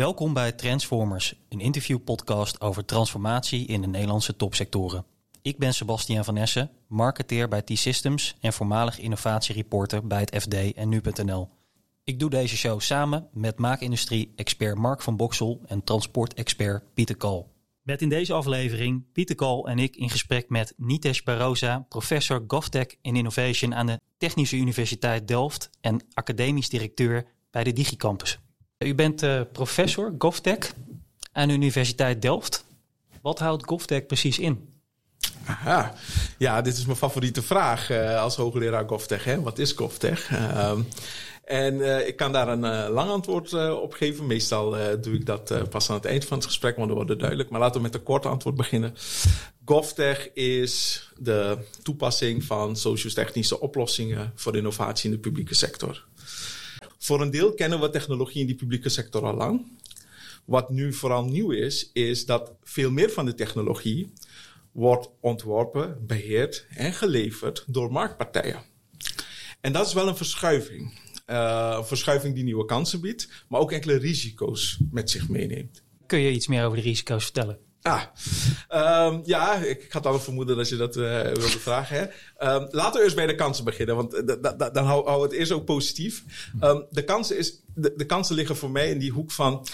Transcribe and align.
Welkom 0.00 0.32
bij 0.32 0.52
Transformers, 0.52 1.34
een 1.48 1.60
interviewpodcast 1.60 2.60
over 2.60 2.84
transformatie 2.84 3.66
in 3.66 3.80
de 3.80 3.86
Nederlandse 3.86 4.36
topsectoren. 4.36 5.04
Ik 5.42 5.58
ben 5.58 5.74
Sebastian 5.74 6.24
van 6.24 6.36
Essen, 6.36 6.70
marketeer 6.88 7.48
bij 7.48 7.62
T-Systems 7.62 8.36
en 8.40 8.52
voormalig 8.52 8.98
innovatiereporter 8.98 10.06
bij 10.06 10.20
het 10.20 10.42
FD 10.42 10.74
en 10.74 10.88
Nu.nl. 10.88 11.48
Ik 12.04 12.18
doe 12.18 12.30
deze 12.30 12.56
show 12.56 12.80
samen 12.80 13.28
met 13.32 13.58
maakindustrie-expert 13.58 14.78
Mark 14.78 15.02
van 15.02 15.16
Boksel 15.16 15.60
en 15.66 15.84
transportexpert 15.84 16.94
Pieter 16.94 17.16
Kool. 17.16 17.52
Met 17.82 18.02
in 18.02 18.08
deze 18.08 18.32
aflevering 18.32 19.04
Pieter 19.12 19.36
Kool 19.36 19.68
en 19.68 19.78
ik 19.78 19.96
in 19.96 20.10
gesprek 20.10 20.48
met 20.48 20.74
Nitesh 20.76 21.22
Barosa, 21.22 21.86
professor 21.88 22.44
GovTech 22.46 22.86
in 23.02 23.16
Innovation 23.16 23.74
aan 23.74 23.86
de 23.86 24.00
Technische 24.18 24.56
Universiteit 24.56 25.28
Delft 25.28 25.70
en 25.80 26.04
academisch 26.12 26.68
directeur 26.68 27.26
bij 27.50 27.64
de 27.64 27.72
DigiCampus. 27.72 28.38
U 28.84 28.94
bent 28.94 29.22
uh, 29.22 29.40
professor 29.52 30.14
GovTech 30.18 30.72
aan 31.32 31.48
de 31.48 31.54
Universiteit 31.54 32.22
Delft. 32.22 32.64
Wat 33.22 33.38
houdt 33.38 33.66
GovTech 33.66 34.06
precies 34.06 34.38
in? 34.38 34.68
Ja, 36.38 36.62
dit 36.62 36.76
is 36.76 36.84
mijn 36.84 36.96
favoriete 36.96 37.42
vraag 37.42 37.90
uh, 37.90 38.20
als 38.20 38.36
hoogleraar 38.36 38.88
GovTech. 38.88 39.24
Hè? 39.24 39.42
Wat 39.42 39.58
is 39.58 39.72
GovTech? 39.72 40.30
Uh, 40.30 40.72
en 41.44 41.74
uh, 41.74 42.06
ik 42.06 42.16
kan 42.16 42.32
daar 42.32 42.48
een 42.48 42.90
lang 42.90 43.10
antwoord 43.10 43.70
op 43.72 43.92
geven. 43.92 44.26
Meestal 44.26 44.70
doe 45.00 45.14
ik 45.14 45.26
dat 45.26 45.70
pas 45.70 45.90
aan 45.90 45.96
het 45.96 46.04
eind 46.04 46.24
van 46.24 46.36
het 46.36 46.46
gesprek, 46.46 46.76
want 46.76 46.86
dan 46.86 46.96
wordt 46.96 47.10
het 47.10 47.18
duidelijk. 47.18 47.50
Maar 47.50 47.60
laten 47.60 47.76
we 47.76 47.82
met 47.86 47.94
een 47.94 48.02
kort 48.02 48.26
antwoord 48.26 48.56
beginnen. 48.56 48.94
GovTech 49.64 50.32
is 50.32 51.04
de 51.16 51.58
toepassing 51.82 52.44
van 52.44 52.76
sociotechnische 52.76 53.60
oplossingen 53.60 54.32
voor 54.34 54.56
innovatie 54.56 55.10
in 55.10 55.14
de 55.14 55.20
publieke 55.22 55.54
sector. 55.54 56.04
Voor 57.02 57.20
een 57.20 57.30
deel 57.30 57.54
kennen 57.54 57.80
we 57.80 57.90
technologie 57.90 58.40
in 58.40 58.46
die 58.46 58.56
publieke 58.56 58.88
sector 58.88 59.24
al 59.24 59.34
lang. 59.34 59.78
Wat 60.44 60.70
nu 60.70 60.92
vooral 60.92 61.24
nieuw 61.24 61.50
is, 61.50 61.90
is 61.92 62.26
dat 62.26 62.52
veel 62.62 62.90
meer 62.90 63.10
van 63.10 63.24
de 63.24 63.34
technologie 63.34 64.12
wordt 64.72 65.08
ontworpen, 65.20 66.06
beheerd 66.06 66.66
en 66.70 66.92
geleverd 66.92 67.64
door 67.66 67.92
marktpartijen. 67.92 68.62
En 69.60 69.72
dat 69.72 69.86
is 69.86 69.92
wel 69.92 70.08
een 70.08 70.16
verschuiving. 70.16 70.98
Uh, 71.26 71.74
een 71.76 71.84
verschuiving 71.84 72.34
die 72.34 72.44
nieuwe 72.44 72.64
kansen 72.64 73.00
biedt, 73.00 73.44
maar 73.48 73.60
ook 73.60 73.72
enkele 73.72 73.96
risico's 73.96 74.78
met 74.90 75.10
zich 75.10 75.28
meeneemt. 75.28 75.82
Kun 76.06 76.18
je 76.18 76.30
iets 76.30 76.46
meer 76.46 76.64
over 76.64 76.76
de 76.76 76.82
risico's 76.82 77.24
vertellen? 77.24 77.58
Ah, 77.82 78.02
um, 79.08 79.20
ja, 79.24 79.54
ik 79.54 79.92
had 79.92 80.06
al 80.06 80.20
vermoeden 80.20 80.56
dat 80.56 80.68
je 80.68 80.76
dat 80.76 80.96
uh, 80.96 81.22
wilde 81.22 81.58
vragen. 81.58 81.96
Hè? 81.96 82.02
Um, 82.54 82.68
laten 82.70 82.98
we 82.98 83.02
eerst 83.02 83.16
bij 83.16 83.26
de 83.26 83.34
kansen 83.34 83.64
beginnen, 83.64 83.96
want 83.96 84.10
dan 84.74 84.84
houden 84.84 85.14
we 85.14 85.20
het 85.20 85.32
eerst 85.32 85.52
ook 85.52 85.64
positief. 85.64 86.24
Um, 86.60 86.86
de, 86.90 87.04
kansen 87.04 87.38
is, 87.38 87.62
de, 87.74 87.92
de 87.96 88.06
kansen 88.06 88.34
liggen 88.34 88.56
voor 88.56 88.70
mij 88.70 88.90
in 88.90 88.98
die 88.98 89.10
hoek 89.10 89.30
van 89.30 89.66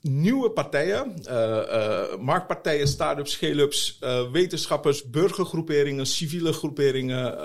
nieuwe 0.00 0.50
partijen, 0.50 1.14
uh, 1.28 2.16
marktpartijen, 2.16 2.88
start-ups, 2.88 3.32
scale-ups, 3.32 3.98
wetenschappers, 4.32 5.10
burgergroeperingen, 5.10 6.06
civiele 6.06 6.52
groeperingen, 6.52 7.38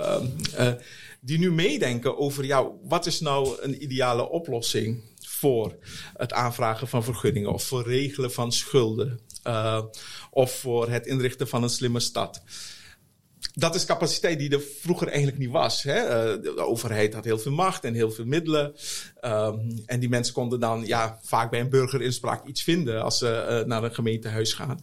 die 1.22 1.40
nu 1.40 1.52
meedenken 1.52 2.18
over, 2.18 2.46
ja, 2.46 2.68
wat 2.84 3.06
is 3.06 3.20
nou 3.20 3.58
een 3.62 3.84
ideale 3.84 4.30
oplossing 4.30 5.02
voor 5.28 5.76
het 6.18 6.34
aanvragen 6.34 6.88
van 6.88 7.04
vergunningen 7.04 7.54
of 7.54 7.64
voor 7.64 7.84
regelen 7.84 8.32
van 8.32 8.52
schulden 8.52 9.20
of 10.30 10.52
voor 10.52 10.90
het 10.90 11.06
inrichten 11.06 11.48
van 11.48 11.64
een 11.64 11.70
slimme 11.70 12.00
stad 12.00 12.42
dat 13.54 13.76
is 13.76 13.86
capaciteit 13.86 14.40
die 14.40 14.50
er 14.50 14.62
vroeger 14.80 15.08
eigenlijk 15.08 15.38
niet 15.38 15.52
was. 15.52 15.84
Hè? 15.84 16.04
Uh, 16.04 16.44
de 16.44 16.66
overheid 16.66 17.14
had 17.14 17.24
heel 17.24 17.40
veel 17.40 17.52
macht 17.52 17.84
en 17.84 17.94
heel 17.94 18.12
veel 18.12 18.26
middelen. 18.26 18.76
Um, 19.26 19.82
en 19.86 20.00
die 20.00 20.10
mensen 20.10 20.34
konden 20.34 20.60
dan 20.60 20.86
ja, 20.86 21.20
vaak 21.22 21.50
bij 21.50 21.60
een 21.60 21.70
burgerinspraak 21.70 22.46
iets 22.46 22.64
vinden 22.64 23.04
als 23.04 23.18
ze 23.18 23.60
uh, 23.62 23.68
naar 23.68 23.84
een 23.84 23.94
gemeentehuis 23.94 24.54
gaan. 24.54 24.82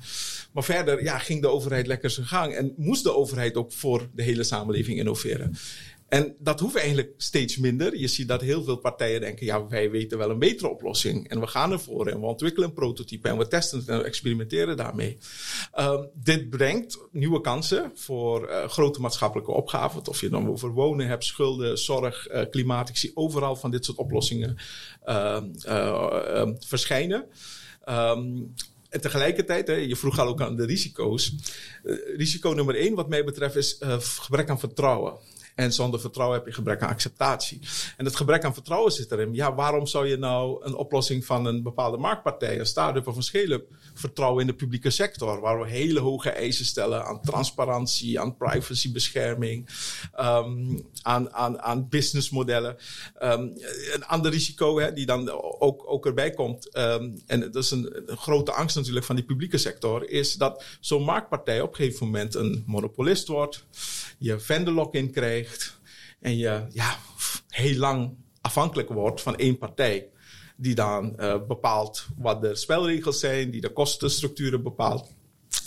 Maar 0.52 0.64
verder 0.64 1.02
ja, 1.02 1.18
ging 1.18 1.42
de 1.42 1.48
overheid 1.48 1.86
lekker 1.86 2.10
zijn 2.10 2.26
gang 2.26 2.54
en 2.54 2.72
moest 2.76 3.04
de 3.04 3.14
overheid 3.14 3.56
ook 3.56 3.72
voor 3.72 4.08
de 4.14 4.22
hele 4.22 4.44
samenleving 4.44 4.98
innoveren. 4.98 5.56
En 6.08 6.36
dat 6.38 6.60
hoeft 6.60 6.76
eigenlijk 6.76 7.12
steeds 7.16 7.56
minder. 7.56 7.96
Je 7.98 8.08
ziet 8.08 8.28
dat 8.28 8.40
heel 8.40 8.62
veel 8.62 8.76
partijen 8.76 9.20
denken, 9.20 9.46
ja, 9.46 9.66
wij 9.66 9.90
weten 9.90 10.18
wel 10.18 10.30
een 10.30 10.38
betere 10.38 10.68
oplossing. 10.68 11.28
En 11.28 11.40
we 11.40 11.46
gaan 11.46 11.72
ervoor 11.72 12.06
en 12.06 12.20
we 12.20 12.26
ontwikkelen 12.26 12.68
een 12.68 12.74
prototype 12.74 13.28
en 13.28 13.38
we 13.38 13.48
testen 13.48 13.78
het 13.78 13.88
en 13.88 13.98
we 13.98 14.04
experimenteren 14.04 14.76
daarmee. 14.76 15.18
Um, 15.78 16.08
dit 16.14 16.50
brengt 16.50 16.98
nieuwe 17.12 17.40
kansen 17.40 17.92
voor 17.94 18.48
uh, 18.48 18.68
grote 18.68 19.00
maatschappelijke 19.00 19.52
opgaven. 19.52 20.06
Of 20.08 20.20
je 20.20 20.28
dan 20.28 20.48
over 20.48 20.70
wonen 20.70 21.06
hebt, 21.06 21.24
schulden, 21.24 21.78
zorg, 21.78 22.30
uh, 22.30 22.42
klimaat. 22.50 22.88
Ik 22.88 22.96
zie 22.96 23.10
overal 23.14 23.56
van 23.56 23.70
dit 23.70 23.84
soort 23.84 23.98
oplossingen 23.98 24.56
uh, 25.06 25.42
verschijnen. 26.58 27.26
Um, 27.88 28.54
en 28.88 29.00
tegelijkertijd, 29.00 29.66
hè, 29.66 29.74
je 29.74 29.96
vroeg 29.96 30.18
al 30.18 30.26
ook 30.26 30.40
aan 30.40 30.56
de 30.56 30.66
risico's. 30.66 31.34
Risico 32.16 32.50
nummer 32.50 32.74
één, 32.76 32.94
wat 32.94 33.08
mij 33.08 33.24
betreft, 33.24 33.56
is 33.56 33.78
gebrek 33.98 34.50
aan 34.50 34.58
vertrouwen. 34.58 35.18
En 35.58 35.72
zonder 35.72 36.00
vertrouwen 36.00 36.38
heb 36.38 36.46
je 36.46 36.52
gebrek 36.52 36.82
aan 36.82 36.88
acceptatie. 36.88 37.60
En 37.96 38.04
het 38.04 38.16
gebrek 38.16 38.44
aan 38.44 38.54
vertrouwen 38.54 38.92
zit 38.92 39.12
erin. 39.12 39.34
Ja, 39.34 39.54
waarom 39.54 39.86
zou 39.86 40.06
je 40.06 40.16
nou 40.16 40.64
een 40.64 40.74
oplossing 40.74 41.24
van 41.24 41.46
een 41.46 41.62
bepaalde 41.62 41.96
marktpartij, 41.96 42.58
een 42.58 42.66
start-up 42.66 43.06
of 43.06 43.16
een 43.16 43.22
scale-up, 43.22 43.66
vertrouwen 43.94 44.40
in 44.40 44.46
de 44.46 44.54
publieke 44.54 44.90
sector? 44.90 45.40
Waar 45.40 45.60
we 45.60 45.68
hele 45.68 46.00
hoge 46.00 46.30
eisen 46.30 46.64
stellen 46.64 47.04
aan 47.04 47.20
transparantie, 47.20 48.20
aan 48.20 48.36
privacybescherming, 48.36 49.68
um, 50.20 50.86
aan, 51.02 51.32
aan, 51.32 51.60
aan 51.60 51.88
businessmodellen. 51.88 52.76
Um, 53.22 53.52
een 53.94 54.04
ander 54.04 54.30
risico 54.30 54.78
hè, 54.78 54.92
die 54.92 55.06
dan 55.06 55.30
ook, 55.58 55.82
ook 55.86 56.06
erbij 56.06 56.30
komt, 56.30 56.76
um, 56.76 57.22
en 57.26 57.40
dat 57.40 57.56
is 57.56 57.70
een, 57.70 58.02
een, 58.06 58.16
grote 58.16 58.52
angst 58.52 58.76
natuurlijk 58.76 59.06
van 59.06 59.16
die 59.16 59.24
publieke 59.24 59.58
sector, 59.58 60.10
is 60.10 60.34
dat 60.34 60.64
zo'n 60.80 61.04
marktpartij 61.04 61.60
op 61.60 61.68
een 61.68 61.76
gegeven 61.76 62.06
moment 62.06 62.34
een 62.34 62.62
monopolist 62.66 63.28
wordt, 63.28 63.64
je 64.18 64.38
vendor 64.38 64.74
lock-in 64.74 65.10
krijgt 65.10 65.46
en 66.20 66.36
je 66.36 66.66
ja, 66.70 66.96
heel 67.48 67.76
lang 67.76 68.14
afhankelijk 68.40 68.88
wordt 68.88 69.20
van 69.20 69.36
één 69.36 69.58
partij. 69.58 70.06
Die 70.56 70.74
dan 70.74 71.16
uh, 71.20 71.46
bepaalt 71.46 72.06
wat 72.16 72.40
de 72.40 72.54
spelregels 72.54 73.20
zijn, 73.20 73.50
die 73.50 73.60
de 73.60 73.72
kostenstructuren 73.72 74.62
bepaalt. 74.62 75.14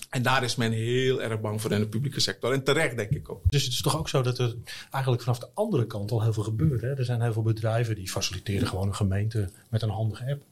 En 0.10 0.22
daar 0.22 0.44
is 0.44 0.56
men 0.56 0.72
heel 0.72 1.22
erg 1.22 1.42
bang 1.42 1.62
voor 1.62 1.72
in 1.72 1.80
de 1.80 1.88
publieke 1.88 2.20
sector. 2.20 2.54
En 2.54 2.64
terecht, 2.64 2.96
denk 2.96 3.10
ik 3.10 3.30
ook. 3.30 3.42
Dus 3.50 3.64
het 3.64 3.74
is 3.74 3.82
toch 3.82 3.98
ook 3.98 4.10
zo 4.10 4.22
dat 4.22 4.38
er 4.38 4.56
eigenlijk 4.92 5.24
vanaf 5.24 5.40
de 5.40 5.50
andere 5.54 5.88
kant 5.88 6.12
al 6.12 6.22
heel 6.22 6.34
veel 6.34 6.44
gebeurt. 6.44 6.82
Hè? 6.82 6.96
Er 6.96 7.06
zijn 7.06 7.22
heel 7.22 7.34
veel 7.34 7.42
bedrijven 7.42 7.96
die 7.96 8.10
faciliteren 8.10 8.68
gewoon 8.68 8.88
een 8.88 8.96
gemeente 8.96 9.50
met 9.70 9.82
een 9.82 9.90
handige 9.90 10.32
app. 10.32 10.44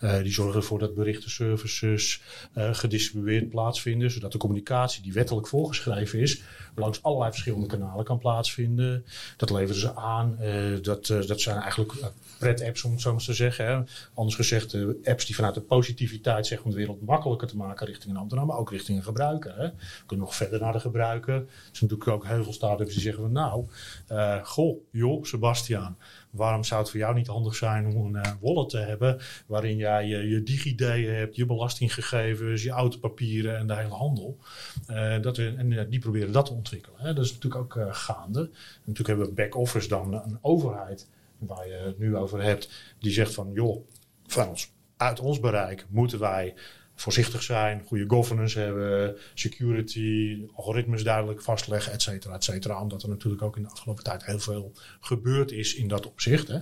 Uh, 0.00 0.22
die 0.22 0.32
zorgen 0.32 0.56
ervoor 0.56 0.78
dat 0.78 0.94
berichtenservices 0.94 2.22
uh, 2.54 2.74
gedistribueerd 2.74 3.48
plaatsvinden, 3.48 4.10
zodat 4.10 4.32
de 4.32 4.38
communicatie 4.38 5.02
die 5.02 5.12
wettelijk 5.12 5.46
voorgeschreven 5.46 6.18
is, 6.18 6.42
langs 6.74 7.02
allerlei 7.02 7.30
verschillende 7.30 7.66
kanalen 7.66 8.04
kan 8.04 8.18
plaatsvinden. 8.18 9.04
Dat 9.36 9.50
leveren 9.50 9.80
ze 9.80 9.96
aan. 9.96 10.38
Uh, 10.40 10.82
dat, 10.82 11.06
dat 11.06 11.40
zijn 11.40 11.56
eigenlijk 11.56 11.92
pret-apps, 12.38 12.84
om 12.84 12.92
het 12.92 13.00
zo 13.00 13.12
maar 13.12 13.22
te 13.22 13.34
zeggen. 13.34 13.88
Anders 14.14 14.36
gezegd, 14.36 14.76
apps 15.04 15.26
die 15.26 15.34
vanuit 15.34 15.54
de 15.54 15.60
positiviteit 15.60 16.46
zeggen 16.46 16.66
om 16.66 16.72
de 16.72 16.78
wereld 16.78 17.06
makkelijker 17.06 17.48
te 17.48 17.56
maken 17.56 17.86
richting 17.86 18.14
een 18.14 18.20
ambtenaar, 18.20 18.46
maar 18.46 18.58
ook 18.58 18.70
richting 18.70 18.98
een 18.98 19.04
gebruiker. 19.04 19.56
Hè. 19.56 19.66
We 19.66 20.06
kunnen 20.06 20.26
nog 20.26 20.36
verder 20.36 20.60
naar 20.60 20.72
de 20.72 20.80
gebruiker. 20.80 21.34
Er 21.34 21.46
zijn 21.72 21.90
natuurlijk 21.90 22.08
ook 22.08 22.26
heel 22.26 22.42
veel 22.42 22.52
start-ups 22.52 22.92
die 22.92 23.02
zeggen 23.02 23.22
van 23.22 23.32
nou, 23.32 23.66
goh, 24.42 24.76
joh, 24.90 25.24
Sebastiaan 25.24 25.96
waarom 26.32 26.64
zou 26.64 26.80
het 26.80 26.90
voor 26.90 27.00
jou 27.00 27.14
niet 27.14 27.26
handig 27.26 27.54
zijn 27.54 27.86
om 27.86 27.96
een 27.96 28.26
uh, 28.26 28.32
wallet 28.40 28.68
te 28.68 28.78
hebben 28.78 29.20
waarin 29.46 29.76
jij 29.76 30.06
je, 30.06 30.28
je 30.28 30.42
DigiD 30.42 30.80
hebt, 30.80 31.36
je 31.36 31.46
belastinggegevens, 31.46 32.62
je 32.62 32.70
autopapieren 32.70 33.56
en 33.58 33.66
de 33.66 33.74
hele 33.74 33.94
handel. 33.94 34.38
Uh, 34.90 35.20
dat 35.20 35.36
we, 35.36 35.54
en 35.56 35.70
uh, 35.70 35.82
die 35.88 35.98
proberen 35.98 36.32
dat 36.32 36.46
te 36.46 36.52
ontwikkelen. 36.52 37.00
Hè. 37.00 37.14
Dat 37.14 37.24
is 37.24 37.32
natuurlijk 37.32 37.62
ook 37.62 37.94
gaande. 37.94 38.50
Natuurlijk 38.84 39.08
hebben 39.08 39.26
we 39.26 39.32
back-office 39.32 39.88
dan 39.88 40.14
een 40.14 40.38
overheid 40.40 41.08
waar 41.38 41.68
je 41.68 41.74
het 41.74 41.98
nu 41.98 42.16
over 42.16 42.42
hebt, 42.42 42.94
die 42.98 43.12
zegt 43.12 43.34
van 43.34 43.50
joh, 43.52 43.88
van 44.26 44.48
ons, 44.48 44.72
uit 44.96 45.20
ons 45.20 45.40
bereik 45.40 45.86
moeten 45.88 46.18
wij 46.18 46.54
voorzichtig 47.02 47.42
zijn, 47.42 47.82
goede 47.86 48.04
governance 48.08 48.58
hebben, 48.58 49.16
security, 49.34 50.38
algoritmes 50.54 51.04
duidelijk 51.04 51.42
vastleggen, 51.42 51.92
et 51.92 52.02
cetera, 52.02 52.34
et 52.34 52.44
cetera. 52.44 52.80
Omdat 52.80 53.02
er 53.02 53.08
natuurlijk 53.08 53.42
ook 53.42 53.56
in 53.56 53.62
de 53.62 53.68
afgelopen 53.68 54.04
tijd 54.04 54.24
heel 54.24 54.38
veel 54.38 54.72
gebeurd 55.00 55.52
is 55.52 55.74
in 55.74 55.88
dat 55.88 56.06
opzicht. 56.06 56.48
Hè. 56.48 56.58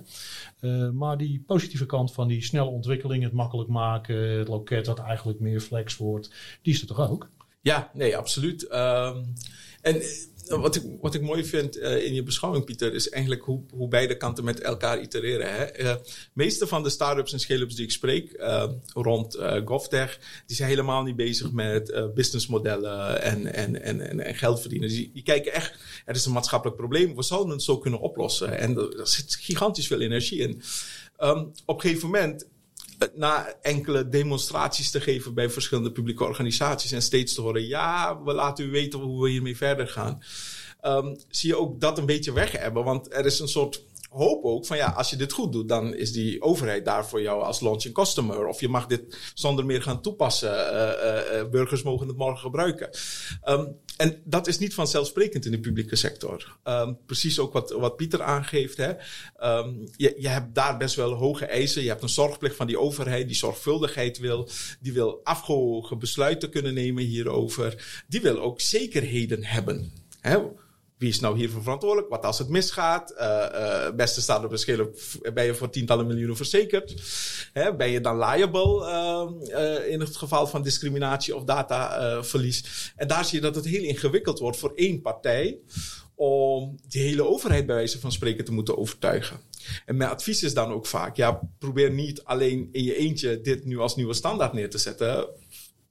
Uh, 0.61 0.91
maar 0.91 1.17
die 1.17 1.43
positieve 1.47 1.87
kant 1.87 2.13
van 2.13 2.29
die 2.29 2.43
snelle 2.43 2.71
ontwikkeling, 2.71 3.23
het 3.23 3.33
makkelijk 3.33 3.69
maken, 3.69 4.39
het 4.39 4.49
loket 4.49 4.85
dat 4.85 4.99
eigenlijk 4.99 5.41
meer 5.41 5.61
flex 5.61 5.97
wordt, 5.97 6.31
die 6.63 6.75
is 6.75 6.81
er 6.81 6.87
toch 6.87 7.11
ook? 7.11 7.31
Ja, 7.61 7.91
nee, 7.95 8.17
absoluut. 8.17 8.63
Um, 8.73 9.35
en 9.83 10.03
wat 10.59 10.77
ik, 10.77 10.83
wat 11.01 11.15
ik 11.15 11.23
mooi 11.23 11.45
vind 11.45 11.77
uh, 11.77 12.05
in 12.05 12.15
je 12.15 12.23
beschouwing, 12.23 12.65
Pieter, 12.65 12.95
is 12.95 13.09
eigenlijk 13.09 13.45
hoe, 13.45 13.63
hoe 13.75 13.89
beide 13.89 14.17
kanten 14.17 14.45
met 14.45 14.61
elkaar 14.61 15.01
itereren. 15.01 15.55
Hè? 15.55 15.81
Uh, 15.81 15.95
meeste 16.33 16.67
van 16.67 16.83
de 16.83 16.91
start-ups 16.91 17.33
en 17.33 17.41
scale-ups 17.41 17.75
die 17.75 17.85
ik 17.85 17.91
spreek 17.91 18.33
uh, 18.33 18.65
rond 18.93 19.39
GovTech, 19.65 20.43
die 20.47 20.57
zijn 20.57 20.69
helemaal 20.69 21.03
niet 21.03 21.17
bezig 21.17 21.53
met 21.53 22.11
businessmodellen 22.15 23.23
en, 23.23 23.55
en, 23.55 23.83
en, 23.83 24.21
en, 24.21 24.35
geld 24.35 24.61
verdienen. 24.61 24.89
Die, 24.89 25.11
die, 25.13 25.23
kijken 25.23 25.53
echt, 25.53 25.75
er 26.05 26.15
is 26.15 26.27
een 26.27 26.33
maatschappelijk 26.33 26.79
probleem, 26.79 27.17
we 27.17 27.23
zouden 27.23 27.53
het 27.53 27.63
zo 27.63 27.79
kunnen 27.79 28.01
oplossen. 28.01 28.59
En 28.59 28.77
er 28.77 29.09
zit 29.09 29.35
gigantisch 29.35 29.87
veel 29.87 30.01
energie 30.01 30.39
in. 30.39 30.63
Um, 31.19 31.53
op 31.65 31.75
een 31.75 31.81
gegeven 31.81 32.11
moment 32.11 32.47
na 33.15 33.55
enkele 33.63 34.09
demonstraties 34.09 34.91
te 34.91 35.01
geven 35.01 35.35
bij 35.35 35.51
verschillende 35.51 35.93
publieke 35.93 36.25
organisaties 36.25 36.93
en 36.93 37.03
steeds 37.03 37.35
te 37.35 37.41
horen, 37.41 37.67
ja, 37.67 38.23
we 38.23 38.33
laten 38.33 38.65
u 38.65 38.71
weten 38.71 38.99
hoe 38.99 39.23
we 39.23 39.31
hiermee 39.31 39.57
verder 39.57 39.89
gaan. 39.89 40.23
Um, 40.83 41.17
zie 41.29 41.49
je 41.49 41.57
ook 41.57 41.81
dat 41.81 41.99
een 41.99 42.07
beetje 42.07 42.33
weg 42.33 42.53
hebben, 42.53 42.85
want 42.85 43.15
er 43.15 43.27
is 43.27 43.39
een 43.39 43.49
soort 43.49 43.85
hoop 44.11 44.45
ook 44.45 44.67
van 44.67 44.77
ja, 44.77 44.91
als 44.91 45.11
je 45.11 45.17
dit 45.17 45.33
goed 45.33 45.53
doet, 45.53 45.69
dan 45.69 45.95
is 45.95 46.13
die 46.13 46.43
overheid 46.43 46.85
daar 46.85 47.07
voor 47.07 47.23
jou 47.23 47.43
als 47.43 47.61
launching 47.61 47.95
customer. 47.95 48.47
Of 48.47 48.61
je 48.61 48.69
mag 48.69 48.87
dit 48.87 49.19
zonder 49.35 49.67
meer 49.67 49.83
gaan 49.83 50.03
toepassen. 50.03 50.51
Uh, 50.51 51.41
uh, 51.41 51.51
burgers 51.51 51.83
mogen 51.83 52.09
het 52.09 52.17
morgen 52.17 52.41
gebruiken. 52.41 52.91
Um, 53.49 53.77
en 54.01 54.21
dat 54.25 54.47
is 54.47 54.59
niet 54.59 54.75
vanzelfsprekend 54.75 55.45
in 55.45 55.51
de 55.51 55.61
publieke 55.61 55.97
sector. 55.97 56.57
Um, 56.65 56.99
precies 57.07 57.39
ook 57.39 57.53
wat, 57.53 57.71
wat 57.71 57.97
Pieter 57.97 58.23
aangeeft. 58.23 58.77
Hè. 58.77 58.91
Um, 59.59 59.89
je, 59.97 60.15
je 60.19 60.29
hebt 60.29 60.55
daar 60.55 60.77
best 60.77 60.95
wel 60.95 61.13
hoge 61.13 61.45
eisen. 61.45 61.83
Je 61.83 61.89
hebt 61.89 62.03
een 62.03 62.09
zorgplicht 62.09 62.57
van 62.57 62.67
die 62.67 62.79
overheid 62.79 63.27
die 63.27 63.37
zorgvuldigheid 63.37 64.19
wil. 64.19 64.49
Die 64.81 64.93
wil 64.93 65.21
afgewogen 65.25 65.99
besluiten 65.99 66.51
kunnen 66.51 66.75
nemen 66.75 67.05
hierover. 67.05 68.03
Die 68.09 68.21
wil 68.21 68.39
ook 68.39 68.61
zekerheden 68.61 69.45
hebben. 69.45 69.93
Hè 70.21 70.39
wie 71.01 71.09
is 71.09 71.21
nou 71.21 71.37
hiervoor 71.37 71.63
verantwoordelijk? 71.63 72.09
Wat 72.09 72.25
als 72.25 72.39
het 72.39 72.49
misgaat? 72.49 73.15
Uh, 73.19 73.91
beste 73.91 74.21
staat 74.21 74.45
op 74.45 74.51
verschillen. 74.51 74.95
Ben 75.35 75.45
je 75.45 75.55
voor 75.55 75.71
tientallen 75.71 76.07
miljoenen 76.07 76.37
verzekerd? 76.37 76.95
Hè, 77.53 77.77
ben 77.77 77.91
je 77.91 78.01
dan 78.01 78.19
liable 78.19 78.87
uh, 79.51 79.93
in 79.93 80.01
het 80.01 80.17
geval 80.17 80.47
van 80.47 80.63
discriminatie 80.63 81.37
of 81.37 81.45
dataverlies? 81.45 82.93
en 82.97 83.09
daar 83.09 83.25
zie 83.25 83.39
je 83.39 83.45
dat 83.45 83.55
het 83.55 83.65
heel 83.65 83.83
ingewikkeld 83.83 84.39
wordt 84.39 84.59
voor 84.59 84.73
één 84.75 85.01
partij 85.01 85.59
om 86.15 86.79
die 86.89 87.03
hele 87.03 87.25
overheid 87.25 87.67
bij 87.67 87.75
wijze 87.75 88.01
van 88.01 88.13
spreken 88.13 88.45
te 88.45 88.53
moeten 88.53 88.79
overtuigen. 88.79 89.41
En 89.87 89.97
mijn 89.97 90.11
advies 90.11 90.43
is 90.43 90.55
dan 90.55 90.73
ook 90.73 90.87
vaak, 90.87 91.17
ja, 91.17 91.41
probeer 91.59 91.91
niet 91.91 92.25
alleen 92.25 92.69
in 92.73 92.85
je 92.85 92.97
eentje 92.97 93.41
dit 93.41 93.65
nu 93.65 93.79
als 93.79 93.97
nieuwe 93.97 94.15
standaard 94.15 94.53
neer 94.53 94.71
te 94.71 94.79
zetten 94.79 95.29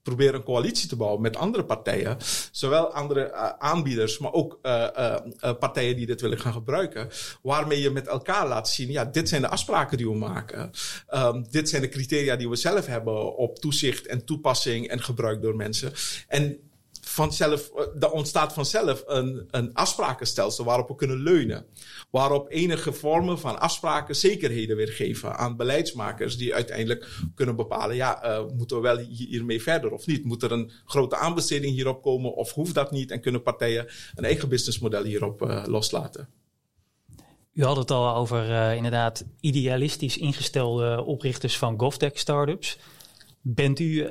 proberen 0.10 0.36
een 0.36 0.44
coalitie 0.44 0.90
te 0.90 0.96
bouwen 0.96 1.22
met 1.22 1.36
andere 1.36 1.66
partijen. 1.66 2.18
Zowel 2.52 2.94
andere 2.94 3.32
uh, 3.34 3.50
aanbieders, 3.50 4.18
maar 4.18 4.34
ook 4.34 4.60
uh, 4.64 4.88
uh, 4.98 5.16
partijen 5.60 5.96
die 5.96 6.06
dit 6.06 6.22
willen 6.22 6.40
gaan 6.40 6.54
gebruiken. 6.54 7.10
Waarmee 7.42 7.82
je 7.82 7.90
met 7.90 8.08
elkaar 8.08 8.48
laat 8.48 8.70
zien, 8.70 8.92
ja, 8.92 9.06
dit 9.06 9.30
zijn 9.30 9.42
de 9.42 9.48
afspraken 9.48 9.98
die 9.98 10.10
we 10.10 10.16
maken. 10.18 10.72
Um, 11.14 11.46
dit 11.50 11.70
zijn 11.70 11.82
de 11.82 11.90
criteria 11.90 12.36
die 12.36 12.50
we 12.50 12.56
zelf 12.56 12.86
hebben 12.86 13.38
op 13.38 13.60
toezicht 13.60 14.08
en 14.08 14.26
toepassing 14.26 14.88
en 14.88 15.04
gebruik 15.04 15.42
door 15.42 15.56
mensen. 15.56 15.94
En 16.28 16.69
vanzelf, 17.10 17.72
er 17.76 18.06
eh, 18.08 18.14
ontstaat 18.14 18.54
vanzelf 18.54 19.04
een, 19.06 19.48
een 19.52 19.74
afsprakenstelsel 19.74 20.66
waarop 20.66 20.88
we 20.88 20.96
kunnen 20.96 21.24
leunen. 21.24 21.66
Waarop 22.10 22.52
enige 22.52 22.94
vormen 22.94 23.40
van 23.40 23.60
afspraken 23.60 24.16
zekerheden 24.16 24.76
weer 24.76 24.88
geven 24.88 25.38
aan 25.38 25.58
beleidsmakers 25.58 26.38
die 26.38 26.54
uiteindelijk 26.54 27.08
kunnen 27.36 27.56
bepalen, 27.56 27.96
ja, 27.96 28.40
uh, 28.40 28.46
moeten 28.56 28.78
we 28.78 28.84
wel 28.84 28.98
hiermee 28.98 29.62
verder 29.62 29.92
of 29.92 30.06
niet? 30.06 30.26
Moet 30.26 30.44
er 30.44 30.52
een 30.52 30.72
grote 30.86 31.16
aanbesteding 31.16 31.74
hierop 31.74 32.02
komen 32.02 32.34
of 32.34 32.52
hoeft 32.52 32.74
dat 32.74 32.92
niet? 32.92 33.12
En 33.12 33.22
kunnen 33.22 33.42
partijen 33.42 33.88
een 34.16 34.24
eigen 34.24 34.50
businessmodel 34.50 35.04
hierop 35.04 35.42
uh, 35.42 35.64
loslaten? 35.66 36.30
U 37.54 37.64
had 37.64 37.78
het 37.78 37.92
al 37.92 38.16
over 38.16 38.74
inderdaad 38.76 39.26
idealistisch 39.40 40.18
ingestelde 40.18 41.04
oprichters 41.04 41.58
van 41.58 41.80
GovTech 41.80 42.20
startups. 42.20 42.78
Bent 43.42 43.80
u 43.80 44.08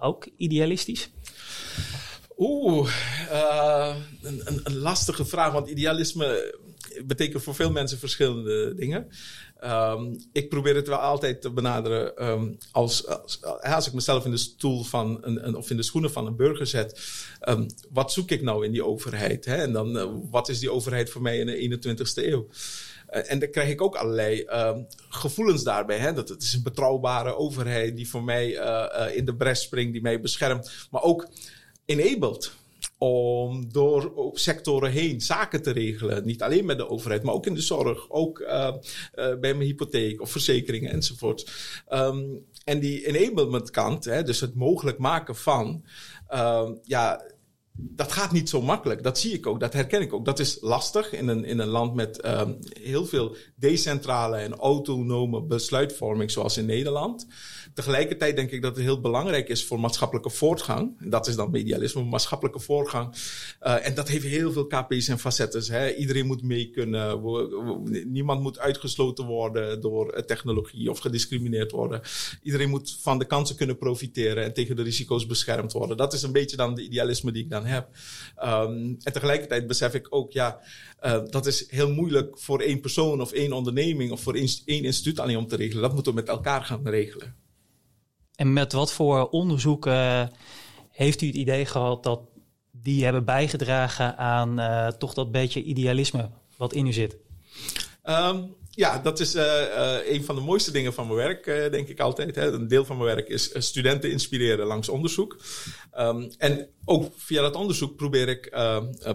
ook 0.00 0.28
idealistisch? 0.36 1.10
Oeh, 2.38 2.90
uh, 3.32 3.96
een, 4.64 4.76
lastige 4.76 5.24
vraag, 5.24 5.52
want 5.52 5.68
idealisme 5.68 6.54
betekent 7.06 7.42
voor 7.42 7.54
veel 7.54 7.70
mensen 7.70 7.98
verschillende 7.98 8.74
dingen. 8.74 9.08
Um, 9.64 10.16
ik 10.32 10.48
probeer 10.48 10.74
het 10.74 10.88
wel 10.88 10.98
altijd 10.98 11.40
te 11.40 11.50
benaderen 11.50 12.28
um, 12.28 12.56
als, 12.72 13.06
als, 13.06 13.42
als, 13.62 13.86
ik 13.86 13.92
mezelf 13.92 14.24
in 14.24 14.30
de 14.30 14.36
stoel 14.36 14.84
van 14.84 15.18
een, 15.20 15.54
of 15.54 15.70
in 15.70 15.76
de 15.76 15.82
schoenen 15.82 16.12
van 16.12 16.26
een 16.26 16.36
burger 16.36 16.66
zet. 16.66 17.00
Um, 17.48 17.66
wat 17.90 18.12
zoek 18.12 18.30
ik 18.30 18.42
nou 18.42 18.64
in 18.64 18.72
die 18.72 18.84
overheid? 18.84 19.44
Hè? 19.44 19.56
En 19.56 19.72
dan, 19.72 19.96
uh, 19.96 20.04
wat 20.30 20.48
is 20.48 20.58
die 20.58 20.72
overheid 20.72 21.10
voor 21.10 21.22
mij 21.22 21.38
in 21.38 21.70
de 21.70 21.96
21ste 21.96 22.24
eeuw? 22.24 22.48
En 23.06 23.38
dan 23.38 23.50
krijg 23.50 23.68
ik 23.68 23.82
ook 23.82 23.96
allerlei 23.96 24.44
gevoelens 25.08 25.62
daarbij. 25.62 25.98
Hè? 25.98 26.12
Dat 26.12 26.28
het 26.28 26.42
is 26.42 26.52
een 26.52 26.62
betrouwbare 26.62 27.36
overheid 27.36 27.96
die 27.96 28.08
voor 28.08 28.24
mij 28.24 28.48
in 29.14 29.24
de 29.24 29.34
bres 29.36 29.62
springt, 29.62 29.92
die 29.92 30.02
mij 30.02 30.20
beschermt. 30.20 30.70
Maar 30.90 31.02
ook 31.02 31.28
enabled 31.88 32.52
om 32.98 33.72
door 33.72 34.30
sectoren 34.34 34.90
heen 34.90 35.20
zaken 35.20 35.62
te 35.62 35.70
regelen. 35.70 36.26
Niet 36.26 36.42
alleen 36.42 36.64
met 36.64 36.78
de 36.78 36.88
overheid, 36.88 37.22
maar 37.22 37.34
ook 37.34 37.46
in 37.46 37.54
de 37.54 37.60
zorg, 37.60 38.10
ook 38.10 38.38
uh, 38.38 38.48
uh, 38.48 38.74
bij 39.14 39.54
mijn 39.54 39.60
hypotheek 39.60 40.20
of 40.20 40.30
verzekeringen 40.30 40.92
enzovoort. 40.92 41.50
Um, 41.88 42.46
en 42.64 42.80
die 42.80 43.06
enablement 43.06 43.70
kant, 43.70 44.04
hè, 44.04 44.22
dus 44.22 44.40
het 44.40 44.54
mogelijk 44.54 44.98
maken 44.98 45.36
van, 45.36 45.84
uh, 46.30 46.70
ja, 46.82 47.24
dat 47.80 48.12
gaat 48.12 48.32
niet 48.32 48.48
zo 48.48 48.62
makkelijk. 48.62 49.02
Dat 49.02 49.18
zie 49.18 49.32
ik 49.32 49.46
ook, 49.46 49.60
dat 49.60 49.72
herken 49.72 50.00
ik 50.00 50.12
ook. 50.12 50.24
Dat 50.24 50.38
is 50.38 50.58
lastig 50.60 51.12
in 51.12 51.28
een, 51.28 51.44
in 51.44 51.58
een 51.58 51.68
land 51.68 51.94
met 51.94 52.26
um, 52.26 52.58
heel 52.82 53.06
veel 53.06 53.36
decentrale 53.54 54.36
en 54.36 54.54
autonome 54.54 55.42
besluitvorming, 55.42 56.30
zoals 56.30 56.56
in 56.56 56.66
Nederland. 56.66 57.26
Tegelijkertijd 57.78 58.36
denk 58.36 58.50
ik 58.50 58.62
dat 58.62 58.76
het 58.76 58.84
heel 58.84 59.00
belangrijk 59.00 59.48
is 59.48 59.64
voor 59.64 59.80
maatschappelijke 59.80 60.30
voortgang. 60.30 60.96
En 61.00 61.10
dat 61.10 61.26
is 61.26 61.36
dan 61.36 61.50
medialisme, 61.50 62.02
maatschappelijke 62.02 62.60
voortgang. 62.60 63.14
Uh, 63.62 63.86
en 63.86 63.94
dat 63.94 64.08
heeft 64.08 64.24
heel 64.24 64.52
veel 64.52 64.66
KP's 64.66 65.08
en 65.08 65.18
facetten. 65.18 65.72
Hè. 65.72 65.94
Iedereen 65.94 66.26
moet 66.26 66.42
mee 66.42 66.70
kunnen. 66.70 67.22
Niemand 68.06 68.40
moet 68.40 68.58
uitgesloten 68.58 69.24
worden 69.26 69.80
door 69.80 70.24
technologie 70.24 70.90
of 70.90 70.98
gediscrimineerd 70.98 71.70
worden. 71.70 72.00
Iedereen 72.42 72.68
moet 72.68 72.96
van 73.00 73.18
de 73.18 73.24
kansen 73.24 73.56
kunnen 73.56 73.78
profiteren 73.78 74.44
en 74.44 74.52
tegen 74.52 74.76
de 74.76 74.82
risico's 74.82 75.26
beschermd 75.26 75.72
worden. 75.72 75.96
Dat 75.96 76.12
is 76.12 76.22
een 76.22 76.32
beetje 76.32 76.56
dan 76.56 76.74
de 76.74 76.82
idealisme 76.82 77.32
die 77.32 77.42
ik 77.42 77.50
dan 77.50 77.64
heb. 77.64 77.88
Um, 78.44 78.96
en 79.02 79.12
tegelijkertijd 79.12 79.66
besef 79.66 79.94
ik 79.94 80.06
ook, 80.10 80.32
ja, 80.32 80.60
uh, 81.04 81.20
dat 81.30 81.46
is 81.46 81.70
heel 81.70 81.92
moeilijk 81.92 82.38
voor 82.38 82.60
één 82.60 82.80
persoon 82.80 83.20
of 83.20 83.32
één 83.32 83.52
onderneming 83.52 84.10
of 84.10 84.20
voor 84.20 84.34
één, 84.34 84.48
één 84.64 84.84
instituut 84.84 85.20
alleen 85.20 85.36
om 85.36 85.46
te 85.46 85.56
regelen. 85.56 85.82
Dat 85.82 85.94
moeten 85.94 86.12
we 86.12 86.20
met 86.20 86.28
elkaar 86.28 86.64
gaan 86.64 86.88
regelen. 86.88 87.46
En 88.38 88.52
met 88.52 88.72
wat 88.72 88.92
voor 88.92 89.28
onderzoeken 89.28 90.30
heeft 90.90 91.22
u 91.22 91.26
het 91.26 91.36
idee 91.36 91.66
gehad 91.66 92.02
dat 92.02 92.20
die 92.70 93.04
hebben 93.04 93.24
bijgedragen 93.24 94.16
aan 94.16 94.60
uh, 94.60 94.86
toch 94.86 95.14
dat 95.14 95.32
beetje 95.32 95.62
idealisme 95.62 96.30
wat 96.56 96.72
in 96.72 96.86
u 96.86 96.92
zit? 96.92 97.16
Um, 98.04 98.54
ja, 98.78 98.98
dat 98.98 99.20
is 99.20 99.34
uh, 99.34 99.42
uh, 99.42 100.12
een 100.12 100.24
van 100.24 100.34
de 100.34 100.40
mooiste 100.40 100.70
dingen 100.70 100.94
van 100.94 101.06
mijn 101.06 101.18
werk, 101.18 101.46
uh, 101.46 101.70
denk 101.70 101.88
ik 101.88 102.00
altijd. 102.00 102.34
Hè. 102.34 102.52
Een 102.52 102.68
deel 102.68 102.84
van 102.84 102.96
mijn 102.96 103.14
werk 103.14 103.28
is 103.28 103.50
studenten 103.54 104.10
inspireren 104.10 104.66
langs 104.66 104.88
onderzoek. 104.88 105.36
Um, 105.98 106.30
en 106.38 106.68
ook 106.84 107.12
via 107.16 107.42
dat 107.42 107.54
onderzoek 107.54 107.96
probeer 107.96 108.28
ik 108.28 108.50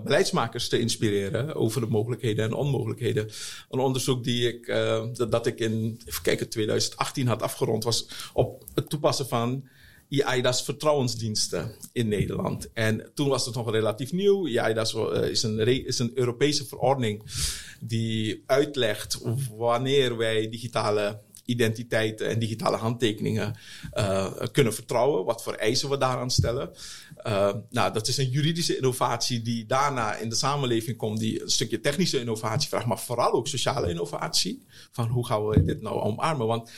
beleidsmakers 0.03 0.69
te 0.69 0.79
inspireren 0.79 1.55
over 1.55 1.81
de 1.81 1.87
mogelijkheden 1.87 2.45
en 2.45 2.53
onmogelijkheden. 2.53 3.29
Een 3.69 3.79
onderzoek 3.79 4.23
die 4.23 4.47
ik, 4.47 4.67
dat, 5.13 5.31
dat 5.31 5.45
ik 5.45 5.59
in 5.59 6.01
even 6.05 6.23
kijken, 6.23 6.49
2018 6.49 7.27
had 7.27 7.41
afgerond 7.41 7.83
was 7.83 8.07
op 8.33 8.63
het 8.73 8.89
toepassen 8.89 9.27
van 9.27 9.67
IAIDA's 10.13 10.61
vertrouwensdiensten 10.61 11.75
in 11.91 12.07
Nederland. 12.07 12.69
En 12.73 13.11
toen 13.13 13.27
was 13.27 13.45
het 13.45 13.55
nog 13.55 13.71
relatief 13.71 14.11
nieuw. 14.11 14.47
IAIDA's 14.47 14.93
is 15.29 15.43
een, 15.43 15.85
is 15.85 15.99
een 15.99 16.11
Europese 16.15 16.65
verordening 16.65 17.23
die 17.79 18.43
uitlegt 18.45 19.19
wanneer 19.57 20.17
wij 20.17 20.49
digitale 20.49 21.19
identiteiten 21.45 22.29
en 22.29 22.39
digitale 22.39 22.77
handtekeningen 22.77 23.55
uh, 23.93 24.33
kunnen 24.51 24.73
vertrouwen. 24.73 25.25
Wat 25.25 25.43
voor 25.43 25.53
eisen 25.53 25.89
we 25.89 25.97
daaraan 25.97 26.31
stellen. 26.31 26.71
Uh, 27.27 27.53
nou, 27.69 27.93
dat 27.93 28.07
is 28.07 28.17
een 28.17 28.29
juridische 28.29 28.75
innovatie 28.75 29.41
die 29.41 29.65
daarna 29.65 30.15
in 30.15 30.29
de 30.29 30.35
samenleving 30.35 30.97
komt, 30.97 31.19
die 31.19 31.41
een 31.41 31.49
stukje 31.49 31.79
technische 31.79 32.19
innovatie 32.19 32.69
vraagt, 32.69 32.85
maar 32.85 32.99
vooral 32.99 33.31
ook 33.31 33.47
sociale 33.47 33.89
innovatie. 33.89 34.65
Van 34.91 35.07
hoe 35.07 35.25
gaan 35.25 35.47
we 35.47 35.63
dit 35.63 35.81
nou 35.81 36.01
omarmen? 36.01 36.47
Want 36.47 36.71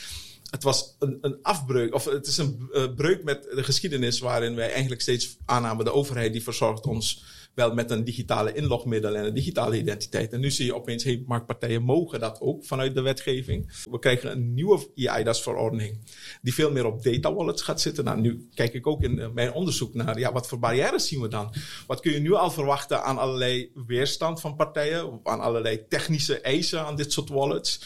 het 0.50 0.62
was 0.62 0.96
een, 0.98 1.18
een 1.20 1.38
afbreuk, 1.42 1.94
of 1.94 2.04
het 2.04 2.26
is 2.26 2.38
een 2.38 2.68
uh, 2.72 2.94
breuk 2.94 3.24
met 3.24 3.42
de 3.42 3.62
geschiedenis 3.62 4.18
waarin 4.18 4.54
wij 4.54 4.70
eigenlijk 4.70 5.00
steeds 5.00 5.36
aannamen 5.44 5.84
de 5.84 5.92
overheid 5.92 6.32
die 6.32 6.42
verzorgt 6.42 6.86
ons 6.86 7.24
wel 7.56 7.74
met 7.74 7.90
een 7.90 8.04
digitale 8.04 8.52
inlogmiddel 8.52 9.16
en 9.16 9.24
een 9.24 9.34
digitale 9.34 9.78
identiteit. 9.78 10.32
En 10.32 10.40
nu 10.40 10.50
zie 10.50 10.64
je 10.64 10.74
opeens, 10.74 11.04
hey, 11.04 11.22
marktpartijen 11.26 11.82
mogen 11.82 12.20
dat 12.20 12.40
ook 12.40 12.64
vanuit 12.64 12.94
de 12.94 13.00
wetgeving. 13.00 13.82
We 13.90 13.98
krijgen 13.98 14.30
een 14.30 14.54
nieuwe 14.54 14.88
EIDAS-verordening 14.94 15.98
die 16.42 16.54
veel 16.54 16.72
meer 16.72 16.86
op 16.86 17.02
data 17.02 17.34
wallets 17.34 17.62
gaat 17.62 17.80
zitten. 17.80 18.04
Nou, 18.04 18.20
nu 18.20 18.48
kijk 18.54 18.74
ik 18.74 18.86
ook 18.86 19.02
in 19.02 19.30
mijn 19.34 19.52
onderzoek 19.52 19.94
naar, 19.94 20.18
ja, 20.18 20.32
wat 20.32 20.46
voor 20.46 20.58
barrières 20.58 21.08
zien 21.08 21.20
we 21.20 21.28
dan? 21.28 21.54
Wat 21.86 22.00
kun 22.00 22.12
je 22.12 22.18
nu 22.18 22.32
al 22.32 22.50
verwachten 22.50 23.02
aan 23.02 23.18
allerlei 23.18 23.70
weerstand 23.86 24.40
van 24.40 24.56
partijen, 24.56 25.20
aan 25.22 25.40
allerlei 25.40 25.86
technische 25.88 26.40
eisen 26.40 26.86
aan 26.86 26.96
dit 26.96 27.12
soort 27.12 27.28
wallets? 27.28 27.80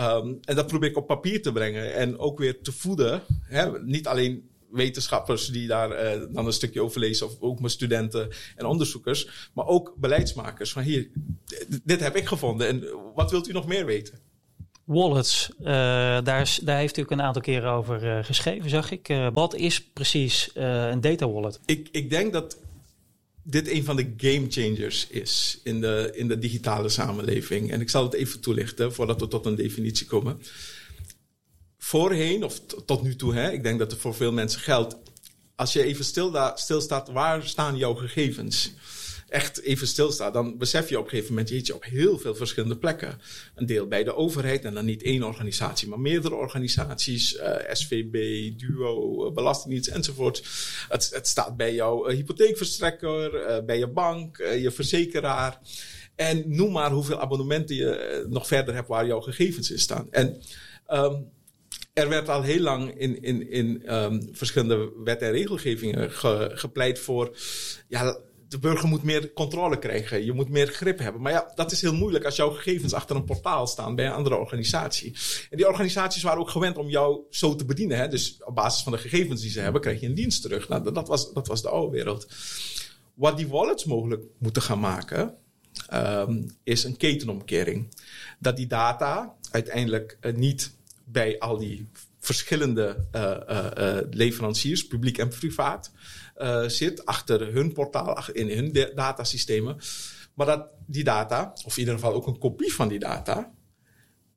Um, 0.00 0.38
en 0.44 0.56
dat 0.56 0.66
probeer 0.66 0.90
ik 0.90 0.96
op 0.96 1.06
papier 1.06 1.42
te 1.42 1.52
brengen 1.52 1.94
en 1.94 2.18
ook 2.18 2.38
weer 2.38 2.60
te 2.60 2.72
voeden. 2.72 3.22
Hè? 3.42 3.82
Niet 3.82 4.06
alleen 4.06 4.48
wetenschappers 4.70 5.46
die 5.46 5.66
daar 5.66 6.16
uh, 6.16 6.22
dan 6.30 6.46
een 6.46 6.52
stukje 6.52 6.82
over 6.82 7.00
lezen, 7.00 7.26
of 7.26 7.36
ook 7.40 7.58
mijn 7.58 7.70
studenten 7.70 8.28
en 8.56 8.66
onderzoekers, 8.66 9.48
maar 9.54 9.66
ook 9.66 9.94
beleidsmakers. 9.96 10.72
Van 10.72 10.82
hier, 10.82 11.08
dit 11.84 12.00
heb 12.00 12.16
ik 12.16 12.26
gevonden 12.26 12.68
en 12.68 12.84
wat 13.14 13.30
wilt 13.30 13.48
u 13.48 13.52
nog 13.52 13.66
meer 13.66 13.86
weten? 13.86 14.18
Wallets, 14.84 15.50
uh, 15.60 15.66
daar, 16.22 16.40
is, 16.40 16.56
daar 16.56 16.78
heeft 16.78 16.96
u 16.96 17.02
ook 17.02 17.10
een 17.10 17.22
aantal 17.22 17.42
keren 17.42 17.70
over 17.70 18.04
uh, 18.04 18.24
geschreven, 18.24 18.70
zag 18.70 18.90
ik. 18.90 19.14
Wat 19.32 19.54
is 19.54 19.84
precies 19.84 20.50
een 20.54 21.00
data 21.00 21.28
wallet? 21.28 21.60
Ik, 21.64 21.88
ik 21.92 22.10
denk 22.10 22.32
dat 22.32 22.58
dit 23.48 23.68
een 23.68 23.84
van 23.84 23.96
de 23.96 24.14
game 24.16 24.46
changers 24.48 25.06
is 25.06 25.60
in 25.62 25.80
de, 25.80 26.10
in 26.14 26.28
de 26.28 26.38
digitale 26.38 26.88
samenleving. 26.88 27.70
En 27.70 27.80
ik 27.80 27.90
zal 27.90 28.02
het 28.02 28.14
even 28.14 28.40
toelichten 28.40 28.94
voordat 28.94 29.20
we 29.20 29.28
tot 29.28 29.46
een 29.46 29.54
definitie 29.54 30.06
komen. 30.06 30.42
Voorheen, 31.78 32.44
of 32.44 32.60
tot 32.86 33.02
nu 33.02 33.16
toe, 33.16 33.34
hè, 33.34 33.52
ik 33.52 33.62
denk 33.62 33.78
dat 33.78 33.90
het 33.90 34.00
voor 34.00 34.14
veel 34.14 34.32
mensen 34.32 34.60
geldt. 34.60 34.96
Als 35.54 35.72
je 35.72 35.82
even 35.82 36.04
stil 36.04 36.52
stilstaat, 36.54 37.08
waar 37.08 37.46
staan 37.46 37.76
jouw 37.76 37.94
gegevens? 37.94 38.72
Echt 39.28 39.60
even 39.60 39.86
stilstaat, 39.86 40.32
dan 40.32 40.58
besef 40.58 40.88
je 40.88 40.98
op 40.98 41.04
een 41.04 41.10
gegeven 41.10 41.34
moment, 41.34 41.66
je 41.66 41.74
op 41.74 41.84
heel 41.84 42.18
veel 42.18 42.34
verschillende 42.34 42.76
plekken. 42.76 43.20
Een 43.54 43.66
deel 43.66 43.86
bij 43.86 44.04
de 44.04 44.14
overheid 44.14 44.64
en 44.64 44.74
dan 44.74 44.84
niet 44.84 45.02
één 45.02 45.22
organisatie, 45.22 45.88
maar 45.88 46.00
meerdere 46.00 46.34
organisaties, 46.34 47.36
eh, 47.36 47.74
SVB, 47.74 48.12
Duo, 48.58 49.26
uh, 49.26 49.32
Belastingdienst 49.32 49.88
enzovoort. 49.88 50.42
Het, 50.88 51.10
het 51.14 51.26
staat 51.28 51.56
bij 51.56 51.74
jouw 51.74 52.10
uh, 52.10 52.16
hypotheekverstrekker, 52.16 53.64
bij 53.64 53.78
je 53.78 53.88
bank, 53.88 54.36
je 54.36 54.70
verzekeraar. 54.70 55.60
En 56.14 56.42
noem 56.46 56.72
maar 56.72 56.90
hoeveel 56.90 57.20
abonnementen 57.20 57.76
je 57.76 58.24
nog 58.28 58.46
verder 58.46 58.74
hebt 58.74 58.88
waar 58.88 59.06
jouw 59.06 59.20
gegevens 59.20 59.70
in 59.70 59.78
staan. 59.78 60.06
En 60.10 60.42
um, 60.90 61.28
er 61.92 62.08
werd 62.08 62.28
al 62.28 62.42
heel 62.42 62.60
lang 62.60 62.98
in, 62.98 63.22
in, 63.22 63.50
in 63.50 63.94
um, 63.94 64.28
verschillende 64.32 64.92
wet- 65.04 65.22
en 65.22 65.30
regelgevingen 65.30 66.10
ge, 66.10 66.50
gepleit 66.52 66.98
voor. 66.98 67.36
Ja, 67.88 68.18
de 68.48 68.58
burger 68.58 68.88
moet 68.88 69.02
meer 69.02 69.32
controle 69.32 69.78
krijgen. 69.78 70.24
Je 70.24 70.32
moet 70.32 70.48
meer 70.48 70.66
grip 70.66 70.98
hebben. 70.98 71.22
Maar 71.22 71.32
ja, 71.32 71.52
dat 71.54 71.72
is 71.72 71.80
heel 71.80 71.94
moeilijk 71.94 72.24
als 72.24 72.36
jouw 72.36 72.50
gegevens 72.50 72.92
achter 72.92 73.16
een 73.16 73.24
portaal 73.24 73.66
staan 73.66 73.94
bij 73.94 74.06
een 74.06 74.12
andere 74.12 74.36
organisatie. 74.36 75.16
En 75.50 75.56
die 75.56 75.68
organisaties 75.68 76.22
waren 76.22 76.40
ook 76.40 76.50
gewend 76.50 76.76
om 76.76 76.88
jou 76.88 77.20
zo 77.30 77.54
te 77.54 77.64
bedienen. 77.64 77.98
Hè? 77.98 78.08
Dus 78.08 78.36
op 78.44 78.54
basis 78.54 78.82
van 78.82 78.92
de 78.92 78.98
gegevens 78.98 79.40
die 79.40 79.50
ze 79.50 79.60
hebben, 79.60 79.80
krijg 79.80 80.00
je 80.00 80.06
een 80.06 80.14
dienst 80.14 80.42
terug. 80.42 80.68
Nou, 80.68 80.92
dat, 80.92 81.08
was, 81.08 81.32
dat 81.32 81.46
was 81.46 81.62
de 81.62 81.68
oude 81.68 81.92
wereld. 81.92 82.26
Wat 83.14 83.36
die 83.36 83.48
wallets 83.48 83.84
mogelijk 83.84 84.24
moeten 84.38 84.62
gaan 84.62 84.80
maken, 84.80 85.34
um, 85.94 86.46
is 86.62 86.84
een 86.84 86.96
ketenomkering. 86.96 87.94
Dat 88.38 88.56
die 88.56 88.66
data 88.66 89.34
uiteindelijk 89.50 90.18
uh, 90.20 90.34
niet 90.34 90.74
bij 91.04 91.38
al 91.38 91.58
die 91.58 91.88
verschillende 92.26 93.06
uh, 93.12 93.36
uh, 93.48 93.98
leveranciers, 94.10 94.86
publiek 94.86 95.18
en 95.18 95.28
privaat, 95.28 95.92
zit 96.66 97.06
achter 97.06 97.52
hun 97.52 97.72
portaal, 97.72 98.24
in 98.32 98.50
hun 98.50 98.92
datasystemen. 98.94 99.76
Maar 100.34 100.46
dat 100.46 100.68
die 100.86 101.04
data, 101.04 101.52
of 101.64 101.72
in 101.72 101.78
ieder 101.78 101.94
geval 101.94 102.12
ook 102.14 102.26
een 102.26 102.38
kopie 102.38 102.72
van 102.72 102.88
die 102.88 102.98
data, 102.98 103.54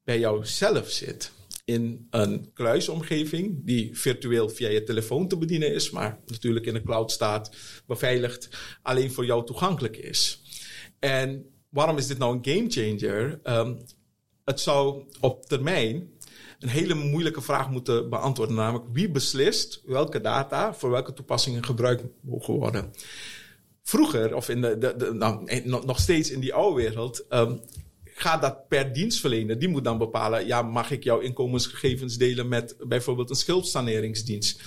bij 0.04 0.20
jou 0.20 0.46
zelf 0.46 0.90
zit. 0.90 1.32
In 1.66 2.08
een 2.10 2.52
kluisomgeving 2.54 3.66
die 3.66 3.98
virtueel 3.98 4.50
via 4.50 4.70
je 4.70 4.84
telefoon 4.84 5.28
te 5.28 5.38
bedienen 5.38 5.74
is, 5.74 5.90
maar 5.90 6.20
natuurlijk 6.26 6.66
in 6.66 6.74
de 6.74 6.84
cloud 6.84 7.12
staat, 7.12 7.56
beveiligd, 7.86 8.50
alleen 8.82 9.12
voor 9.12 9.26
jou 9.26 9.46
toegankelijk 9.46 9.98
is. 9.98 10.42
En 11.00 11.46
waarom 11.70 11.98
is 11.98 12.08
dit 12.08 12.18
nou 12.18 12.36
een 12.36 12.46
game 12.46 12.70
changer? 12.70 13.40
Um, 13.44 13.78
het 14.46 14.60
zou 14.60 15.04
op 15.20 15.46
termijn 15.46 16.10
een 16.60 16.70
hele 16.70 16.94
moeilijke 16.94 17.42
vraag 17.42 17.70
moeten 17.70 18.10
beantwoorden. 18.10 18.56
Namelijk, 18.56 18.86
wie 18.92 19.10
beslist 19.10 19.82
welke 19.86 20.22
data 20.22 20.74
voor 20.74 20.90
welke 20.90 21.14
toepassingen 21.14 21.66
gebruikt 21.66 22.04
mogen 22.22 22.54
worden? 22.54 22.94
Vroeger, 23.84 24.36
of 24.36 24.50
in 24.50 24.62
de, 24.62 25.12
nou, 25.14 25.46
nog 25.86 26.00
steeds 26.00 26.32
in 26.32 26.40
die 26.40 26.54
oude 26.54 26.82
wereld, 26.82 27.26
um, 27.30 27.62
gaat 28.04 28.42
dat 28.42 28.68
per 28.68 28.94
dienstverlener. 28.94 29.60
Die 29.60 29.70
moet 29.70 29.84
dan 29.84 29.98
bepalen, 29.98 30.48
ja, 30.48 30.62
mag 30.62 30.92
ik 30.92 31.04
jouw 31.04 31.20
inkomensgegevens 31.20 32.18
delen 32.18 32.48
met 32.48 32.76
bijvoorbeeld 32.88 33.30
een 33.30 33.36
schuldsaneringsdienst? 33.36 34.62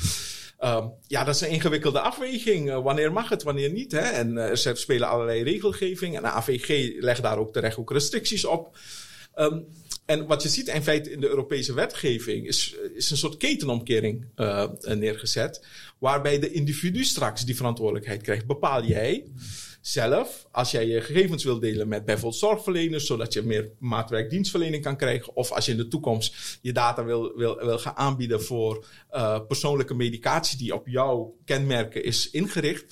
Um, 0.65 0.93
ja, 1.07 1.25
dat 1.25 1.35
is 1.35 1.41
een 1.41 1.49
ingewikkelde 1.51 2.01
afweging. 2.01 2.69
Uh, 2.69 2.83
wanneer 2.83 3.13
mag 3.13 3.29
het, 3.29 3.43
wanneer 3.43 3.73
niet? 3.73 3.93
Hè? 3.93 3.99
En 3.99 4.33
uh, 4.33 4.67
er 4.67 4.77
spelen 4.77 5.09
allerlei 5.09 5.43
regelgeving. 5.43 6.17
En 6.17 6.23
de 6.23 6.29
AVG 6.29 6.93
legt 7.01 7.23
daar 7.23 7.39
ook 7.39 7.53
terecht 7.53 7.77
ook 7.79 7.91
restricties 7.91 8.45
op. 8.45 8.77
Um, 9.37 9.67
en 10.13 10.27
wat 10.27 10.43
je 10.43 10.49
ziet 10.49 10.69
in 10.69 10.83
feite 10.83 11.11
in 11.11 11.21
de 11.21 11.29
Europese 11.29 11.75
wetgeving 11.75 12.47
is, 12.47 12.77
is 12.95 13.11
een 13.11 13.17
soort 13.17 13.37
ketenomkering 13.37 14.27
uh, 14.37 14.69
neergezet. 14.83 15.67
Waarbij 15.99 16.39
de 16.39 16.53
individu 16.53 17.05
straks 17.05 17.45
die 17.45 17.57
verantwoordelijkheid 17.57 18.23
krijgt. 18.23 18.47
Bepaal 18.47 18.85
jij 18.85 19.27
zelf, 19.81 20.47
als 20.51 20.71
jij 20.71 20.87
je 20.87 21.01
gegevens 21.01 21.45
wil 21.45 21.59
delen 21.59 21.89
met 21.89 22.05
bijvoorbeeld 22.05 22.41
zorgverleners, 22.41 23.07
zodat 23.07 23.33
je 23.33 23.43
meer 23.43 23.71
maatwerk 23.79 24.31
dienstverlening 24.31 24.83
kan 24.83 24.97
krijgen. 24.97 25.37
Of 25.37 25.51
als 25.53 25.67
je 25.67 25.73
in 25.73 25.77
de 25.77 25.89
toekomst 25.89 26.59
je 26.63 26.73
data 26.73 27.05
wil, 27.05 27.37
wil, 27.37 27.57
wil 27.57 27.79
gaan 27.79 27.97
aanbieden 27.97 28.43
voor 28.43 28.87
uh, 29.13 29.39
persoonlijke 29.47 29.95
medicatie 29.95 30.59
die 30.59 30.75
op 30.75 30.89
jouw 30.89 31.35
kenmerken 31.45 32.05
is 32.05 32.31
ingericht, 32.31 32.85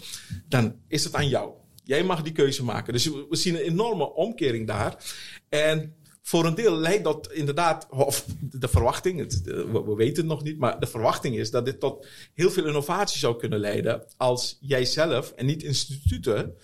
dan 0.49 0.77
is 0.89 1.05
het 1.05 1.15
aan 1.15 1.29
jou. 1.29 1.53
Jij 1.85 2.05
mag 2.05 2.23
die 2.23 2.33
keuze 2.33 2.65
maken. 2.65 2.93
Dus 2.93 3.07
we 3.07 3.37
zien 3.37 3.55
een 3.55 3.61
enorme 3.61 4.15
omkering 4.15 4.67
daar. 4.67 5.05
En 5.49 5.95
voor 6.23 6.45
een 6.45 6.55
deel 6.55 6.77
leidt 6.77 7.05
dat 7.05 7.33
inderdaad, 7.33 7.87
of 7.91 8.27
de 8.41 8.69
verwachting, 8.69 9.19
het, 9.19 9.41
we, 9.45 9.95
weten 9.97 10.17
het 10.17 10.33
nog 10.33 10.43
niet, 10.43 10.59
maar 10.59 10.81
de 10.81 10.87
verwachting 10.87 11.37
is 11.37 11.51
dat 11.51 11.65
dit 11.65 11.81
tot 11.81 12.07
heel 12.35 12.51
veel 12.51 12.67
innovatie 12.67 13.19
zou 13.19 13.37
kunnen 13.37 13.59
leiden 13.59 14.05
als 14.17 14.59
jij 14.61 14.85
zelf 14.85 15.33
en 15.33 15.47
niet 15.47 15.63
instituten, 15.63 16.55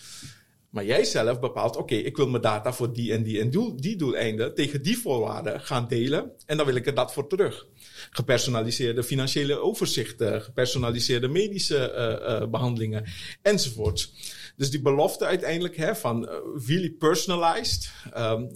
maar 0.70 0.84
jij 0.84 1.04
zelf 1.04 1.40
bepaalt, 1.40 1.76
oké, 1.76 1.94
ik 1.94 2.16
wil 2.16 2.28
mijn 2.28 2.42
data 2.42 2.72
voor 2.72 2.92
die 2.92 3.12
en 3.12 3.22
die 3.22 3.40
en 3.40 3.50
doel, 3.50 3.76
die 3.76 3.96
doeleinden 3.96 4.54
tegen 4.54 4.82
die 4.82 4.98
voorwaarden 4.98 5.60
gaan 5.60 5.88
delen 5.88 6.32
en 6.46 6.56
dan 6.56 6.66
wil 6.66 6.74
ik 6.74 6.86
er 6.86 6.94
dat 6.94 7.12
voor 7.12 7.28
terug. 7.28 7.66
Gepersonaliseerde 8.10 9.04
financiële 9.04 9.58
overzichten, 9.58 10.42
gepersonaliseerde 10.42 11.28
medische 11.28 11.92
uh, 11.94 12.40
uh, 12.40 12.48
behandelingen 12.48 13.04
enzovoort. 13.42 14.10
Dus 14.56 14.70
die 14.70 14.82
belofte 14.82 15.24
uiteindelijk 15.24 15.76
hè, 15.76 15.96
van 15.96 16.28
really 16.66 16.90
personalized, 16.90 17.92
um, 18.16 18.50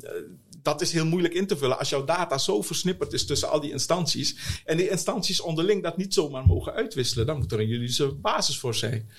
dat 0.62 0.80
is 0.80 0.92
heel 0.92 1.06
moeilijk 1.06 1.34
in 1.34 1.46
te 1.46 1.56
vullen 1.56 1.78
als 1.78 1.88
jouw 1.88 2.04
data 2.04 2.38
zo 2.38 2.62
versnipperd 2.62 3.12
is 3.12 3.26
tussen 3.26 3.50
al 3.50 3.60
die 3.60 3.70
instanties. 3.70 4.36
En 4.64 4.76
die 4.76 4.88
instanties 4.88 5.40
onderling 5.40 5.82
dat 5.82 5.96
niet 5.96 6.14
zomaar 6.14 6.46
mogen 6.46 6.72
uitwisselen. 6.72 7.26
Dan 7.26 7.38
moet 7.38 7.52
er 7.52 7.60
een 7.60 7.68
juridische 7.68 8.14
basis 8.14 8.58
voor 8.58 8.74
zijn. 8.74 9.10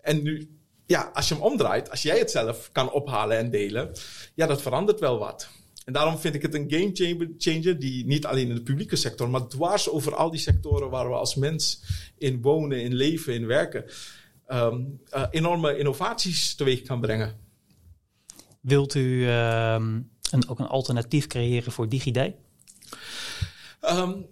En 0.00 0.22
nu, 0.22 0.58
ja, 0.86 1.10
als 1.14 1.28
je 1.28 1.34
hem 1.34 1.42
omdraait, 1.42 1.90
als 1.90 2.02
jij 2.02 2.18
het 2.18 2.30
zelf 2.30 2.68
kan 2.72 2.92
ophalen 2.92 3.36
en 3.36 3.50
delen, 3.50 3.92
ja, 4.34 4.46
dat 4.46 4.62
verandert 4.62 5.00
wel 5.00 5.18
wat. 5.18 5.48
En 5.84 5.92
daarom 5.92 6.18
vind 6.18 6.34
ik 6.34 6.42
het 6.42 6.54
een 6.54 6.70
game 6.70 7.34
changer 7.38 7.78
die 7.78 8.06
niet 8.06 8.26
alleen 8.26 8.48
in 8.48 8.54
de 8.54 8.62
publieke 8.62 8.96
sector, 8.96 9.30
maar 9.30 9.46
dwars 9.46 9.88
over 9.90 10.14
al 10.14 10.30
die 10.30 10.40
sectoren 10.40 10.90
waar 10.90 11.08
we 11.08 11.14
als 11.14 11.34
mens 11.34 11.82
in 12.18 12.42
wonen, 12.42 12.82
in 12.82 12.94
leven, 12.94 13.34
in 13.34 13.46
werken, 13.46 13.84
um, 14.48 15.00
uh, 15.14 15.26
enorme 15.30 15.78
innovaties 15.78 16.54
teweeg 16.54 16.82
kan 16.82 17.00
brengen. 17.00 17.36
Wilt 18.60 18.94
u 18.94 19.00
uh, 19.00 19.86
een, 20.30 20.48
ook 20.48 20.58
een 20.58 20.66
alternatief 20.66 21.26
creëren 21.26 21.72
voor 21.72 21.88
DigiD? 21.88 22.32
Um, 23.80 24.26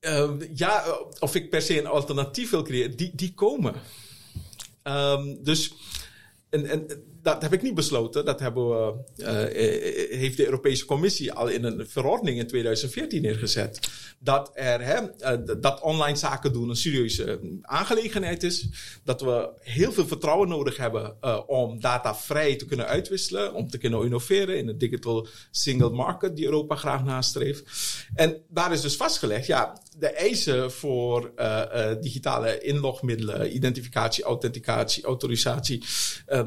uh, 0.00 0.30
ja, 0.54 0.84
of 1.18 1.34
ik 1.34 1.50
per 1.50 1.62
se 1.62 1.78
een 1.78 1.86
alternatief 1.86 2.50
wil 2.50 2.62
creëren, 2.62 2.96
die, 2.96 3.12
die 3.14 3.34
komen. 3.34 3.74
Um, 4.82 5.44
dus 5.44 5.74
en, 6.48 6.66
en 6.66 6.86
dat 7.26 7.42
heb 7.42 7.52
ik 7.52 7.62
niet 7.62 7.74
besloten. 7.74 8.24
Dat 8.24 8.40
hebben 8.40 8.68
we, 8.68 8.94
uh, 9.16 10.18
heeft 10.18 10.36
de 10.36 10.44
Europese 10.44 10.84
Commissie 10.84 11.32
al 11.32 11.48
in 11.48 11.64
een 11.64 11.86
verordening 11.88 12.38
in 12.38 12.46
2014 12.46 13.22
neergezet. 13.22 13.80
Dat, 14.18 14.50
er, 14.54 14.80
hè, 14.84 15.00
dat 15.60 15.80
online 15.80 16.16
zaken 16.16 16.52
doen 16.52 16.68
een 16.68 16.76
serieuze 16.76 17.40
aangelegenheid 17.62 18.42
is. 18.42 18.68
Dat 19.04 19.20
we 19.20 19.50
heel 19.60 19.92
veel 19.92 20.06
vertrouwen 20.06 20.48
nodig 20.48 20.76
hebben 20.76 21.16
om 21.48 21.80
data 21.80 22.14
vrij 22.14 22.56
te 22.56 22.66
kunnen 22.66 22.86
uitwisselen. 22.86 23.54
Om 23.54 23.68
te 23.68 23.78
kunnen 23.78 24.04
innoveren 24.04 24.58
in 24.58 24.66
de 24.66 24.76
digital 24.76 25.26
single 25.50 25.90
market 25.90 26.36
die 26.36 26.44
Europa 26.44 26.74
graag 26.74 27.04
nastreeft. 27.04 27.62
En 28.14 28.42
daar 28.48 28.72
is 28.72 28.80
dus 28.80 28.96
vastgelegd, 28.96 29.46
ja, 29.46 29.80
de 29.98 30.08
eisen 30.08 30.72
voor 30.72 31.32
digitale 32.00 32.60
inlogmiddelen, 32.60 33.54
identificatie, 33.54 34.24
authenticatie, 34.24 35.04
autorisatie. 35.04 35.82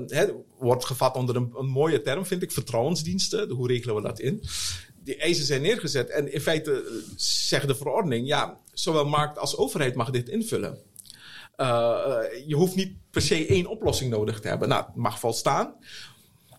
Hè, 0.08 0.26
wordt 0.58 0.86
gevat 0.86 1.16
onder 1.16 1.36
een, 1.36 1.52
mooie 1.66 2.02
term, 2.02 2.26
vind 2.26 2.42
ik, 2.42 2.52
vertrouwensdiensten. 2.52 3.50
Hoe 3.50 3.68
regelen 3.68 3.96
we 3.96 4.02
dat 4.02 4.20
in? 4.20 4.44
Die 5.04 5.18
eisen 5.18 5.46
zijn 5.46 5.62
neergezet 5.62 6.10
en 6.10 6.34
in 6.34 6.42
feite 6.42 6.72
eh, 6.72 7.14
zegt 7.16 7.68
de 7.68 7.76
verordening, 7.76 8.28
ja, 8.28 8.60
zowel 8.74 9.06
markt 9.06 9.38
als 9.38 9.58
overheid 9.58 9.96
mag 9.96 10.10
dit 10.10 10.30
invullen. 10.30 10.78
Je 12.48 12.56
hoeft 12.56 12.76
niet 12.76 12.94
per 13.12 13.22
se 13.22 13.46
één 13.46 13.66
oplossing 13.66 14.12
nodig 14.12 14.40
te 14.40 14.48
hebben. 14.48 14.70
Nou, 14.70 14.86
het 14.86 14.96
mag 14.96 15.20
volstaan. 15.20 15.76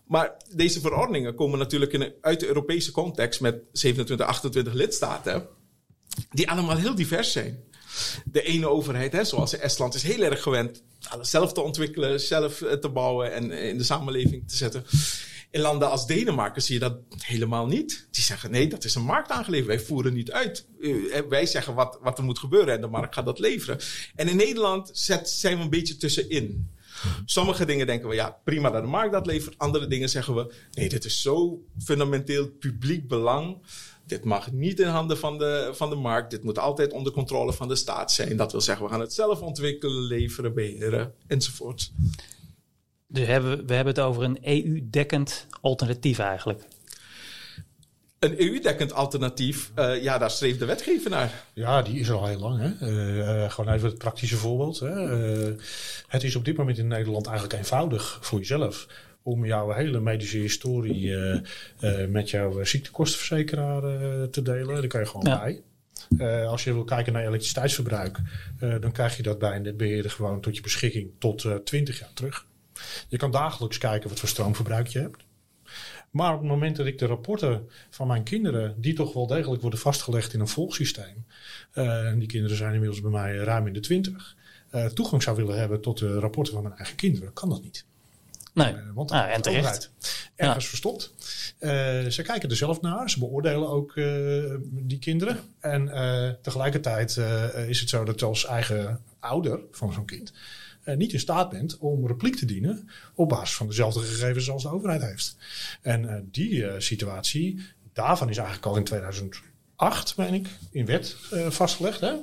Maar 0.05 0.37
deze 0.55 0.79
verordeningen 0.79 1.35
komen 1.35 1.59
natuurlijk 1.59 1.93
in, 1.93 2.13
uit 2.21 2.39
de 2.39 2.47
Europese 2.47 2.91
context 2.91 3.41
met 3.41 3.63
27, 3.71 4.27
28 4.27 4.73
lidstaten, 4.73 5.47
die 6.29 6.49
allemaal 6.49 6.77
heel 6.77 6.95
divers 6.95 7.31
zijn. 7.31 7.63
De 8.25 8.41
ene 8.41 8.67
overheid, 8.67 9.11
hè, 9.11 9.23
zoals 9.23 9.57
Estland, 9.57 9.93
is 9.93 10.03
heel 10.03 10.21
erg 10.21 10.41
gewend 10.41 10.83
alles 11.09 11.29
zelf 11.29 11.53
te 11.53 11.61
ontwikkelen, 11.61 12.19
zelf 12.19 12.61
eh, 12.61 12.73
te 12.73 12.89
bouwen 12.89 13.33
en 13.33 13.51
in 13.51 13.77
de 13.77 13.83
samenleving 13.83 14.49
te 14.49 14.55
zetten. 14.55 14.85
In 15.51 15.61
landen 15.61 15.89
als 15.89 16.07
Denemarken 16.07 16.61
zie 16.61 16.73
je 16.73 16.79
dat 16.79 16.97
helemaal 17.17 17.67
niet. 17.67 18.07
Die 18.11 18.23
zeggen 18.23 18.51
nee, 18.51 18.67
dat 18.67 18.83
is 18.83 18.95
een 18.95 19.03
marktaangelegenheid. 19.03 19.77
Wij 19.79 19.87
voeren 19.87 20.13
niet 20.13 20.31
uit. 20.31 20.65
Uh, 20.79 21.21
wij 21.29 21.45
zeggen 21.45 21.73
wat, 21.73 21.99
wat 22.01 22.17
er 22.17 22.23
moet 22.23 22.39
gebeuren 22.39 22.73
en 22.73 22.81
de 22.81 22.87
markt 22.87 23.13
gaat 23.13 23.25
dat 23.25 23.39
leveren. 23.39 23.79
En 24.15 24.27
in 24.27 24.35
Nederland 24.35 24.89
zet, 24.93 25.29
zijn 25.29 25.57
we 25.57 25.63
een 25.63 25.69
beetje 25.69 25.97
tussenin. 25.97 26.71
Sommige 27.25 27.65
dingen 27.65 27.87
denken 27.87 28.09
we, 28.09 28.15
ja, 28.15 28.37
prima 28.43 28.69
dat 28.69 28.81
de 28.81 28.87
markt 28.87 29.11
dat 29.11 29.25
levert. 29.25 29.57
Andere 29.57 29.87
dingen 29.87 30.09
zeggen 30.09 30.35
we, 30.35 30.53
nee, 30.71 30.89
dit 30.89 31.05
is 31.05 31.21
zo 31.21 31.63
fundamenteel 31.83 32.49
publiek 32.49 33.07
belang. 33.07 33.57
Dit 34.11 34.23
mag 34.23 34.51
niet 34.51 34.79
in 34.79 34.87
handen 34.87 35.17
van 35.17 35.37
de, 35.37 35.69
van 35.73 35.89
de 35.89 35.95
markt. 35.95 36.31
Dit 36.31 36.43
moet 36.43 36.59
altijd 36.59 36.93
onder 36.93 37.11
controle 37.11 37.53
van 37.53 37.67
de 37.67 37.75
staat 37.75 38.11
zijn. 38.11 38.37
Dat 38.37 38.51
wil 38.51 38.61
zeggen, 38.61 38.85
we 38.85 38.91
gaan 38.91 38.99
het 38.99 39.13
zelf 39.13 39.41
ontwikkelen, 39.41 40.03
leveren, 40.03 40.53
beheren 40.53 41.13
enzovoort. 41.27 41.91
Dus 43.07 43.27
hebben, 43.27 43.65
we 43.67 43.73
hebben 43.73 43.93
het 43.93 44.03
over 44.03 44.23
een 44.23 44.37
EU-dekkend 44.41 45.47
alternatief 45.61 46.19
eigenlijk. 46.19 46.63
Een 48.19 48.41
EU-dekkend 48.41 48.93
alternatief, 48.93 49.71
uh, 49.75 50.03
ja, 50.03 50.17
daar 50.17 50.31
streeft 50.31 50.59
de 50.59 50.65
wetgever 50.65 51.09
naar. 51.09 51.45
Ja, 51.53 51.81
die 51.81 51.99
is 51.99 52.07
er 52.07 52.15
al 52.15 52.27
heel 52.27 52.39
lang. 52.39 52.59
Hè? 52.59 52.89
Uh, 52.89 53.17
uh, 53.17 53.51
gewoon 53.51 53.73
even 53.73 53.89
het 53.89 53.97
praktische 53.97 54.37
voorbeeld. 54.37 54.79
Hè? 54.79 54.89
het 56.07 56.23
is 56.23 56.35
op 56.35 56.45
dit 56.45 56.57
moment 56.57 56.77
in 56.77 56.87
Nederland 56.87 57.27
eigenlijk 57.27 57.57
eenvoudig 57.57 58.17
voor 58.21 58.39
jezelf 58.39 58.87
om 59.23 59.45
jouw 59.45 59.71
hele 59.71 59.99
medische 59.99 60.37
historie 60.37 61.15
met 62.09 62.29
jouw 62.29 62.63
ziektekostenverzekeraar 62.63 63.81
te 64.29 64.41
delen. 64.41 64.75
Daar 64.75 64.87
kan 64.87 64.99
je 64.99 65.05
gewoon 65.05 65.25
ja. 65.25 65.53
bij. 66.17 66.45
als 66.45 66.63
je 66.63 66.73
wil 66.73 66.83
kijken 66.83 67.13
naar 67.13 67.25
elektriciteitsverbruik, 67.25 68.19
dan 68.59 68.91
krijg 68.91 69.17
je 69.17 69.23
dat 69.23 69.39
bij 69.39 69.55
een 69.55 69.61
netbeheerder 69.61 70.11
gewoon 70.11 70.41
tot 70.41 70.55
je 70.55 70.61
beschikking 70.61 71.11
tot 71.17 71.47
20 71.63 71.99
jaar 71.99 72.13
terug. 72.13 72.45
Je 73.07 73.17
kan 73.17 73.31
dagelijks 73.31 73.77
kijken 73.77 74.09
wat 74.09 74.19
voor 74.19 74.29
stroomverbruik 74.29 74.87
je 74.87 74.99
hebt. 74.99 75.23
Maar 76.11 76.33
op 76.33 76.39
het 76.39 76.49
moment 76.49 76.75
dat 76.75 76.85
ik 76.85 76.97
de 76.97 77.05
rapporten 77.05 77.67
van 77.89 78.07
mijn 78.07 78.23
kinderen, 78.23 78.75
die 78.77 78.93
toch 78.93 79.13
wel 79.13 79.27
degelijk 79.27 79.61
worden 79.61 79.79
vastgelegd 79.79 80.33
in 80.33 80.39
een 80.39 80.47
volgsysteem, 80.47 81.25
en 81.71 82.19
die 82.19 82.27
kinderen 82.27 82.57
zijn 82.57 82.73
inmiddels 82.73 83.01
bij 83.01 83.11
mij 83.11 83.35
ruim 83.35 83.67
in 83.67 83.73
de 83.73 83.79
twintig, 83.79 84.35
uh, 84.71 84.85
toegang 84.85 85.23
zou 85.23 85.35
willen 85.35 85.59
hebben 85.59 85.81
tot 85.81 85.97
de 85.97 86.19
rapporten 86.19 86.53
van 86.53 86.63
mijn 86.63 86.75
eigen 86.75 86.95
kinderen, 86.95 87.33
kan 87.33 87.49
dat 87.49 87.63
niet. 87.63 87.85
Nee, 88.53 88.73
uh, 88.73 88.79
want 88.93 89.11
ah, 89.11 89.33
en 89.33 89.41
terecht. 89.41 89.91
Ergens 90.35 90.63
ja. 90.63 90.69
verstopt. 90.69 91.13
ze 92.13 92.21
kijken 92.23 92.49
er 92.49 92.55
zelf 92.55 92.81
naar, 92.81 93.09
ze 93.09 93.19
beoordelen 93.19 93.69
ook 93.69 93.93
die 94.63 94.99
kinderen. 94.99 95.37
En 95.59 95.91
tegelijkertijd 96.41 97.17
is 97.67 97.79
het 97.79 97.89
zo 97.89 98.03
dat 98.03 98.21
als 98.21 98.45
eigen 98.45 98.99
ouder 99.19 99.59
van 99.71 99.93
zo'n 99.93 100.05
kind 100.05 100.33
niet 100.95 101.13
in 101.13 101.19
staat 101.19 101.49
bent 101.49 101.77
om 101.77 102.07
repliek 102.07 102.35
te 102.35 102.45
dienen 102.45 102.89
op 103.15 103.29
basis 103.29 103.55
van 103.55 103.67
dezelfde 103.67 103.99
gegevens 103.99 104.49
als 104.49 104.63
de 104.63 104.69
overheid 104.69 105.01
heeft. 105.01 105.35
En 105.81 106.27
die 106.31 106.65
situatie, 106.77 107.65
daarvan 107.93 108.29
is 108.29 108.37
eigenlijk 108.37 108.67
al 108.67 108.77
in 108.77 108.83
2008, 109.81 110.17
meen 110.17 110.33
ik, 110.33 110.47
in 110.71 110.85
wet 110.85 111.15
vastgelegd. 111.49 111.99
Hè? 111.99 112.13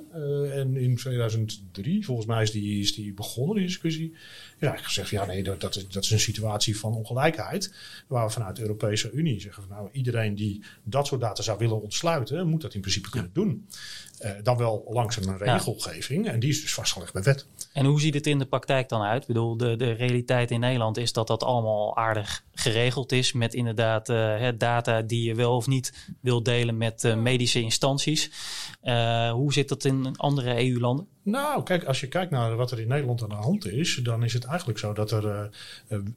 en 0.51 0.77
in 0.77 0.97
2003, 0.97 2.05
volgens 2.05 2.27
mij 2.27 2.43
is 2.43 2.51
die, 2.51 2.81
is 2.81 2.95
die 2.95 3.13
begonnen, 3.13 3.57
die 3.57 3.67
discussie. 3.67 4.15
Ja, 4.59 4.73
ik 4.73 4.81
gezegd, 4.81 5.11
ja 5.11 5.25
nee, 5.25 5.43
dat, 5.43 5.61
dat, 5.61 5.77
is, 5.77 5.89
dat 5.89 6.05
is 6.05 6.11
een 6.11 6.21
situatie 6.21 6.79
van 6.79 6.95
ongelijkheid. 6.95 7.75
Waar 8.07 8.27
we 8.27 8.33
vanuit 8.33 8.57
de 8.57 8.63
Europese 8.63 9.11
Unie 9.11 9.41
zeggen 9.41 9.63
van 9.63 9.77
nou, 9.77 9.89
iedereen 9.93 10.35
die 10.35 10.63
dat 10.83 11.07
soort 11.07 11.21
data 11.21 11.43
zou 11.43 11.59
willen 11.59 11.83
ontsluiten, 11.83 12.49
moet 12.49 12.61
dat 12.61 12.75
in 12.75 12.81
principe 12.81 13.11
kunnen 13.11 13.31
doen. 13.33 13.67
Uh, 14.21 14.31
dan 14.43 14.57
wel 14.57 14.85
langs 14.89 15.17
een 15.17 15.39
regelgeving. 15.39 16.29
En 16.29 16.41
die 16.41 16.51
is 16.51 16.61
dus 16.61 16.75
vastgelegd 16.75 17.13
bij 17.13 17.23
wet. 17.23 17.47
En 17.73 17.85
hoe 17.85 18.01
ziet 18.01 18.15
het 18.15 18.27
in 18.27 18.39
de 18.39 18.47
praktijk 18.47 18.89
dan 18.89 19.03
uit? 19.03 19.21
Ik 19.21 19.27
bedoel, 19.27 19.57
de, 19.57 19.77
de 19.77 19.93
realiteit 19.93 20.51
in 20.51 20.61
Nederland 20.61 20.97
is 20.97 21.13
dat 21.13 21.27
dat 21.27 21.43
allemaal 21.43 21.97
aardig 21.97 22.45
geregeld 22.53 23.13
is. 23.13 23.33
Met 23.33 23.55
inderdaad 23.55 24.09
uh, 24.09 24.49
data 24.59 25.03
die 25.03 25.25
je 25.25 25.35
wel 25.35 25.57
of 25.57 25.67
niet 25.67 25.93
wil 26.21 26.43
delen 26.43 26.77
met 26.77 27.05
uh, 27.05 27.15
medische 27.15 27.61
instanties. 27.61 28.31
hoe 29.33 29.53
zit 29.53 29.69
dat 29.69 29.85
in 29.85 30.17
andere 30.17 30.71
EU-landen? 30.71 31.07
Nou, 31.31 31.63
kijk, 31.63 31.85
als 31.85 32.01
je 32.01 32.09
kijkt 32.09 32.31
naar 32.31 32.57
wat 32.57 32.71
er 32.71 32.81
in 32.81 32.89
Nederland 32.89 33.23
aan 33.23 33.29
de 33.29 33.35
hand 33.35 33.67
is, 33.67 33.95
dan 33.95 34.25
is 34.25 34.33
het 34.33 34.45
eigenlijk 34.45 34.79
zo 34.79 34.93
dat 34.93 35.11
er, 35.11 35.51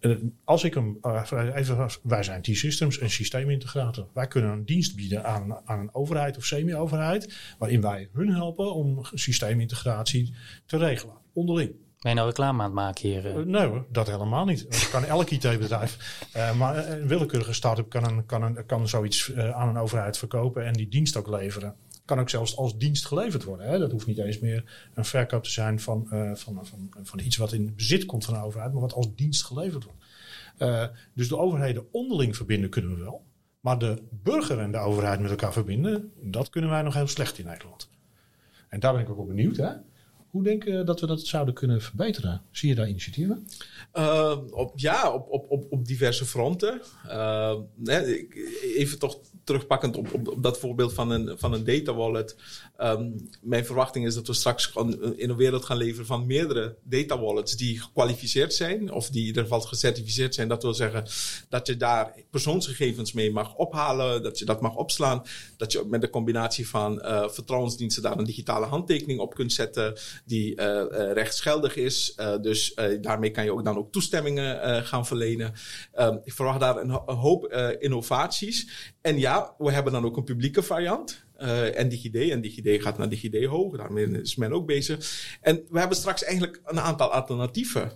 uh, 0.01 0.15
als 0.43 0.63
ik 0.63 0.73
hem, 0.73 0.97
uh, 1.01 1.51
even, 1.53 1.89
wij 2.03 2.23
zijn 2.23 2.41
T-Systems, 2.41 3.01
een 3.01 3.09
systeemintegrator. 3.09 4.07
Wij 4.13 4.27
kunnen 4.27 4.51
een 4.51 4.65
dienst 4.65 4.95
bieden 4.95 5.25
aan, 5.25 5.57
aan 5.65 5.79
een 5.79 5.93
overheid 5.93 6.37
of 6.37 6.45
semi-overheid, 6.45 7.55
waarin 7.57 7.81
wij 7.81 8.09
hun 8.13 8.29
helpen 8.29 8.73
om 8.73 8.99
systeemintegratie 9.13 10.33
te 10.65 10.77
regelen, 10.77 11.15
onderling. 11.33 11.71
Ben 11.99 12.11
je 12.11 12.17
nou 12.17 12.27
reclame 12.27 12.59
aan 12.59 12.65
het 12.65 12.73
maken 12.73 13.09
hier? 13.09 13.25
Uh, 13.25 13.45
nee 13.45 13.81
dat 13.89 14.07
helemaal 14.07 14.45
niet. 14.45 14.71
Dat 14.71 14.89
kan 14.89 15.05
elk 15.05 15.29
IT-bedrijf. 15.29 16.25
Uh, 16.35 16.53
maar 16.53 16.87
een 16.87 17.07
willekeurige 17.07 17.53
start-up 17.53 17.89
kan, 17.89 18.07
een, 18.07 18.25
kan, 18.25 18.43
een, 18.43 18.65
kan 18.65 18.87
zoiets 18.87 19.27
uh, 19.27 19.49
aan 19.49 19.67
een 19.67 19.77
overheid 19.77 20.17
verkopen 20.17 20.65
en 20.65 20.73
die 20.73 20.87
dienst 20.87 21.17
ook 21.17 21.27
leveren 21.27 21.75
kan 22.11 22.19
ook 22.19 22.29
zelfs 22.29 22.57
als 22.57 22.77
dienst 22.77 23.05
geleverd 23.05 23.43
worden. 23.43 23.67
Hè. 23.67 23.79
Dat 23.79 23.91
hoeft 23.91 24.07
niet 24.07 24.17
eens 24.17 24.39
meer 24.39 24.89
een 24.93 25.05
verkoop 25.05 25.43
te 25.43 25.49
zijn 25.49 25.79
van, 25.79 26.07
uh, 26.13 26.35
van, 26.35 26.65
van, 26.65 26.91
van 27.03 27.19
iets 27.19 27.37
wat 27.37 27.53
in 27.53 27.75
bezit 27.75 28.05
komt 28.05 28.25
van 28.25 28.33
de 28.33 28.39
overheid, 28.39 28.71
maar 28.71 28.81
wat 28.81 28.93
als 28.93 29.15
dienst 29.15 29.43
geleverd 29.43 29.83
wordt. 29.83 30.03
Uh, 30.57 30.85
dus 31.13 31.27
de 31.27 31.37
overheden 31.37 31.85
onderling 31.91 32.35
verbinden 32.35 32.69
kunnen 32.69 32.95
we 32.95 33.01
wel. 33.03 33.23
Maar 33.59 33.79
de 33.79 34.01
burger 34.09 34.59
en 34.59 34.71
de 34.71 34.77
overheid 34.77 35.19
met 35.19 35.29
elkaar 35.29 35.53
verbinden, 35.53 36.11
dat 36.21 36.49
kunnen 36.49 36.69
wij 36.69 36.81
nog 36.81 36.93
heel 36.93 37.07
slecht 37.07 37.37
in 37.37 37.45
Nederland. 37.45 37.89
En 38.69 38.79
daar 38.79 38.93
ben 38.93 39.01
ik 39.01 39.09
ook 39.09 39.17
op 39.17 39.27
benieuwd. 39.27 39.57
Hè? 39.57 39.71
Hoe 40.29 40.43
denk 40.43 40.63
je 40.63 40.83
dat 40.83 40.99
we 40.99 41.07
dat 41.07 41.21
zouden 41.21 41.53
kunnen 41.53 41.81
verbeteren? 41.81 42.41
Zie 42.51 42.69
je 42.69 42.75
daar 42.75 42.89
initiatieven? 42.89 43.47
Uh, 43.93 44.37
op, 44.49 44.79
ja, 44.79 45.11
op, 45.11 45.29
op, 45.29 45.51
op, 45.51 45.65
op 45.69 45.85
diverse 45.85 46.25
fronten. 46.25 46.81
Even 48.75 48.99
toch 48.99 49.19
terugpakkend 49.43 49.97
op, 49.97 50.13
op, 50.13 50.27
op, 50.27 50.43
dat 50.43 50.59
voorbeeld 50.59 50.93
van 50.93 51.11
een, 51.11 51.37
van 51.37 51.53
een 51.53 51.63
data 51.63 51.93
wallet. 51.93 52.35
Um, 52.77 53.29
mijn 53.41 53.65
verwachting 53.65 54.05
is 54.05 54.15
dat 54.15 54.27
we 54.27 54.33
straks 54.33 54.71
in 55.15 55.29
een 55.29 55.35
wereld 55.35 55.65
gaan 55.65 55.77
leveren 55.77 56.05
van 56.05 56.25
meerdere 56.25 56.75
data 56.83 57.19
wallets 57.19 57.57
die 57.57 57.81
gekwalificeerd 57.81 58.53
zijn, 58.53 58.91
of 58.91 59.09
die 59.09 59.21
in 59.21 59.27
ieder 59.27 59.43
geval 59.43 59.61
gecertificeerd 59.61 60.35
zijn. 60.35 60.47
Dat 60.47 60.63
wil 60.63 60.73
zeggen 60.73 61.05
dat 61.49 61.67
je 61.67 61.77
daar 61.77 62.13
persoonsgegevens 62.29 63.13
mee 63.13 63.31
mag 63.31 63.55
ophalen, 63.55 64.23
dat 64.23 64.39
je 64.39 64.45
dat 64.45 64.61
mag 64.61 64.75
opslaan, 64.75 65.23
dat 65.57 65.71
je 65.71 65.83
met 65.87 66.01
de 66.01 66.09
combinatie 66.09 66.67
van 66.67 66.99
uh, 67.05 67.29
vertrouwensdiensten 67.29 68.03
daar 68.03 68.17
een 68.17 68.25
digitale 68.25 68.65
handtekening 68.65 69.19
op 69.19 69.35
kunt 69.35 69.53
zetten 69.53 69.97
die 70.25 70.61
uh, 70.61 70.83
rechtsgeldig 71.13 71.75
is. 71.75 72.15
dus 72.41 72.73
daarmee 73.01 73.31
kan 73.31 73.43
je 73.43 73.53
ook 73.53 73.65
dan 73.65 73.77
ook 73.77 73.91
toestemmingen 73.91 74.85
gaan 74.85 75.05
verlenen. 75.05 75.53
Um, 75.99 76.21
ik 76.23 76.33
verwacht 76.33 76.59
daar 76.59 76.77
een, 76.77 76.89
een 77.05 77.15
hoop 77.15 77.53
innovaties. 77.79 78.67
En 79.01 79.19
ja, 79.19 79.55
we 79.57 79.71
hebben 79.71 79.93
dan 79.93 80.05
ook 80.05 80.17
een 80.17 80.23
publieke 80.23 80.63
variant. 80.63 81.23
Uh, 81.39 81.79
en 81.79 81.89
DigiD. 81.89 82.15
En 82.15 82.41
DigiD 82.41 82.81
gaat 82.81 82.97
naar 82.97 83.09
DigiD 83.09 83.45
hoog. 83.45 83.77
Daarmee 83.77 84.21
is 84.21 84.35
men 84.35 84.53
ook 84.53 84.65
bezig. 84.65 85.27
En 85.41 85.63
we 85.69 85.79
hebben 85.79 85.97
straks 85.97 86.23
eigenlijk 86.23 86.61
een 86.65 86.79
aantal 86.79 87.11
alternatieven 87.11 87.91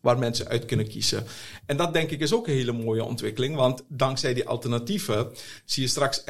waar 0.00 0.18
mensen 0.18 0.48
uit 0.48 0.64
kunnen 0.64 0.88
kiezen. 0.88 1.24
En 1.66 1.76
dat 1.76 1.92
denk 1.92 2.10
ik 2.10 2.20
is 2.20 2.34
ook 2.34 2.46
een 2.46 2.54
hele 2.54 2.72
mooie 2.72 3.04
ontwikkeling. 3.04 3.56
Want 3.56 3.84
dankzij 3.88 4.34
die 4.34 4.48
alternatieven 4.48 5.32
zie 5.64 5.82
je 5.82 5.88
straks 5.88 6.24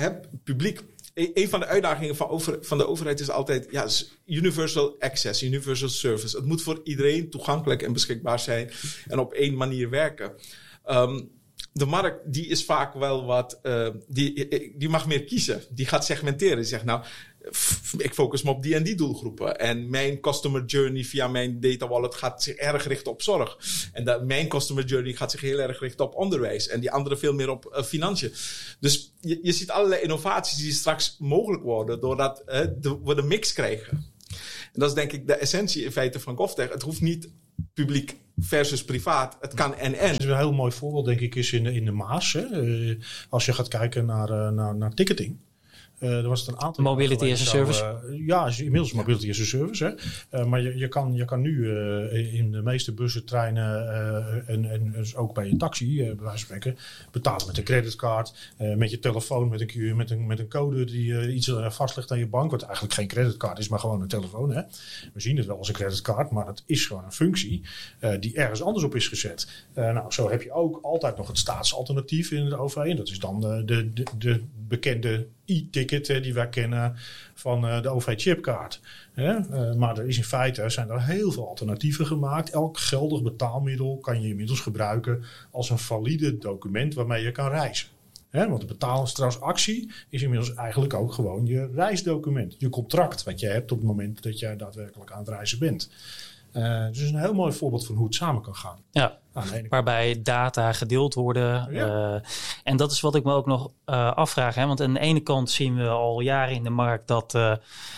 publiek. 0.44 0.80
E-, 1.14 1.30
een 1.34 1.48
van 1.48 1.60
de 1.60 1.66
uitdagingen 1.66 2.16
van, 2.16 2.28
over, 2.28 2.58
van 2.60 2.78
de 2.78 2.86
overheid 2.86 3.20
is 3.20 3.30
altijd 3.30 3.66
ja, 3.70 3.88
universal 4.26 4.96
access, 4.98 5.42
universal 5.42 5.88
service. 5.88 6.36
Het 6.36 6.46
moet 6.46 6.62
voor 6.62 6.80
iedereen 6.84 7.30
toegankelijk 7.30 7.82
en 7.82 7.92
beschikbaar 7.92 8.38
zijn 8.38 8.70
en 9.06 9.18
op 9.18 9.32
één 9.32 9.54
manier 9.56 9.90
werken. 9.90 10.32
Um, 10.86 11.30
de 11.76 11.86
markt 11.86 12.32
die 12.32 12.46
is 12.46 12.64
vaak 12.64 12.94
wel 12.94 13.24
wat, 13.24 13.58
uh, 13.62 13.88
die, 14.06 14.48
die 14.76 14.88
mag 14.88 15.06
meer 15.06 15.24
kiezen. 15.24 15.62
Die 15.70 15.86
gaat 15.86 16.04
segmenteren. 16.04 16.56
Die 16.56 16.64
zegt 16.64 16.84
nou, 16.84 17.04
ik 17.96 18.14
focus 18.14 18.42
me 18.42 18.50
op 18.50 18.62
die 18.62 18.74
en 18.74 18.82
die 18.82 18.94
doelgroepen. 18.94 19.58
En 19.58 19.90
mijn 19.90 20.20
customer 20.20 20.64
journey 20.64 21.04
via 21.04 21.28
mijn 21.28 21.60
data 21.60 21.88
wallet 21.88 22.14
gaat 22.14 22.42
zich 22.42 22.54
erg 22.54 22.86
richten 22.86 23.12
op 23.12 23.22
zorg. 23.22 23.58
En 23.92 24.26
mijn 24.26 24.48
customer 24.48 24.84
journey 24.84 25.12
gaat 25.12 25.30
zich 25.30 25.40
heel 25.40 25.58
erg 25.58 25.80
richten 25.80 26.04
op 26.04 26.14
onderwijs. 26.14 26.68
En 26.68 26.80
die 26.80 26.90
andere 26.90 27.16
veel 27.16 27.32
meer 27.32 27.50
op 27.50 27.74
uh, 27.76 27.82
financiën. 27.82 28.32
Dus 28.80 29.12
je, 29.20 29.38
je 29.42 29.52
ziet 29.52 29.70
allerlei 29.70 30.02
innovaties 30.02 30.56
die 30.56 30.72
straks 30.72 31.16
mogelijk 31.18 31.62
worden 31.62 32.00
doordat 32.00 32.42
uh, 32.46 32.60
de, 32.78 32.98
we 33.04 33.14
de 33.14 33.22
mix 33.22 33.52
krijgen. 33.52 34.12
En 34.72 34.80
dat 34.80 34.88
is 34.88 34.94
denk 34.94 35.12
ik 35.12 35.26
de 35.26 35.34
essentie 35.34 35.84
in 35.84 35.92
feite 35.92 36.20
van 36.20 36.36
GovTech. 36.36 36.68
Het 36.68 36.82
hoeft 36.82 37.00
niet 37.00 37.28
publiek 37.72 38.16
versus 38.36 38.84
privaat. 38.84 39.36
Het 39.40 39.54
kan 39.54 39.74
en 39.74 39.94
en. 39.94 40.22
Een 40.22 40.36
heel 40.36 40.52
mooi 40.52 40.72
voorbeeld 40.72 41.04
denk 41.04 41.20
ik 41.20 41.34
is 41.34 41.52
in 41.52 41.64
de, 41.64 41.74
in 41.74 41.84
de 41.84 41.92
Maas. 41.92 42.34
Uh, 42.34 43.00
als 43.28 43.46
je 43.46 43.52
gaat 43.52 43.68
kijken 43.68 44.06
naar, 44.06 44.30
uh, 44.30 44.48
naar, 44.48 44.76
naar 44.76 44.94
ticketing. 44.94 45.36
Uh, 46.00 46.22
er 46.22 46.28
was 46.28 46.40
het 46.40 46.48
een 46.48 46.60
aantal 46.60 46.84
Mobility 46.84 47.32
as 47.32 47.40
a 47.40 47.44
service? 47.44 47.98
Uh, 48.08 48.26
ja, 48.26 48.46
inmiddels 48.46 48.92
mobility 48.92 49.30
as 49.30 49.40
a 49.40 49.44
service. 49.44 49.84
Hè. 49.84 49.92
Uh, 50.38 50.46
maar 50.46 50.60
je, 50.60 50.76
je, 50.76 50.88
kan, 50.88 51.14
je 51.14 51.24
kan 51.24 51.40
nu 51.40 51.68
in 52.12 52.52
de 52.52 52.62
meeste 52.62 52.92
bussen, 52.92 53.24
treinen 53.24 54.46
en, 54.46 54.70
en 54.70 54.92
dus 54.92 55.16
ook 55.16 55.34
bij 55.34 55.48
je 55.48 55.56
taxi, 55.56 55.96
bij 55.96 56.06
wijze 56.06 56.16
van 56.24 56.38
spreken, 56.38 56.76
betalen 57.10 57.46
met 57.46 57.58
een 57.58 57.64
creditcard, 57.64 58.52
met 58.76 58.90
je 58.90 58.98
telefoon, 58.98 59.48
met 59.48 59.60
een, 59.60 59.96
met 59.96 60.10
een, 60.10 60.26
met 60.26 60.38
een 60.38 60.48
code 60.48 60.84
die 60.84 61.32
iets 61.32 61.52
vastlegt 61.68 62.10
aan 62.10 62.18
je 62.18 62.26
bank, 62.26 62.50
wat 62.50 62.62
eigenlijk 62.62 62.94
geen 62.94 63.08
creditcard 63.08 63.58
is, 63.58 63.68
maar 63.68 63.78
gewoon 63.78 64.00
een 64.00 64.08
telefoon. 64.08 64.50
Hè. 64.50 64.62
We 65.12 65.20
zien 65.20 65.36
het 65.36 65.46
wel 65.46 65.58
als 65.58 65.68
een 65.68 65.74
creditcard, 65.74 66.30
maar 66.30 66.46
het 66.46 66.62
is 66.66 66.86
gewoon 66.86 67.04
een 67.04 67.12
functie 67.12 67.62
die 68.20 68.36
ergens 68.36 68.62
anders 68.62 68.84
op 68.84 68.94
is 68.94 69.08
gezet. 69.08 69.48
nou, 69.74 70.12
zo 70.12 70.30
heb 70.30 70.42
je 70.42 70.52
ook 70.52 70.78
altijd 70.82 71.16
nog 71.16 71.26
het 71.26 71.38
staatsalternatief 71.38 72.30
in 72.30 72.48
de 72.48 72.58
OV. 72.58 72.96
Dat 72.96 73.08
is 73.08 73.18
dan 73.18 73.40
de, 73.40 73.64
de, 73.64 74.02
de 74.18 74.42
bekende 74.68 75.26
e-ticket 75.46 76.06
die 76.06 76.34
wij 76.34 76.48
kennen 76.48 76.96
van 77.34 77.64
uh, 77.64 77.82
de 77.82 77.88
OV-chipkaart. 77.88 78.80
Uh, 79.14 79.74
maar 79.74 79.98
er 79.98 80.08
is 80.08 80.16
in 80.16 80.24
feite 80.24 80.68
zijn 80.68 80.90
er 80.90 81.04
heel 81.04 81.32
veel 81.32 81.48
alternatieven 81.48 82.06
gemaakt. 82.06 82.50
Elk 82.50 82.78
geldig 82.78 83.22
betaalmiddel 83.22 83.98
kan 83.98 84.22
je 84.22 84.28
inmiddels 84.28 84.60
gebruiken 84.60 85.24
als 85.50 85.70
een 85.70 85.78
valide 85.78 86.38
document 86.38 86.94
waarmee 86.94 87.22
je 87.22 87.32
kan 87.32 87.48
reizen. 87.48 87.88
Want 88.30 88.60
de 88.60 88.66
betaaltransactie 88.66 89.90
is 90.08 90.22
inmiddels 90.22 90.54
eigenlijk 90.54 90.94
ook 90.94 91.12
gewoon 91.12 91.46
je 91.46 91.70
reisdocument. 91.74 92.54
Je 92.58 92.68
contract 92.68 93.22
wat 93.22 93.40
je 93.40 93.46
hebt 93.46 93.72
op 93.72 93.78
het 93.78 93.86
moment 93.86 94.22
dat 94.22 94.38
jij 94.38 94.56
daadwerkelijk 94.56 95.10
aan 95.12 95.18
het 95.18 95.28
reizen 95.28 95.58
bent. 95.58 95.90
Uh, 96.56 96.86
dus 96.86 97.10
een 97.10 97.18
heel 97.18 97.34
mooi 97.34 97.52
voorbeeld 97.52 97.86
van 97.86 97.94
hoe 97.94 98.04
het 98.04 98.14
samen 98.14 98.42
kan 98.42 98.54
gaan. 98.54 98.78
Ja, 98.90 99.18
waarbij 99.68 100.22
data 100.22 100.72
gedeeld 100.72 101.14
worden. 101.14 101.68
Uh, 101.70 102.14
en 102.62 102.76
dat 102.76 102.92
is 102.92 103.00
wat 103.00 103.14
ik 103.14 103.24
me 103.24 103.32
ook 103.32 103.46
nog 103.46 103.70
uh, 103.86 104.12
afvraag. 104.12 104.54
Hè? 104.54 104.66
Want 104.66 104.80
aan 104.80 104.94
de 104.94 105.00
ene 105.00 105.20
kant 105.20 105.50
zien 105.50 105.76
we 105.76 105.88
al 105.88 106.20
jaren 106.20 106.54
in 106.54 106.62
de 106.62 106.70
markt 106.70 107.08
dat 107.08 107.32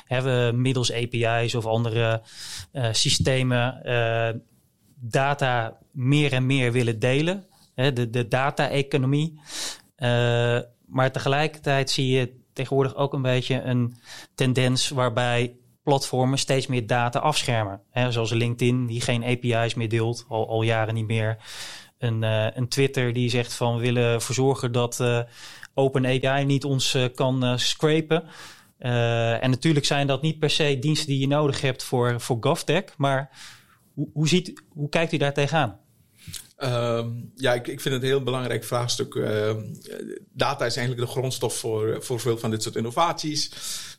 we 0.09 0.53
middels 0.55 0.92
API's 0.92 1.55
of 1.55 1.66
andere 1.66 2.23
systemen 2.92 3.83
data 4.95 5.77
meer 5.90 6.33
en 6.33 6.47
meer 6.47 6.73
willen 6.73 6.99
delen. 6.99 7.45
Hè? 7.75 7.92
De, 7.92 8.11
de 8.11 8.29
data-economie. 8.29 9.40
maar 10.87 11.12
tegelijkertijd 11.12 11.90
zie 11.90 12.09
je 12.09 12.35
tegenwoordig 12.53 12.95
ook 12.95 13.12
een 13.12 13.23
beetje 13.23 13.62
een 13.62 13.97
tendens 14.35 14.88
waarbij 14.88 15.57
platformen 15.87 16.38
steeds 16.38 16.66
meer 16.66 16.87
data 16.87 17.18
afschermen. 17.18 17.81
Zoals 18.09 18.31
LinkedIn, 18.31 18.87
die 18.87 19.01
geen 19.01 19.25
API's 19.25 19.75
meer 19.75 19.88
deelt, 19.88 20.25
al, 20.29 20.49
al 20.49 20.62
jaren 20.62 20.94
niet 20.94 21.07
meer. 21.07 21.37
Een, 21.99 22.22
uh, 22.22 22.46
een 22.55 22.68
Twitter 22.68 23.12
die 23.12 23.31
zegt 23.31 23.55
van 23.55 23.75
we 23.77 23.81
willen 23.81 24.12
ervoor 24.12 24.35
zorgen 24.35 24.72
dat 24.72 24.99
uh, 25.01 25.20
Open 25.75 26.07
API 26.07 26.44
niet 26.44 26.64
ons 26.64 26.94
uh, 26.94 27.05
kan 27.14 27.59
scrapen. 27.59 28.25
en 28.79 29.51
natuurlijk 29.51 29.87
zijn 29.87 30.07
dat 30.07 30.22
niet 30.22 30.38
per 30.38 30.51
se 30.51 30.79
diensten 30.79 31.09
die 31.09 31.18
je 31.18 31.27
nodig 31.27 31.61
hebt 31.61 31.83
voor, 31.83 32.20
voor 32.20 32.37
GovTech. 32.40 32.85
Maar 32.96 33.31
hoe, 33.94 34.09
hoe, 34.12 34.29
ziet, 34.29 34.62
hoe 34.68 34.88
kijkt 34.88 35.12
u 35.12 35.16
daar 35.16 35.35
tegenaan? 35.35 35.79
Um, 36.64 37.33
ja, 37.35 37.55
ik, 37.55 37.66
ik 37.66 37.81
vind 37.81 37.95
het 37.95 38.03
een 38.03 38.09
heel 38.09 38.23
belangrijk 38.23 38.64
vraagstuk. 38.64 39.14
Uh, 39.14 39.55
data 40.33 40.64
is 40.66 40.77
eigenlijk 40.77 41.07
de 41.07 41.12
grondstof 41.12 41.59
voor, 41.59 42.03
voor 42.03 42.21
veel 42.21 42.38
van 42.38 42.51
dit 42.51 42.62
soort 42.62 42.77
innovaties. 42.77 43.51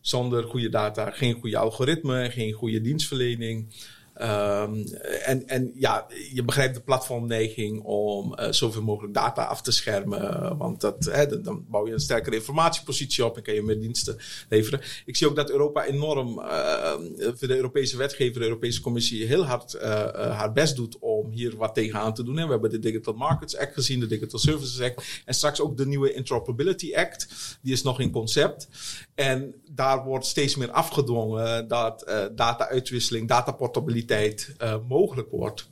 Zonder 0.02 0.44
goede 0.44 0.70
data 0.70 1.12
geen 1.12 1.40
goede 1.40 1.58
algoritme, 1.58 2.30
geen 2.32 2.54
goede 2.54 2.82
dienstverlening. 2.82 3.74
Um, 4.22 4.84
en, 5.26 5.48
en 5.48 5.72
ja, 5.76 6.06
je 6.34 6.44
begrijpt 6.44 6.76
de 6.76 6.82
platformneiging 6.82 7.82
om 7.84 8.36
uh, 8.40 8.52
zoveel 8.52 8.82
mogelijk 8.82 9.14
data 9.14 9.44
af 9.44 9.62
te 9.62 9.72
schermen. 9.72 10.58
Want 10.58 10.82
dat, 10.82 11.06
hè, 11.06 11.42
dan 11.42 11.66
bouw 11.70 11.88
je 11.88 11.94
een 11.94 12.00
sterkere 12.00 12.36
informatiepositie 12.36 13.26
op 13.26 13.38
en 13.38 13.44
kan 13.44 13.54
je 13.54 13.62
meer 13.62 13.80
diensten 13.80 14.18
leveren. 14.50 14.82
Ik 15.06 15.16
zie 15.16 15.28
ook 15.28 15.36
dat 15.36 15.50
Europa 15.50 15.86
enorm, 15.86 16.40
uh, 16.40 16.92
voor 17.20 17.48
de 17.48 17.56
Europese 17.56 17.98
wetgever, 17.98 18.40
de 18.40 18.48
Europese 18.48 18.82
Commissie, 18.82 19.26
heel 19.26 19.46
hard 19.46 19.74
uh, 19.74 19.82
haar 20.14 20.54
best 20.54 20.76
doet 20.76 20.98
om 21.00 21.32
hier 21.32 21.56
wat 21.56 21.74
tegenaan 21.74 22.14
te 22.14 22.24
doen. 22.24 22.38
Hè. 22.38 22.46
We 22.46 22.52
hebben 22.52 22.70
de 22.70 22.80
Digital 22.80 23.14
Markets 23.14 23.58
Act 23.58 23.74
gezien, 23.74 24.00
de 24.00 24.08
Digital 24.08 24.40
Services 24.40 24.82
Act 24.82 25.22
en 25.26 25.34
straks 25.34 25.62
ook 25.62 25.78
de 25.78 25.86
nieuwe 25.86 26.14
Interoperability 26.14 26.96
Act. 26.96 27.28
Die 27.62 27.74
is 27.74 27.84
nog 27.84 28.00
in 28.00 28.12
concept. 28.12 28.68
En 29.16 29.56
daar 29.72 30.04
wordt 30.04 30.26
steeds 30.26 30.56
meer 30.56 30.72
afgedwongen 30.72 31.68
dat 31.68 32.12
data-uitwisseling, 32.36 33.28
dataportabiliteit 33.28 34.06
uh, 34.12 34.76
mogelijk 34.88 35.30
wordt. 35.32 35.70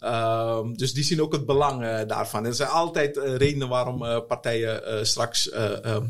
Uh, 0.00 0.60
dus 0.72 0.94
die 0.94 1.04
zien 1.04 1.22
ook 1.22 1.32
het 1.32 1.46
belang 1.46 1.82
uh, 1.82 2.00
daarvan. 2.06 2.44
Er 2.44 2.54
zijn 2.54 2.68
altijd 2.68 3.16
uh, 3.16 3.36
redenen 3.36 3.68
waarom 3.68 4.26
partijen 4.26 5.06
straks 5.06 5.50
ehm, 5.50 6.06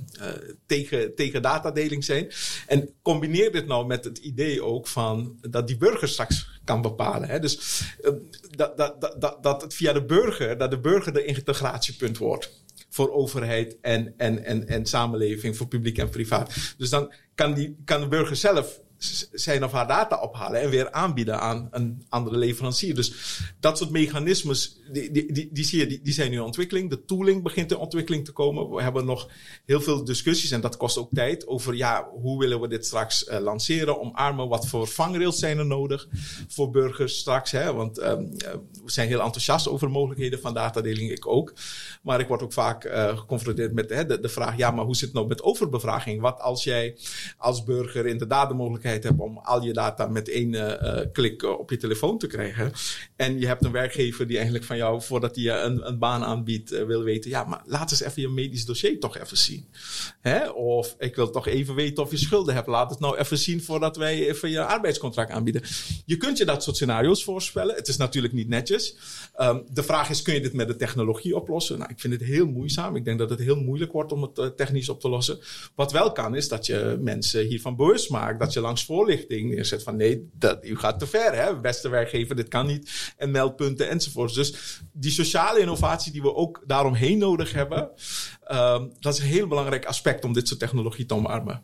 tegen, 0.66 1.14
tegen 1.14 1.42
datadeling 1.42 2.04
zijn. 2.04 2.32
En 2.66 2.90
combineer 3.02 3.52
dit 3.52 3.66
nou 3.66 3.86
met 3.86 4.04
het 4.04 4.18
idee 4.18 4.64
ook 4.64 4.86
van 4.86 5.38
dat 5.40 5.66
die 5.66 5.76
burger 5.76 6.08
straks 6.08 6.60
kan 6.64 6.82
bepalen. 6.82 7.28
Hè? 7.28 7.38
Dus 7.38 7.82
dat, 8.50 8.76
dat, 8.76 9.14
dat, 9.18 9.42
dat 9.42 9.62
het 9.62 9.74
via 9.74 9.92
de 9.92 10.04
burger, 10.04 10.58
dat 10.58 10.70
de 10.70 10.80
burger 10.80 11.12
de 11.12 11.24
integratiepunt 11.24 12.18
wordt 12.18 12.62
voor 12.92 13.12
overheid 13.12 13.76
en, 13.80 14.14
en, 14.16 14.44
en, 14.44 14.68
en 14.68 14.86
samenleving, 14.86 15.56
voor 15.56 15.66
publiek 15.66 15.98
en 15.98 16.10
privaat. 16.10 16.74
Dus 16.78 16.90
dan 16.90 17.12
kan, 17.34 17.54
die, 17.54 17.76
kan 17.84 18.00
de 18.00 18.08
burger 18.08 18.36
zelf 18.36 18.80
zijn 19.32 19.64
of 19.64 19.72
haar 19.72 19.86
data 19.86 20.20
ophalen 20.20 20.60
en 20.60 20.70
weer 20.70 20.90
aanbieden 20.90 21.40
aan 21.40 21.68
een 21.70 22.02
andere 22.08 22.36
leverancier. 22.36 22.94
Dus 22.94 23.40
dat 23.60 23.78
soort 23.78 23.90
mechanismes, 23.90 24.80
die, 24.92 25.10
die, 25.10 25.32
die, 25.32 25.48
die 25.52 25.64
zie 25.64 25.78
je, 25.78 25.86
die, 25.86 26.00
die 26.02 26.12
zijn 26.12 26.30
nu 26.30 26.36
in 26.36 26.42
ontwikkeling. 26.42 26.90
De 26.90 27.04
tooling 27.04 27.42
begint 27.42 27.70
in 27.70 27.76
ontwikkeling 27.76 28.24
te 28.24 28.32
komen. 28.32 28.70
We 28.70 28.82
hebben 28.82 29.04
nog 29.04 29.28
heel 29.64 29.80
veel 29.80 30.04
discussies 30.04 30.50
en 30.50 30.60
dat 30.60 30.76
kost 30.76 30.98
ook 30.98 31.08
tijd 31.12 31.46
over 31.46 31.74
ja, 31.74 32.08
hoe 32.20 32.38
willen 32.38 32.60
we 32.60 32.68
dit 32.68 32.86
straks 32.86 33.28
uh, 33.28 33.38
lanceren, 33.38 34.00
omarmen, 34.00 34.48
wat 34.48 34.66
voor 34.66 34.86
vangrails 34.86 35.38
zijn 35.38 35.58
er 35.58 35.66
nodig 35.66 36.08
voor 36.48 36.70
burgers 36.70 37.18
straks. 37.18 37.50
Hè? 37.50 37.72
Want 37.72 38.02
um, 38.02 38.30
we 38.84 38.90
zijn 38.90 39.08
heel 39.08 39.22
enthousiast 39.22 39.68
over 39.68 39.86
de 39.86 39.92
mogelijkheden 39.92 40.40
van 40.40 40.54
datadeling, 40.54 41.10
ik 41.10 41.26
ook. 41.26 41.52
Maar 42.02 42.20
ik 42.20 42.28
word 42.28 42.42
ook 42.42 42.52
vaak 42.52 42.84
uh, 42.84 43.18
geconfronteerd 43.18 43.72
met 43.72 43.90
hè, 43.90 44.06
de, 44.06 44.20
de 44.20 44.28
vraag, 44.28 44.56
ja, 44.56 44.70
maar 44.70 44.84
hoe 44.84 44.96
zit 44.96 45.04
het 45.04 45.14
nou 45.14 45.26
met 45.26 45.42
overbevraging? 45.42 46.20
Wat 46.20 46.40
als 46.40 46.64
jij 46.64 46.96
als 47.36 47.64
burger 47.64 48.06
inderdaad 48.06 48.48
de 48.48 48.54
mogelijkheid 48.54 48.91
hebt 48.92 49.20
om 49.20 49.38
al 49.38 49.62
je 49.62 49.72
data 49.72 50.06
met 50.06 50.28
één 50.28 50.52
uh, 50.52 51.00
klik 51.12 51.42
op 51.42 51.70
je 51.70 51.76
telefoon 51.76 52.18
te 52.18 52.26
krijgen. 52.26 52.72
En 53.16 53.38
je 53.38 53.46
hebt 53.46 53.64
een 53.64 53.72
werkgever 53.72 54.26
die 54.26 54.36
eigenlijk 54.36 54.66
van 54.66 54.76
jou, 54.76 55.02
voordat 55.02 55.34
hij 55.34 55.44
je 55.44 55.52
een, 55.52 55.86
een 55.86 55.98
baan 55.98 56.24
aanbiedt, 56.24 56.70
wil 56.70 57.02
weten: 57.02 57.30
ja, 57.30 57.44
maar 57.44 57.62
laat 57.66 57.90
eens 57.90 58.02
even 58.02 58.22
je 58.22 58.28
medisch 58.28 58.64
dossier 58.64 59.00
toch 59.00 59.18
even 59.18 59.36
zien. 59.36 59.66
Hè? 60.20 60.48
Of 60.48 60.94
ik 60.98 61.16
wil 61.16 61.30
toch 61.30 61.46
even 61.46 61.74
weten 61.74 62.02
of 62.02 62.10
je 62.10 62.16
schulden 62.16 62.54
hebt. 62.54 62.66
Laat 62.66 62.90
het 62.90 63.00
nou 63.00 63.16
even 63.16 63.38
zien 63.38 63.62
voordat 63.62 63.96
wij 63.96 64.28
even 64.28 64.50
je 64.50 64.64
arbeidscontract 64.64 65.30
aanbieden. 65.30 65.62
Je 66.06 66.16
kunt 66.16 66.38
je 66.38 66.44
dat 66.44 66.62
soort 66.62 66.76
scenario's 66.76 67.24
voorspellen. 67.24 67.74
Het 67.74 67.88
is 67.88 67.96
natuurlijk 67.96 68.34
niet 68.34 68.48
netjes. 68.48 68.96
Um, 69.40 69.64
de 69.72 69.82
vraag 69.82 70.10
is: 70.10 70.22
kun 70.22 70.34
je 70.34 70.40
dit 70.40 70.52
met 70.52 70.68
de 70.68 70.76
technologie 70.76 71.36
oplossen? 71.36 71.78
Nou, 71.78 71.90
ik 71.90 72.00
vind 72.00 72.12
het 72.12 72.22
heel 72.22 72.46
moeizaam. 72.46 72.96
Ik 72.96 73.04
denk 73.04 73.18
dat 73.18 73.30
het 73.30 73.38
heel 73.38 73.56
moeilijk 73.56 73.92
wordt 73.92 74.12
om 74.12 74.22
het 74.22 74.56
technisch 74.56 74.88
op 74.88 75.00
te 75.00 75.08
lossen. 75.08 75.38
Wat 75.74 75.92
wel 75.92 76.12
kan, 76.12 76.34
is 76.34 76.48
dat 76.48 76.66
je 76.66 76.98
mensen 77.00 77.44
hiervan 77.44 77.76
bewust 77.76 78.10
maakt. 78.10 78.40
Dat 78.40 78.52
je 78.52 78.60
langs 78.60 78.81
voorlichting 78.84 79.50
neerzet 79.50 79.82
van 79.82 79.96
nee, 79.96 80.28
dat, 80.38 80.64
u 80.64 80.76
gaat 80.76 80.98
te 80.98 81.06
ver, 81.06 81.34
hè? 81.34 81.60
beste 81.60 81.88
werkgever, 81.88 82.36
dit 82.36 82.48
kan 82.48 82.66
niet. 82.66 83.12
En 83.16 83.30
meldpunten 83.30 83.88
enzovoort. 83.88 84.34
Dus 84.34 84.80
die 84.92 85.10
sociale 85.10 85.60
innovatie 85.60 86.12
die 86.12 86.22
we 86.22 86.34
ook 86.34 86.62
daaromheen 86.66 87.18
nodig 87.18 87.52
hebben, 87.52 87.90
um, 88.52 88.92
dat 89.00 89.14
is 89.14 89.20
een 89.20 89.26
heel 89.26 89.46
belangrijk 89.46 89.84
aspect 89.84 90.24
om 90.24 90.32
dit 90.32 90.48
soort 90.48 90.60
technologie 90.60 91.06
te 91.06 91.14
omarmen. 91.14 91.62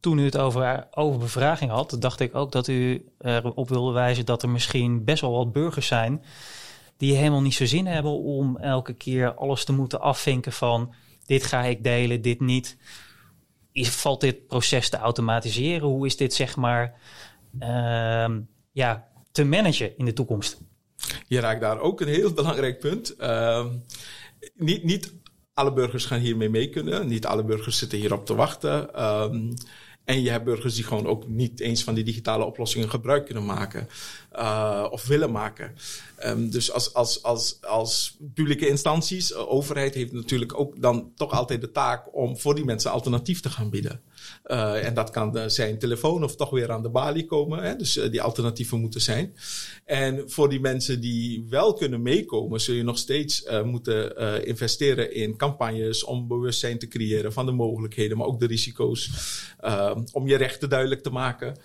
Toen 0.00 0.18
u 0.18 0.24
het 0.24 0.38
over, 0.38 0.86
over 0.90 1.18
bevraging 1.18 1.70
had, 1.70 1.96
dacht 1.98 2.20
ik 2.20 2.34
ook 2.34 2.52
dat 2.52 2.68
u 2.68 3.04
erop 3.18 3.68
wilde 3.68 3.92
wijzen 3.92 4.26
dat 4.26 4.42
er 4.42 4.48
misschien 4.48 5.04
best 5.04 5.20
wel 5.20 5.32
wat 5.32 5.52
burgers 5.52 5.86
zijn 5.86 6.22
die 6.96 7.16
helemaal 7.16 7.42
niet 7.42 7.54
zo 7.54 7.66
zin 7.66 7.86
hebben 7.86 8.12
om 8.12 8.56
elke 8.56 8.92
keer 8.92 9.34
alles 9.34 9.64
te 9.64 9.72
moeten 9.72 10.00
afvinken 10.00 10.52
van 10.52 10.94
dit 11.26 11.44
ga 11.44 11.62
ik 11.62 11.84
delen, 11.84 12.22
dit 12.22 12.40
niet 12.40 12.76
valt 13.84 14.20
dit 14.20 14.46
proces 14.46 14.88
te 14.88 14.96
automatiseren? 14.96 15.88
Hoe 15.88 16.06
is 16.06 16.16
dit 16.16 16.34
zeg 16.34 16.56
maar 16.56 16.94
uh, 17.60 18.36
ja, 18.72 19.08
te 19.32 19.44
managen 19.44 19.98
in 19.98 20.04
de 20.04 20.12
toekomst? 20.12 20.60
Je 21.26 21.40
raakt 21.40 21.60
daar 21.60 21.80
ook 21.80 22.00
een 22.00 22.08
heel 22.08 22.32
belangrijk 22.42 22.80
punt. 22.80 23.14
Uh, 23.20 23.66
niet, 24.54 24.84
niet 24.84 25.14
alle 25.54 25.72
burgers 25.72 26.04
gaan 26.04 26.20
hiermee 26.20 26.48
mee 26.48 26.70
kunnen. 26.70 27.06
Niet 27.06 27.26
alle 27.26 27.44
burgers 27.44 27.78
zitten 27.78 27.98
hierop 27.98 28.26
te 28.26 28.34
wachten. 28.34 28.88
Uh, 28.94 29.34
en 30.06 30.22
je 30.22 30.30
hebt 30.30 30.44
burgers 30.44 30.74
die 30.74 30.84
gewoon 30.84 31.06
ook 31.06 31.28
niet 31.28 31.60
eens 31.60 31.84
van 31.84 31.94
die 31.94 32.04
digitale 32.04 32.44
oplossingen 32.44 32.90
gebruik 32.90 33.24
kunnen 33.24 33.44
maken. 33.44 33.88
Uh, 34.36 34.86
of 34.90 35.06
willen 35.06 35.30
maken. 35.30 35.74
Um, 36.24 36.50
dus 36.50 36.72
als, 36.72 36.94
als, 36.94 37.22
als, 37.22 37.58
als 37.62 38.16
publieke 38.34 38.68
instanties, 38.68 39.30
uh, 39.30 39.50
overheid 39.52 39.94
heeft 39.94 40.12
natuurlijk 40.12 40.58
ook 40.58 40.80
dan 40.80 41.12
toch 41.14 41.32
altijd 41.32 41.60
de 41.60 41.72
taak 41.72 42.16
om 42.16 42.38
voor 42.38 42.54
die 42.54 42.64
mensen 42.64 42.90
alternatief 42.90 43.40
te 43.40 43.50
gaan 43.50 43.70
bieden. 43.70 44.00
En 44.42 44.94
dat 44.94 45.10
kan 45.10 45.50
zijn 45.50 45.78
telefoon 45.78 46.24
of 46.24 46.36
toch 46.36 46.50
weer 46.50 46.72
aan 46.72 46.82
de 46.82 46.90
balie 46.90 47.24
komen. 47.24 47.62
Hè? 47.62 47.76
Dus 47.76 47.92
die 47.92 48.22
alternatieven 48.22 48.80
moeten 48.80 49.00
zijn. 49.00 49.34
En 49.84 50.30
voor 50.30 50.48
die 50.48 50.60
mensen 50.60 51.00
die 51.00 51.46
wel 51.48 51.72
kunnen 51.72 52.02
meekomen, 52.02 52.60
zul 52.60 52.74
je 52.74 52.82
nog 52.82 52.98
steeds 52.98 53.44
moeten 53.64 54.16
investeren 54.46 55.14
in 55.14 55.36
campagnes 55.36 56.04
om 56.04 56.28
bewustzijn 56.28 56.78
te 56.78 56.88
creëren 56.88 57.32
van 57.32 57.46
de 57.46 57.52
mogelijkheden, 57.52 58.16
maar 58.16 58.26
ook 58.26 58.40
de 58.40 58.46
risico's. 58.46 59.10
om 60.12 60.28
je 60.28 60.36
rechten 60.36 60.68
duidelijk 60.68 61.02
te 61.02 61.10
maken. 61.10 61.56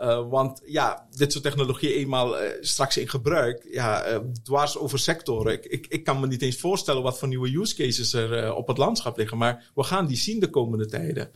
Uh, 0.00 0.28
want 0.28 0.60
ja, 0.64 1.06
dit 1.10 1.32
soort 1.32 1.44
technologie 1.44 1.94
eenmaal 1.94 2.42
uh, 2.42 2.48
straks 2.60 2.96
in 2.96 3.08
gebruik, 3.08 3.66
ja, 3.70 4.12
uh, 4.12 4.18
dwars 4.42 4.78
over 4.78 4.98
sectoren. 4.98 5.52
Ik, 5.52 5.64
ik, 5.64 5.86
ik, 5.88 6.04
kan 6.04 6.20
me 6.20 6.26
niet 6.26 6.42
eens 6.42 6.60
voorstellen 6.60 7.02
wat 7.02 7.18
voor 7.18 7.28
nieuwe 7.28 7.58
use 7.58 7.74
cases 7.74 8.12
er 8.12 8.54
op 8.54 8.66
het 8.66 8.78
landschap 8.78 9.16
liggen. 9.16 9.38
Maar 9.38 9.70
we 9.74 9.82
gaan 9.82 10.06
die 10.06 10.16
zien 10.16 10.40
de 10.40 10.50
komende 10.50 10.86
tijden. 10.86 11.30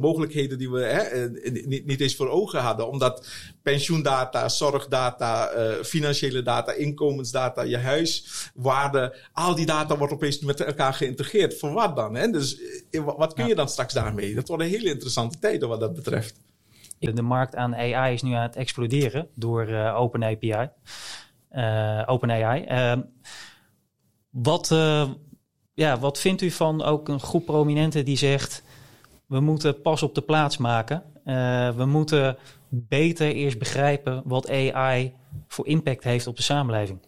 mogelijkheden 0.00 0.58
die 0.58 0.70
we 0.70 1.64
niet, 1.66 1.86
niet, 1.86 2.00
eens 2.00 2.16
voor 2.16 2.28
ogen 2.28 2.60
hadden. 2.60 2.88
Omdat 2.88 3.26
pensioendata, 3.62 4.48
zorgdata, 4.48 5.50
financiële 5.84 6.42
data, 6.42 6.72
inkomensdata, 6.72 7.62
je 7.62 7.78
huiswaarde, 7.78 9.16
al 9.32 9.54
die 9.54 9.66
data 9.66 9.96
wordt 9.96 10.12
opeens 10.12 10.38
met 10.38 10.60
elkaar 10.60 10.94
geïntegreerd. 10.94 11.58
Voor 11.58 11.72
wat 11.72 11.96
dan? 11.96 12.14
Hè? 12.14 12.30
Dus 12.30 12.60
wat 13.16 13.32
kun 13.32 13.46
je 13.46 13.54
dan 13.54 13.68
straks 13.68 13.94
daarmee? 13.94 14.34
Dat 14.34 14.48
worden 14.48 14.66
hele 14.66 14.90
interessante 14.90 15.38
tijden 15.38 15.68
wat 15.68 15.80
dat 15.80 15.94
betreft. 15.94 16.40
De 17.10 17.22
markt 17.22 17.56
aan 17.56 17.74
AI 17.74 18.14
is 18.14 18.22
nu 18.22 18.32
aan 18.32 18.42
het 18.42 18.56
exploderen 18.56 19.28
door 19.34 19.68
uh, 19.68 20.00
OpenAPI. 20.00 20.68
Uh, 21.52 22.02
OpenAI. 22.06 22.64
Uh, 22.68 23.02
wat, 24.30 24.70
uh, 24.70 25.10
ja, 25.74 25.98
wat 25.98 26.18
vindt 26.18 26.42
u 26.42 26.50
van 26.50 26.82
ook 26.82 27.08
een 27.08 27.20
groep 27.20 27.44
prominenten 27.44 28.04
die 28.04 28.16
zegt... 28.16 28.62
we 29.26 29.40
moeten 29.40 29.80
pas 29.80 30.02
op 30.02 30.14
de 30.14 30.22
plaats 30.22 30.56
maken. 30.56 31.02
we 31.76 31.84
moeten 31.86 32.36
beter 32.68 33.32
eerst 33.32 33.58
begrijpen 33.58 34.22
wat 34.24 34.50
AI 34.50 35.14
voor 35.48 35.66
impact 35.66 36.04
heeft 36.04 36.26
op 36.26 36.36
de 36.36 36.42
samenleving. 36.42 37.00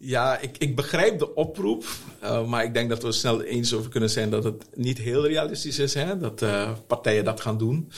Ja, 0.00 0.38
ik, 0.38 0.58
ik 0.58 0.76
begrijp 0.76 1.18
de 1.18 1.34
oproep. 1.34 1.84
Uh, 2.22 2.46
maar 2.46 2.64
ik 2.64 2.74
denk 2.74 2.88
dat 2.88 3.02
we 3.02 3.12
snel 3.12 3.42
eens 3.42 3.74
over 3.74 3.90
kunnen 3.90 4.10
zijn 4.10 4.30
dat 4.30 4.44
het 4.44 4.64
niet 4.74 4.98
heel 4.98 5.26
realistisch 5.26 5.78
is. 5.78 5.94
Hè? 5.94 6.18
Dat 6.18 6.42
uh, 6.42 6.70
partijen 6.86 7.24
dat 7.24 7.40
gaan 7.40 7.58
doen. 7.58 7.90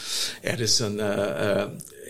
Er 0.42 0.60
is 0.60 0.78
een 0.78 0.96
uh, 0.96 1.64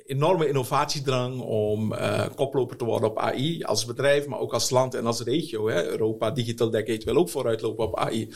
enorme 0.07 0.49
innovatiedrang 0.49 1.41
om 1.41 1.95
koploper 2.35 2.77
te 2.77 2.85
worden 2.85 3.11
op 3.11 3.19
AI. 3.19 3.63
Als 3.63 3.85
bedrijf, 3.85 4.27
maar 4.27 4.39
ook 4.39 4.53
als 4.53 4.71
land 4.71 4.95
en 4.95 5.07
als 5.07 5.21
regio. 5.21 5.69
Hè? 5.69 5.85
Europa 5.85 6.31
Digital 6.31 6.71
Decade 6.71 7.05
wil 7.05 7.17
ook 7.17 7.29
vooruitlopen 7.29 7.85
op 7.85 7.99
AI. 7.99 8.29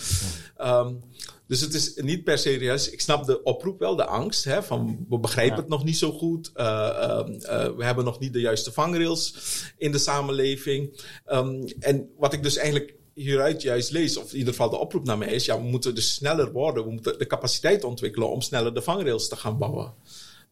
Um, 0.62 1.00
dus 1.46 1.60
het 1.60 1.74
is 1.74 1.94
niet 1.94 2.24
per 2.24 2.38
se 2.38 2.58
juist. 2.58 2.92
Ik 2.92 3.00
snap 3.00 3.26
de 3.26 3.42
oproep 3.42 3.78
wel, 3.78 3.96
de 3.96 4.06
angst. 4.06 4.44
Hè, 4.44 4.62
van 4.62 5.06
we 5.08 5.18
begrijpen 5.18 5.56
het 5.56 5.68
nog 5.68 5.84
niet 5.84 5.96
zo 5.96 6.12
goed. 6.12 6.50
Uh, 6.54 6.64
uh, 6.64 7.36
uh, 7.40 7.76
we 7.76 7.84
hebben 7.84 8.04
nog 8.04 8.18
niet 8.18 8.32
de 8.32 8.40
juiste 8.40 8.72
vangrails 8.72 9.34
in 9.76 9.92
de 9.92 9.98
samenleving. 9.98 11.02
Um, 11.26 11.64
en 11.78 12.10
wat 12.16 12.32
ik 12.32 12.42
dus 12.42 12.56
eigenlijk 12.56 12.94
hieruit 13.14 13.62
juist 13.62 13.90
lees, 13.90 14.16
of 14.16 14.32
in 14.32 14.38
ieder 14.38 14.52
geval 14.52 14.70
de 14.70 14.78
oproep 14.78 15.04
naar 15.04 15.18
mij 15.18 15.32
is: 15.32 15.44
ja, 15.44 15.56
we 15.56 15.68
moeten 15.68 15.94
dus 15.94 16.14
sneller 16.14 16.52
worden. 16.52 16.84
We 16.84 16.90
moeten 16.90 17.18
de 17.18 17.26
capaciteit 17.26 17.84
ontwikkelen 17.84 18.30
om 18.30 18.40
sneller 18.40 18.74
de 18.74 18.82
vangrails 18.82 19.28
te 19.28 19.36
gaan 19.36 19.58
bouwen. 19.58 19.94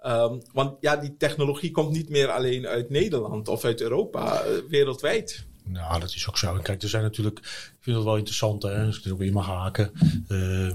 Um, 0.07 0.43
want 0.53 0.77
ja, 0.81 0.97
die 0.97 1.17
technologie 1.17 1.71
komt 1.71 1.93
niet 1.93 2.09
meer 2.09 2.31
alleen 2.31 2.67
uit 2.67 2.91
Nederland 2.91 3.49
of 3.49 3.65
uit 3.65 3.81
Europa, 3.81 4.43
wereldwijd. 4.69 5.47
Nou, 5.65 6.01
dat 6.01 6.15
is 6.15 6.29
ook 6.29 6.39
zo. 6.39 6.55
En 6.57 6.63
kijk, 6.63 6.83
er 6.83 6.89
zijn 6.89 7.03
natuurlijk, 7.03 7.39
ik 7.39 7.77
vind 7.81 7.97
het 7.97 8.05
wel 8.05 8.17
interessant, 8.17 8.63
hè, 8.63 8.85
als 8.85 8.99
ik 8.99 9.05
er 9.05 9.13
ook 9.13 9.21
in 9.21 9.33
mag 9.33 9.47
haken. 9.47 9.91
Uh, 10.29 10.73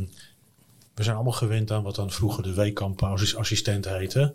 we 0.93 1.03
zijn 1.03 1.15
allemaal 1.15 1.33
gewend 1.33 1.71
aan 1.71 1.83
wat 1.83 1.95
dan 1.95 2.11
vroeger 2.11 2.43
de 2.43 2.53
weekamp-assistent 2.53 3.85
heette. 3.85 4.33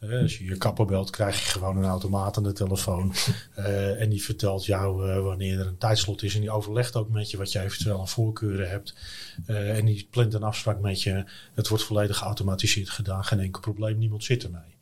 Uh, 0.00 0.22
als 0.22 0.38
je 0.38 0.44
je 0.44 0.56
kapper 0.56 0.86
belt, 0.86 1.10
krijg 1.10 1.44
je 1.44 1.50
gewoon 1.50 1.76
een 1.76 1.84
automaat 1.84 2.36
aan 2.36 2.42
de 2.42 2.52
telefoon. 2.52 3.14
Uh, 3.58 4.00
en 4.02 4.08
die 4.08 4.22
vertelt 4.22 4.64
jou 4.64 5.08
uh, 5.08 5.22
wanneer 5.22 5.58
er 5.58 5.66
een 5.66 5.78
tijdslot 5.78 6.22
is. 6.22 6.34
En 6.34 6.40
die 6.40 6.50
overlegt 6.50 6.96
ook 6.96 7.08
met 7.08 7.30
je 7.30 7.36
wat 7.36 7.52
je 7.52 7.60
eventueel 7.60 8.00
aan 8.00 8.08
voorkeuren 8.08 8.70
hebt. 8.70 8.94
en 9.46 9.84
die 9.84 10.06
plant 10.10 10.34
een 10.34 10.42
afspraak 10.42 10.80
met 10.80 11.02
je. 11.02 11.24
Het 11.54 11.68
wordt 11.68 11.84
volledig 11.84 12.18
geautomatiseerd 12.18 12.90
gedaan. 12.90 13.24
Geen 13.24 13.40
enkel 13.40 13.60
probleem, 13.60 13.98
niemand 13.98 14.24
zit 14.24 14.44
ermee. 14.44 14.73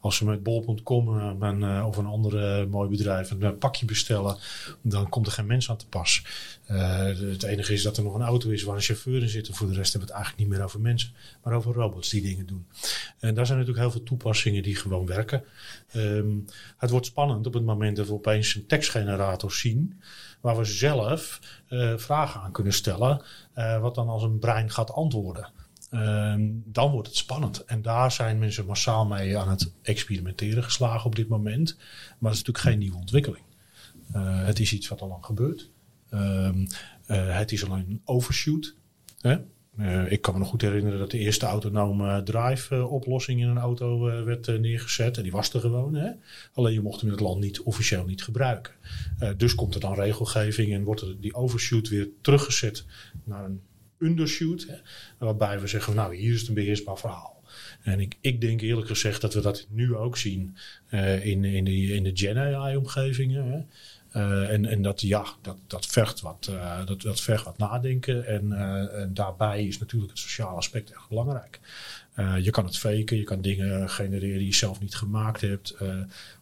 Als 0.00 0.16
ze 0.16 0.24
met 0.24 0.42
bol.com 0.42 1.18
uh, 1.18 1.86
of 1.86 1.96
een 1.96 2.06
andere 2.06 2.66
mooi 2.66 2.88
bedrijf 2.88 3.30
een 3.30 3.58
pakje 3.58 3.86
bestellen, 3.86 4.36
dan 4.82 5.08
komt 5.08 5.26
er 5.26 5.32
geen 5.32 5.46
mens 5.46 5.70
aan 5.70 5.76
te 5.76 5.88
pas. 5.88 6.22
Het 6.66 7.42
enige 7.42 7.72
is 7.72 7.82
dat 7.82 7.96
er 7.96 8.02
nog 8.02 8.14
een 8.14 8.22
auto 8.22 8.50
is 8.50 8.62
waar 8.62 8.74
een 8.74 8.80
chauffeur 8.80 9.22
in 9.22 9.28
zit. 9.28 9.48
En 9.48 9.54
voor 9.54 9.66
de 9.66 9.74
rest 9.74 9.92
hebben 9.92 10.08
we 10.08 10.14
het 10.14 10.24
eigenlijk 10.24 10.38
niet 10.38 10.58
meer 10.58 10.66
over 10.66 10.80
mensen, 10.80 11.12
maar 11.42 11.52
over 11.52 11.74
robots 11.74 12.08
die 12.08 12.22
dingen 12.22 12.46
doen. 12.46 12.66
En 13.18 13.34
daar 13.34 13.46
zijn 13.46 13.58
natuurlijk 13.58 13.84
heel 13.84 13.94
veel 13.94 14.06
toepassingen 14.06 14.62
die 14.62 14.76
gewoon 14.76 15.06
werken. 15.06 15.44
Um, 15.94 16.44
het 16.76 16.90
wordt 16.90 17.06
spannend 17.06 17.46
op 17.46 17.54
het 17.54 17.64
moment 17.64 17.96
dat 17.96 18.06
we 18.06 18.12
opeens 18.12 18.54
een 18.54 18.66
tekstgenerator 18.66 19.52
zien 19.52 20.00
waar 20.40 20.56
we 20.56 20.64
zelf 20.64 21.40
vragen 21.96 22.40
aan 22.40 22.52
kunnen 22.52 22.72
stellen, 22.72 23.22
wat 23.80 23.94
dan 23.94 24.08
als 24.08 24.22
een 24.22 24.38
brein 24.38 24.70
gaat 24.70 24.92
antwoorden. 24.92 25.50
Ehm, 25.90 26.50
dan 26.64 26.90
wordt 26.90 27.08
het 27.08 27.16
spannend. 27.16 27.64
En 27.64 27.82
daar 27.82 28.12
zijn 28.12 28.38
mensen 28.38 28.66
massaal 28.66 29.06
mee 29.06 29.38
aan 29.38 29.48
het 29.48 29.72
experimenteren 29.82 30.64
geslagen 30.64 31.06
op 31.06 31.16
dit 31.16 31.28
moment. 31.28 31.76
Maar 31.76 32.30
dat 32.30 32.32
is 32.32 32.38
natuurlijk 32.38 32.64
geen 32.64 32.78
nieuwe 32.78 32.96
ontwikkeling. 32.96 33.44
Uh, 34.14 34.44
het 34.44 34.58
is 34.58 34.72
iets 34.72 34.88
wat 34.88 35.00
al 35.00 35.08
lang 35.08 35.24
gebeurt. 35.24 35.70
Um, 36.10 36.66
uh, 37.06 37.36
het 37.36 37.52
is 37.52 37.64
alleen 37.64 37.86
een 37.88 38.02
overshoot. 38.04 38.74
Hè? 39.20 39.36
Uh, 39.78 40.12
ik 40.12 40.22
kan 40.22 40.32
me 40.32 40.38
nog 40.38 40.48
goed 40.48 40.62
herinneren 40.62 40.98
dat 40.98 41.10
de 41.10 41.18
eerste 41.18 41.46
autonome 41.46 42.22
drive-oplossing 42.22 43.40
in 43.40 43.48
een 43.48 43.58
auto 43.58 44.00
werd 44.24 44.60
neergezet. 44.60 45.16
En 45.16 45.22
die 45.22 45.32
was 45.32 45.54
er 45.54 45.60
gewoon. 45.60 45.94
Hè? 45.94 46.10
Alleen 46.52 46.72
je 46.72 46.80
mocht 46.80 47.00
hem 47.00 47.10
in 47.10 47.14
het 47.16 47.24
land 47.24 47.40
niet 47.40 47.60
officieel 47.60 48.04
niet 48.04 48.22
gebruiken. 48.22 48.72
dus 49.36 49.54
komt 49.54 49.74
er 49.74 49.80
dan 49.80 49.94
regelgeving 49.94 50.72
en 50.72 50.84
wordt 50.84 51.00
er 51.00 51.20
die 51.20 51.34
overshoot 51.34 51.88
weer 51.88 52.08
teruggezet 52.20 52.84
naar 53.24 53.44
een 53.44 53.60
undershoot. 53.98 54.66
Waarbij 55.18 55.60
we 55.60 55.66
zeggen, 55.66 55.94
nou 55.94 56.16
hier 56.16 56.32
is 56.32 56.40
het 56.40 56.48
een 56.48 56.54
beheersbaar 56.54 56.98
verhaal. 56.98 57.42
En 57.82 58.00
ik, 58.00 58.16
ik 58.20 58.40
denk 58.40 58.60
eerlijk 58.60 58.86
gezegd 58.86 59.20
dat 59.20 59.34
we 59.34 59.40
dat 59.40 59.66
nu 59.70 59.94
ook 59.94 60.16
zien 60.16 60.56
uh, 60.90 61.26
in, 61.26 61.44
in, 61.44 61.64
de, 61.64 61.72
in 61.72 62.02
de 62.02 62.10
Gen 62.14 62.38
AI-omgevingen. 62.38 63.68
Uh, 64.16 64.50
en, 64.50 64.64
en 64.64 64.82
dat 64.82 65.00
ja, 65.00 65.24
dat, 65.42 65.56
dat, 65.66 65.86
vergt 65.86 66.20
wat, 66.20 66.48
uh, 66.50 66.86
dat, 66.86 67.02
dat 67.02 67.20
vergt 67.20 67.44
wat 67.44 67.58
nadenken. 67.58 68.26
En, 68.26 68.52
en 68.92 69.14
daarbij 69.14 69.66
is 69.66 69.78
natuurlijk 69.78 70.10
het 70.10 70.20
sociale 70.20 70.56
aspect 70.56 70.90
echt 70.90 71.08
belangrijk. 71.08 71.60
Uh, 72.18 72.44
je 72.44 72.50
kan 72.50 72.64
het 72.64 72.78
faken, 72.78 73.16
je 73.16 73.22
kan 73.22 73.40
dingen 73.40 73.90
genereren 73.90 74.38
die 74.38 74.46
je 74.46 74.54
zelf 74.54 74.80
niet 74.80 74.94
gemaakt 74.94 75.40
hebt. 75.40 75.76
Uh, 75.82 75.94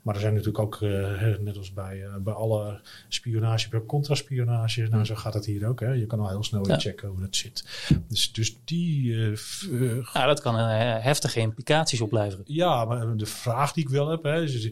maar 0.03 0.15
er 0.15 0.21
zijn 0.21 0.35
natuurlijk 0.35 0.59
ook, 0.59 0.81
uh, 0.81 1.37
net 1.41 1.57
als 1.57 1.73
bij, 1.73 2.05
bij 2.21 2.33
alle 2.33 2.81
spionage, 3.09 3.69
bij 3.69 3.85
contraspionage, 3.87 4.87
nou 4.91 5.05
zo 5.05 5.15
gaat 5.15 5.35
het 5.35 5.45
hier 5.47 5.69
ook. 5.69 5.81
Hè. 5.81 5.93
Je 5.93 6.07
kan 6.07 6.21
al 6.21 6.29
heel 6.29 6.45
snel 6.45 6.69
ja. 6.69 6.79
checken 6.79 7.09
hoe 7.09 7.23
het 7.23 7.37
zit. 7.37 7.65
Dus, 8.09 8.33
dus 8.33 8.57
die... 8.65 9.15
ja, 10.13 10.27
dat 10.27 10.41
kan 10.41 10.59
heftige 10.59 11.41
implicaties 11.41 12.01
opleveren. 12.01 12.45
Ja, 12.49 12.85
maar 12.85 13.17
de 13.17 13.27
vraag 13.27 13.73
die 13.73 13.85
ik 13.85 13.91
wel 13.91 14.09
heb, 14.09 14.23
hè, 14.23 14.43
is, 14.43 14.71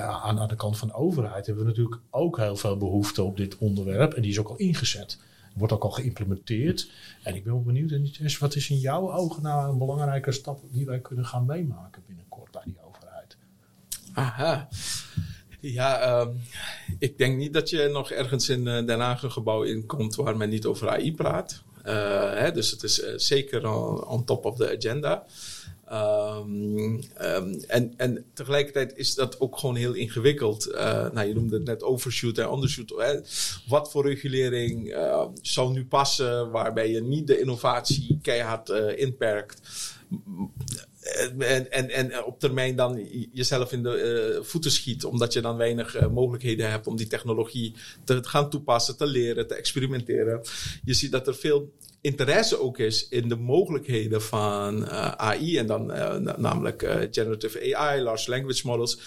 aan, 0.00 0.38
aan 0.38 0.48
de 0.48 0.56
kant 0.56 0.78
van 0.78 0.88
de 0.88 0.94
overheid 0.94 1.46
hebben 1.46 1.64
we 1.64 1.70
natuurlijk 1.70 2.00
ook 2.10 2.36
heel 2.36 2.56
veel 2.56 2.76
behoefte 2.76 3.22
op 3.22 3.36
dit 3.36 3.58
onderwerp. 3.58 4.12
En 4.12 4.22
die 4.22 4.30
is 4.30 4.38
ook 4.38 4.48
al 4.48 4.56
ingezet 4.56 5.18
wordt 5.54 5.72
ook 5.72 5.84
al 5.84 5.90
geïmplementeerd. 5.90 6.90
En 7.22 7.34
ik 7.34 7.44
ben 7.44 7.52
wel 7.52 7.62
benieuwd, 7.62 8.38
wat 8.38 8.54
is 8.54 8.70
in 8.70 8.78
jouw 8.78 9.12
ogen 9.12 9.42
nou 9.42 9.70
een 9.70 9.78
belangrijke 9.78 10.32
stap 10.32 10.60
die 10.70 10.86
wij 10.86 11.00
kunnen 11.00 11.26
gaan 11.26 11.46
meemaken 11.46 12.02
binnenkort 12.06 12.50
bij 12.50 12.62
die 12.64 12.78
overheid? 12.86 13.36
Aha. 14.12 14.68
Ja, 15.60 16.20
uh, 16.20 16.28
ik 16.98 17.18
denk 17.18 17.36
niet 17.36 17.52
dat 17.52 17.70
je 17.70 17.88
nog 17.92 18.10
ergens 18.10 18.48
in 18.48 18.66
uh, 18.66 18.86
Den 18.86 19.00
Haag 19.00 19.22
een 19.22 19.32
gebouw 19.32 19.62
inkomt 19.62 20.14
waar 20.14 20.36
men 20.36 20.48
niet 20.48 20.66
over 20.66 20.88
AI 20.88 21.14
praat. 21.14 21.62
Uh, 21.86 22.32
hè, 22.32 22.52
dus 22.52 22.70
het 22.70 22.82
is 22.82 23.02
uh, 23.02 23.12
zeker 23.16 23.68
on, 23.68 24.04
on, 24.04 24.24
top 24.24 24.44
of 24.44 24.56
the 24.56 24.76
agenda. 24.76 25.26
Um, 25.92 27.00
um, 27.20 27.60
en, 27.66 27.94
en 27.96 28.24
tegelijkertijd 28.32 28.92
is 28.96 29.14
dat 29.14 29.40
ook 29.40 29.58
gewoon 29.58 29.76
heel 29.76 29.92
ingewikkeld. 29.92 30.68
Uh, 30.68 31.10
nou, 31.10 31.28
je 31.28 31.34
noemde 31.34 31.56
het 31.56 31.64
net 31.64 31.82
overshoot 31.82 32.38
en 32.38 32.52
undershoot. 32.52 32.92
Hè? 32.96 33.20
Wat 33.68 33.90
voor 33.90 34.06
regulering 34.06 34.88
uh, 34.88 35.26
zou 35.42 35.72
nu 35.72 35.86
passen 35.86 36.50
waarbij 36.50 36.90
je 36.90 37.02
niet 37.02 37.26
de 37.26 37.40
innovatie 37.40 38.18
keihard 38.22 38.68
uh, 38.68 38.98
inperkt? 38.98 39.60
En, 41.38 41.70
en, 41.70 41.90
en 41.90 42.24
op 42.24 42.40
termijn 42.40 42.76
dan 42.76 43.08
jezelf 43.32 43.72
in 43.72 43.82
de 43.82 44.40
voeten 44.42 44.70
schiet, 44.70 45.04
omdat 45.04 45.32
je 45.32 45.40
dan 45.40 45.56
weinig 45.56 46.10
mogelijkheden 46.10 46.70
hebt 46.70 46.86
om 46.86 46.96
die 46.96 47.06
technologie 47.06 47.74
te 48.04 48.24
gaan 48.24 48.50
toepassen, 48.50 48.96
te 48.96 49.06
leren, 49.06 49.46
te 49.46 49.54
experimenteren. 49.54 50.40
Je 50.84 50.94
ziet 50.94 51.12
dat 51.12 51.26
er 51.26 51.34
veel 51.34 51.72
interesse 52.00 52.60
ook 52.60 52.78
is 52.78 53.08
in 53.08 53.28
de 53.28 53.36
mogelijkheden 53.36 54.22
van 54.22 54.90
AI 55.16 55.58
en 55.58 55.66
dan 55.66 55.86
namelijk 56.36 57.08
generative 57.10 57.76
AI, 57.76 58.00
large 58.00 58.30
language 58.30 58.66
models 58.66 58.98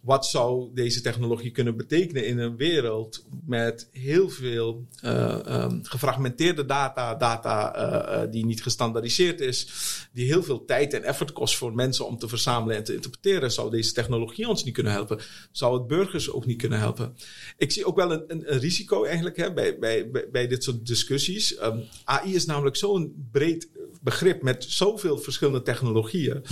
wat 0.00 0.26
zou 0.26 0.70
deze 0.74 1.00
technologie 1.00 1.50
kunnen 1.50 1.76
betekenen 1.76 2.26
in 2.26 2.38
een 2.38 2.56
wereld 2.56 3.24
met 3.46 3.88
heel 3.92 4.28
veel 4.28 4.86
uh, 5.04 5.66
gefragmenteerde 5.82 6.64
data, 6.64 7.14
data 7.14 7.76
uh, 7.76 8.30
die 8.32 8.44
niet 8.44 8.62
gestandaardiseerd 8.62 9.40
is, 9.40 9.68
die 10.12 10.26
heel 10.26 10.42
veel 10.42 10.64
tijd 10.64 10.94
en 10.94 11.02
effort 11.02 11.32
kost 11.32 11.56
voor 11.56 11.74
mensen 11.74 12.06
om 12.06 12.18
te 12.18 12.28
verzamelen 12.28 12.76
en 12.76 12.84
te 12.84 12.94
interpreteren. 12.94 13.52
Zou 13.52 13.70
deze 13.70 13.92
technologie 13.92 14.48
ons 14.48 14.64
niet 14.64 14.74
kunnen 14.74 14.92
helpen? 14.92 15.20
Zou 15.50 15.78
het 15.78 15.86
burgers 15.86 16.30
ook 16.30 16.46
niet 16.46 16.58
kunnen 16.58 16.78
helpen? 16.78 17.16
Ik 17.56 17.72
zie 17.72 17.84
ook 17.84 17.96
wel 17.96 18.12
een, 18.12 18.24
een, 18.26 18.52
een 18.52 18.58
risico 18.58 19.04
eigenlijk 19.04 19.36
hè, 19.36 19.52
bij, 19.52 19.78
bij, 19.78 20.10
bij, 20.30 20.46
dit 20.46 20.64
soort 20.64 20.86
discussies. 20.86 21.62
Um, 21.62 21.84
AI 22.04 22.34
is 22.34 22.46
namelijk 22.46 22.76
zo'n 22.76 23.28
breed 23.32 23.68
begrip 24.00 24.42
met 24.42 24.64
zoveel 24.68 25.18
verschillende 25.18 25.62
technologieën. 25.62 26.42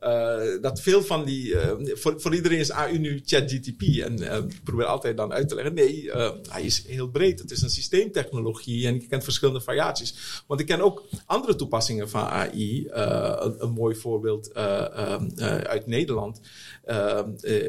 uh, 0.00 0.40
dat 0.60 0.80
veel 0.80 1.02
van 1.02 1.24
die. 1.24 1.46
Uh, 1.46 1.70
voor, 1.96 2.20
voor 2.20 2.34
iedereen 2.34 2.58
is 2.58 2.70
AI 2.70 2.98
nu 2.98 3.22
ChatGTP. 3.24 3.82
En 3.82 4.22
uh, 4.22 4.36
ik 4.36 4.64
probeer 4.64 4.86
altijd 4.86 5.16
dan 5.16 5.32
uit 5.32 5.48
te 5.48 5.54
leggen: 5.54 5.74
nee, 5.74 6.10
hij 6.48 6.62
is 6.62 6.86
heel 6.86 7.08
breed. 7.08 7.38
Het 7.38 7.50
is 7.50 7.62
een 7.62 7.70
systeemtechnologie 7.70 8.86
en 8.86 8.94
je 8.94 9.06
kent 9.06 9.24
verschillende 9.24 9.60
variaties. 9.60 10.42
Want 10.46 10.60
ik 10.60 10.66
ken 10.66 10.80
ook 10.80 11.04
andere 11.26 11.54
toepassingen 11.54 12.10
van 12.10 12.22
AI. 12.22 12.86
Een, 12.88 13.62
een, 13.62 13.70
mooi 13.70 13.96
voorbeeld 13.96 14.54
uit 14.54 15.86
Nederland 15.86 16.40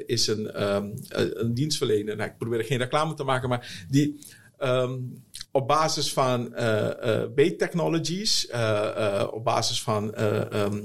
is 0.06 0.28
een, 0.28 0.64
um, 0.64 0.94
een 1.10 1.54
dienstverlener. 1.54 2.16
Nou, 2.16 2.30
ik 2.30 2.38
probeer 2.38 2.60
er 2.60 2.66
geen 2.66 2.78
reclame 2.78 3.14
te 3.14 3.24
maken, 3.24 3.50
maar 3.50 3.86
die. 3.90 4.20
Um, 4.60 5.24
op 5.56 5.68
basis 5.68 6.14
van 6.14 6.54
uh, 6.56 6.90
uh, 7.06 7.24
bait 7.36 7.60
technologies, 7.60 8.48
uh, 8.52 9.28
op 9.32 9.44
basis 9.44 9.82
van 9.82 10.22
um, 10.54 10.84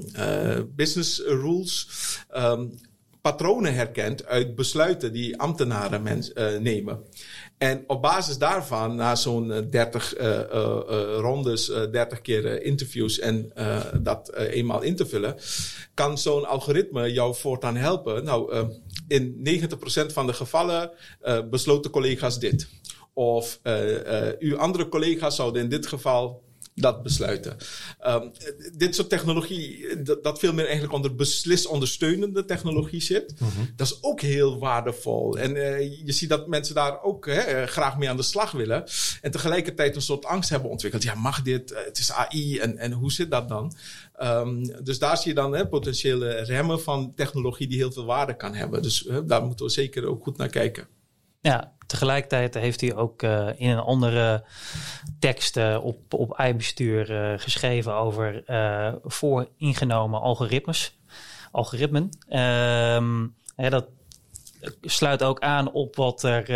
business 0.77 1.23
rules, 1.27 1.89
um, 2.37 2.71
patronen 3.21 3.75
herkent 3.75 4.27
uit 4.27 4.55
besluiten 4.55 5.13
die 5.13 5.39
ambtenaren 5.39 6.23
nemen. 6.63 7.03
En 7.59 7.85
op 7.87 8.03
basis 8.03 8.39
daarvan, 8.39 8.95
na 8.95 9.15
zo'n 9.15 9.67
30 9.71 10.15
rondes, 11.21 11.67
30 11.67 12.21
keer 12.21 12.63
interviews 12.63 13.19
en 13.19 13.53
dat 14.03 14.35
eenmaal 14.35 14.83
in 14.83 14.97
te 14.97 15.07
vullen, 15.07 15.37
kan 15.95 16.19
zo'n 16.19 16.49
algoritme 16.49 17.13
jou 17.13 17.35
voortaan 17.35 17.77
helpen. 17.77 18.25
Nou, 18.25 18.69
in 19.09 19.49
90% 20.09 20.13
van 20.13 20.27
de 20.27 20.33
gevallen 20.33 20.91
besloten 21.51 21.91
collega's 21.91 22.39
dit. 22.39 22.69
Of 23.13 23.61
uh, 23.63 24.29
uw 24.39 24.57
andere 24.57 24.89
collega's 24.89 25.37
zouden 25.37 25.63
in 25.63 25.69
dit 25.69 25.87
geval 25.87 26.43
dat 26.81 27.03
besluiten. 27.03 27.57
Um, 28.07 28.31
dit 28.77 28.95
soort 28.95 29.09
technologie, 29.09 30.03
dat, 30.03 30.25
dat, 30.25 30.39
veel 30.39 30.53
meer 30.53 30.65
eigenlijk 30.65 30.95
onder 30.95 31.15
beslisondersteunende 31.15 32.45
technologie 32.45 33.01
zit, 33.01 33.41
mm 33.41 33.49
-hmm. 33.49 33.69
dat 33.77 33.87
is 33.87 33.99
ook 34.03 34.21
heel 34.21 34.59
waardevol. 34.59 35.39
En 35.39 35.57
uh, 35.57 35.81
je 36.05 36.13
ziet 36.13 36.29
dat 36.29 36.47
mensen 36.47 36.75
daar 36.75 37.03
ook 37.03 37.27
hè, 37.27 37.67
graag 37.67 37.99
mee 37.99 38.09
aan 38.09 38.17
de 38.17 38.23
slag 38.23 38.51
willen. 38.51 38.85
En 39.21 39.31
tegelijkertijd 39.31 39.97
een 39.97 40.03
soort 40.03 40.25
angst 40.25 40.51
hebben 40.51 40.71
ontwikkeld. 40.71 41.03
Ja, 41.03 41.15
mag 41.15 41.43
dit? 41.43 41.75
Het 41.85 41.99
is 41.99 42.13
AI 42.13 42.59
en, 42.59 42.79
en 42.79 42.93
hoe 42.93 43.13
zit 43.13 43.31
dat 43.31 43.49
dan? 43.49 43.75
Um, 44.23 44.85
dus 44.85 44.99
daar 44.99 45.17
zie 45.17 45.29
je 45.29 45.35
dan 45.35 45.53
hè, 45.53 45.69
potentiële 45.69 46.31
remmen 46.31 46.81
van 46.81 47.13
technologie 47.15 47.69
die 47.69 47.79
heel 47.79 47.93
veel 47.93 48.05
waarde 48.05 48.37
kan 48.37 48.55
hebben. 48.55 48.83
Dus 48.83 49.05
hè, 49.09 49.25
daar 49.25 49.45
moeten 49.45 49.65
we 49.67 49.73
zeker 49.73 50.07
ook 50.07 50.23
goed 50.23 50.37
naar 50.37 50.49
kijken. 50.49 50.89
Ja, 51.41 51.77
tegelijkertijd 51.91 52.55
heeft 52.55 52.81
hij 52.81 52.95
ook 52.95 53.23
uh, 53.23 53.49
in 53.57 53.71
een 53.71 53.79
andere 53.79 54.45
tekst 55.19 55.57
uh, 55.57 55.79
op, 55.83 56.15
op 56.15 56.41
iBestuur 56.41 57.11
uh, 57.11 57.39
geschreven 57.39 57.95
over 57.95 58.43
vooringenomen 59.05 60.21
algoritmes. 60.21 60.99
Algoritmen. 61.53 62.11
Um, 62.29 63.35
hè, 63.57 63.71
dat 63.71 63.87
sluit 64.81 65.23
ook 65.23 65.41
aan 65.41 65.73
op 65.73 65.97
wat 65.97 66.23
er 66.23 66.49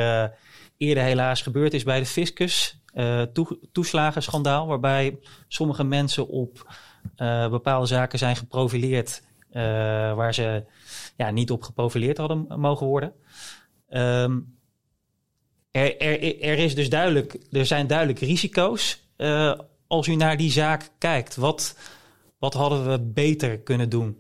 eerder 0.77 1.03
helaas 1.03 1.43
gebeurd 1.43 1.75
is 1.75 1.83
bij 1.83 1.99
de 1.99 2.07
fiscus. 2.07 2.81
Toe, 3.33 3.59
toeslagenschandaal, 3.73 4.67
waarbij 4.67 5.19
sommige 5.49 5.85
mensen 5.85 6.29
op 6.29 6.75
bepaalde 7.51 7.87
zaken 7.87 8.19
zijn 8.19 8.37
geprofileerd 8.37 9.23
waar 10.15 10.35
ze 10.35 10.65
ja, 11.17 11.31
niet 11.31 11.51
op 11.51 11.63
geprofileerd 11.63 12.19
hadden 12.19 12.47
mogen 12.61 12.87
worden. 12.87 13.13
Um, 13.91 14.55
er, 15.75 16.43
er, 16.43 16.59
is 16.59 16.75
dus 16.75 16.89
duidelijk, 16.89 17.37
er 17.53 17.67
zijn 17.67 17.87
duidelijk 17.87 18.19
risico's 18.19 18.99
uh, 19.17 19.59
als 19.87 20.07
u 20.07 20.15
naar 20.15 20.37
die 20.37 20.51
zaak 20.51 20.89
kijkt. 20.99 21.37
Wat, 21.37 21.77
wat 22.39 22.55
hadden 22.55 22.91
we 22.91 23.01
beter 23.01 23.59
kunnen 23.59 23.89
doen? 23.89 24.17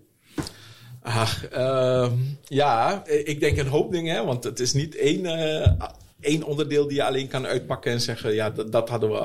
Ach, 1.02 1.52
uh, 1.52 2.12
ja, 2.42 3.06
ik 3.06 3.40
denk 3.40 3.58
een 3.58 3.66
hoop 3.66 3.92
dingen, 3.92 4.26
want 4.26 4.44
het 4.44 4.60
is 4.60 4.72
niet 4.72 4.96
één, 4.96 5.24
uh, 5.24 5.72
één 6.20 6.42
onderdeel 6.42 6.86
die 6.88 6.96
je 6.96 7.04
alleen 7.04 7.28
kan 7.28 7.46
uitpakken 7.46 7.92
en 7.92 8.00
zeggen, 8.00 8.34
ja, 8.34 8.50
dat, 8.50 8.72
dat 8.72 8.88
hadden 8.88 9.10
we 9.10 9.16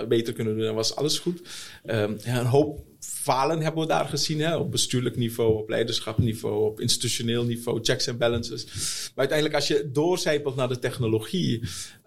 uh, 0.00 0.08
beter 0.08 0.32
kunnen 0.32 0.56
doen 0.56 0.66
en 0.66 0.74
was 0.74 0.96
alles 0.96 1.18
goed. 1.18 1.42
Ehm, 1.84 2.14
een 2.24 2.46
hoop 2.46 2.80
falen 3.04 3.60
hebben 3.60 3.82
we 3.82 3.88
daar 3.88 4.08
gezien. 4.08 4.40
Hè? 4.40 4.56
Op 4.56 4.70
bestuurlijk 4.70 5.16
niveau, 5.16 5.58
op 5.58 5.68
leiderschapniveau, 5.68 6.64
op 6.64 6.80
institutioneel 6.80 7.44
niveau, 7.44 7.78
checks 7.82 8.06
en 8.06 8.18
balances. 8.18 8.64
Maar 8.64 9.12
uiteindelijk, 9.14 9.58
als 9.58 9.68
je 9.68 9.90
doorcijpelt 9.92 10.56
naar 10.56 10.68
de 10.68 10.78
technologie, 10.78 11.62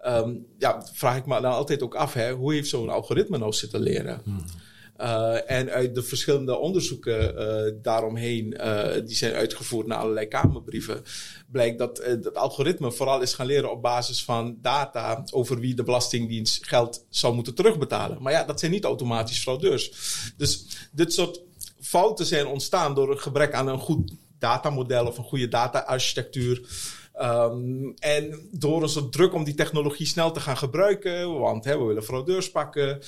um, 0.06 0.46
ja, 0.58 0.88
vraag 0.94 1.18
ik 1.18 1.26
me 1.26 1.42
dan 1.42 1.52
altijd 1.52 1.82
ook 1.84 1.96
af: 1.96 2.14
hè, 2.14 2.32
hoe 2.32 2.54
heeft 2.54 2.70
zo'n 2.70 2.90
algoritme 2.90 3.38
nou 3.38 3.54
zitten 3.54 3.82
leren? 3.82 4.22
Hmm. 4.24 4.46
Uh, 5.02 5.52
en 5.52 5.70
uit 5.70 5.96
de 5.96 6.04
verschillende 6.04 6.58
onderzoeken 6.58 7.36
uh, 7.38 7.74
daaromheen, 7.82 8.54
uh, 8.58 8.94
die 9.06 9.16
zijn 9.16 9.34
uitgevoerd 9.34 9.88
naar 9.88 9.98
allerlei 9.98 10.28
Kamerbrieven, 10.28 11.04
blijkt 11.52 11.78
dat 11.78 11.98
het 12.04 12.36
algoritme 12.36 12.92
vooral 12.92 13.22
is 13.22 13.34
gaan 13.34 13.46
leren 13.46 13.72
op 13.72 13.82
basis 13.82 14.24
van 14.24 14.58
data 14.62 15.24
over 15.32 15.60
wie 15.60 15.76
de 15.76 15.84
Belastingdienst 15.84 16.68
geld 16.68 17.06
zou 17.10 17.36
moeten 17.36 17.56
terugbetalen. 17.56 18.22
Maar 18.22 18.32
ja, 18.32 18.44
dat 18.44 18.60
zijn 18.60 18.72
niet 18.72 18.84
automatisch 18.84 19.42
fraudeurs. 19.42 19.92
Dus 20.38 20.66
dit 20.92 21.14
soort 21.14 21.42
fouten 21.80 22.26
zijn 22.26 22.48
ontstaan 22.48 22.96
door 22.96 23.12
een 23.12 23.20
gebrek 23.20 23.54
aan 23.54 23.68
een 23.68 23.80
goed 23.80 24.14
datamodel 24.40 25.08
of 25.08 25.18
een 25.18 25.24
goede 25.24 25.48
data-architectuur. 25.48 26.68
Um, 27.22 27.94
en 28.00 28.50
door 28.52 28.84
een 28.84 28.90
soort 28.90 29.12
druk 29.12 29.34
om 29.34 29.44
die 29.44 29.54
technologie 29.54 30.06
snel 30.06 30.32
te 30.32 30.40
gaan 30.40 30.58
gebruiken, 30.58 31.40
want 31.40 31.66
hè, 31.66 31.78
we 31.78 31.84
willen 31.84 32.04
fraudeurs 32.04 32.52
pakken, 32.52 33.00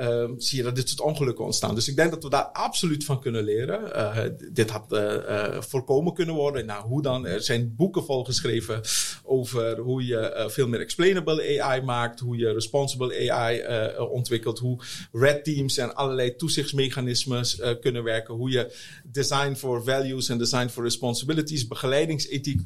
um, 0.00 0.40
zie 0.40 0.58
je 0.58 0.64
dat 0.64 0.74
dit 0.76 0.88
soort 0.88 1.00
ongelukken 1.00 1.44
ontstaan. 1.44 1.74
Dus 1.74 1.88
ik 1.88 1.96
denk 1.96 2.10
dat 2.10 2.22
we 2.22 2.28
daar 2.28 2.44
absoluut 2.44 3.04
van 3.04 3.20
kunnen 3.20 3.44
leren. 3.44 3.80
Uh, 3.96 4.18
dit 4.52 4.70
had 4.70 4.92
uh, 4.92 5.00
uh, 5.00 5.60
voorkomen 5.60 6.14
kunnen 6.14 6.34
worden. 6.34 6.66
Nou, 6.66 6.86
hoe 6.86 7.02
dan? 7.02 7.26
Er 7.26 7.42
zijn 7.42 7.74
boeken 7.76 8.04
volgeschreven 8.04 8.80
over 9.22 9.78
hoe 9.78 10.06
je 10.06 10.44
veel 10.48 10.68
meer 10.68 10.80
explainable 10.80 11.62
AI 11.62 11.82
maakt, 11.82 12.20
hoe 12.20 12.36
je 12.36 12.52
responsible 12.52 13.30
AI 13.30 13.62
ontwikkelt, 13.98 14.58
hoe 14.58 14.80
red 15.12 15.44
teams 15.44 15.78
en 15.78 15.94
allerlei 15.94 16.36
toezichtsmechanismes 16.36 17.60
kunnen 17.80 18.02
werken, 18.02 18.34
hoe 18.34 18.50
je 18.50 18.74
design 19.04 19.54
for 19.54 19.84
values 19.84 20.28
en 20.28 20.38
design 20.38 20.68
for 20.68 20.82
responsibilities, 20.82 21.66
begeleidingsethiek 21.66 22.60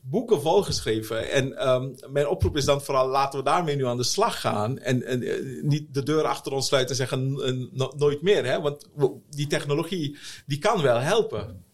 boeken 0.00 0.40
volgeschreven. 0.40 1.30
En 1.30 1.68
um, 1.68 1.94
mijn 2.10 2.28
oproep 2.28 2.56
is 2.56 2.64
dan 2.64 2.82
vooral 2.82 3.08
laten 3.08 3.38
we 3.38 3.44
daarmee 3.44 3.76
nu 3.76 3.86
aan 3.86 3.96
de 3.96 4.02
slag 4.02 4.40
gaan. 4.40 4.78
En, 4.78 5.02
en 5.02 5.22
uh, 5.22 5.62
niet 5.62 5.94
de 5.94 6.02
deur 6.02 6.24
achter 6.24 6.52
ons 6.52 6.66
sluiten 6.66 6.90
en 6.90 6.96
zeggen 6.96 7.32
no, 7.72 7.92
nooit 7.96 8.22
meer. 8.22 8.44
Hè? 8.44 8.60
Want 8.60 8.88
die 9.30 9.46
technologie 9.46 10.16
die 10.46 10.58
kan 10.58 10.82
wel 10.82 10.98
helpen. 10.98 11.66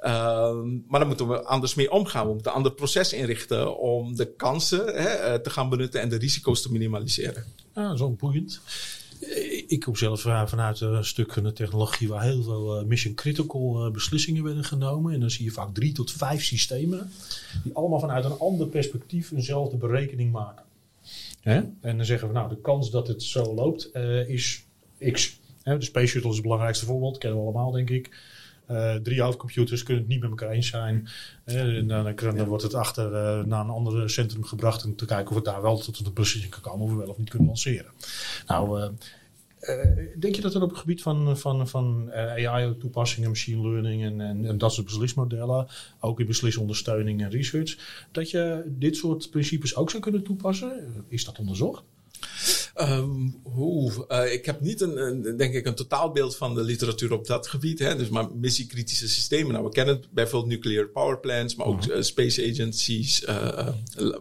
Um, 0.00 0.84
maar 0.88 1.00
dan 1.00 1.08
moeten 1.08 1.28
we 1.28 1.42
anders 1.42 1.74
mee 1.74 1.90
omgaan. 1.90 2.26
We 2.26 2.32
moeten 2.32 2.50
een 2.50 2.56
ander 2.56 2.72
proces 2.72 3.12
inrichten 3.12 3.78
om 3.78 4.16
de 4.16 4.34
kansen 4.34 4.86
hè, 5.02 5.32
uh, 5.32 5.34
te 5.34 5.50
gaan 5.50 5.68
benutten 5.68 6.00
en 6.00 6.08
de 6.08 6.16
risico's 6.16 6.62
te 6.62 6.72
minimaliseren. 6.72 7.44
Ah, 7.74 7.96
zo'n 7.96 8.16
boeiend. 8.16 8.60
Ik 9.66 9.80
kom 9.80 9.96
zelf 9.96 10.20
vanuit 10.20 10.80
een 10.80 11.04
stuk 11.04 11.32
van 11.32 11.42
de 11.42 11.52
technologie 11.52 12.08
waar 12.08 12.22
heel 12.22 12.42
veel 12.42 12.84
mission 12.86 13.14
critical 13.14 13.90
beslissingen 13.90 14.44
werden 14.44 14.64
genomen. 14.64 15.14
En 15.14 15.20
dan 15.20 15.30
zie 15.30 15.44
je 15.44 15.50
vaak 15.50 15.74
drie 15.74 15.92
tot 15.92 16.12
vijf 16.12 16.44
systemen 16.44 17.10
die 17.64 17.74
allemaal 17.74 18.00
vanuit 18.00 18.24
een 18.24 18.38
ander 18.38 18.66
perspectief 18.66 19.30
eenzelfde 19.30 19.76
berekening 19.76 20.32
maken. 20.32 20.64
Hè? 21.40 21.60
En 21.80 21.96
dan 21.96 22.06
zeggen 22.06 22.28
we, 22.28 22.34
nou, 22.34 22.48
de 22.48 22.60
kans 22.60 22.90
dat 22.90 23.08
het 23.08 23.22
zo 23.22 23.54
loopt 23.54 23.90
uh, 23.94 24.28
is 24.28 24.64
x. 25.12 25.38
Hè? 25.62 25.78
De 25.78 25.84
Space 25.84 26.06
Shuttle 26.06 26.28
is 26.28 26.36
het 26.36 26.44
belangrijkste 26.44 26.86
voorbeeld, 26.86 27.18
kennen 27.18 27.38
we 27.38 27.44
allemaal, 27.44 27.70
denk 27.70 27.90
ik. 27.90 28.10
Uh, 28.70 28.94
drie 28.94 29.22
hoofdcomputers 29.22 29.82
kunnen 29.82 30.02
het 30.02 30.12
niet 30.12 30.20
met 30.20 30.30
elkaar 30.30 30.50
eens 30.50 30.68
zijn. 30.68 31.08
Uh, 31.44 31.76
en 31.76 31.86
dan, 31.86 32.14
dan, 32.16 32.44
wordt 32.44 32.62
het 32.62 32.74
achter 32.74 33.06
uh, 33.06 33.44
naar 33.44 33.64
een 33.64 33.70
ander 33.70 34.10
centrum 34.10 34.44
gebracht 34.44 34.84
om 34.84 34.96
te 34.96 35.04
kijken 35.04 35.28
of 35.28 35.34
het 35.34 35.44
daar 35.44 35.62
wel 35.62 35.78
tot 35.78 36.06
een 36.06 36.12
beslissing 36.12 36.52
kan 36.52 36.62
komen 36.62 36.86
of 36.86 36.90
we 36.90 36.98
wel 36.98 37.08
of 37.08 37.18
niet 37.18 37.28
kunnen 37.28 37.48
lanceren. 37.48 37.90
Nou, 38.46 38.90
denk 40.18 40.34
je 40.34 40.40
dat 40.40 40.54
er 40.54 40.62
op 40.62 40.70
het 40.70 40.78
gebied 40.78 41.02
van, 41.02 41.38
van, 41.38 41.68
van 41.68 42.12
AI-toepassingen, 42.12 43.28
machine 43.28 43.68
learning 43.68 44.02
en, 44.02 44.20
en, 44.20 44.44
en, 44.44 44.58
dat 44.58 44.72
soort 44.72 44.86
beslismodellen, 44.86 45.66
ook 46.00 46.20
in 46.20 46.26
beslisondersteuning 46.26 47.22
en 47.22 47.30
research, 47.30 48.04
dat 48.12 48.30
je 48.30 48.62
dit 48.66 48.96
soort 48.96 49.30
principes 49.30 49.76
ook 49.76 49.90
zou 49.90 50.02
kunnen 50.02 50.22
toepassen? 50.22 51.04
Is 51.08 51.24
dat 51.24 51.38
onderzocht? 51.38 51.82
Um, 52.80 53.40
uh, 54.08 54.32
ik 54.32 54.46
heb 54.46 54.60
niet 54.60 54.80
een, 54.80 54.96
een, 54.96 55.36
denk 55.36 55.54
ik, 55.54 55.66
een 55.66 55.74
totaalbeeld 55.74 56.36
van 56.36 56.54
de 56.54 56.62
literatuur 56.62 57.12
op 57.12 57.26
dat 57.26 57.46
gebied. 57.46 57.78
Hè? 57.78 57.96
Dus 57.96 58.08
maar 58.08 58.34
missiekritische 58.34 59.08
systemen. 59.08 59.52
Nou, 59.52 59.64
we 59.64 59.70
kennen 59.70 60.04
bijvoorbeeld 60.10 60.52
nuclear 60.52 60.88
power 60.88 61.18
plants, 61.18 61.54
maar 61.54 61.66
ook 61.66 61.86
uh, 61.86 62.02
space 62.02 62.50
agencies, 62.50 63.22
uh, 63.22 63.68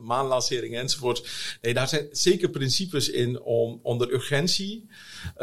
maanlanceringen 0.02 0.82
enzovoort. 0.82 1.28
Nee, 1.62 1.74
daar 1.74 1.88
zijn 1.88 2.08
zeker 2.12 2.50
principes 2.50 3.10
in 3.10 3.41
om 3.41 3.80
onder 3.84 4.13
urgentie 4.13 4.86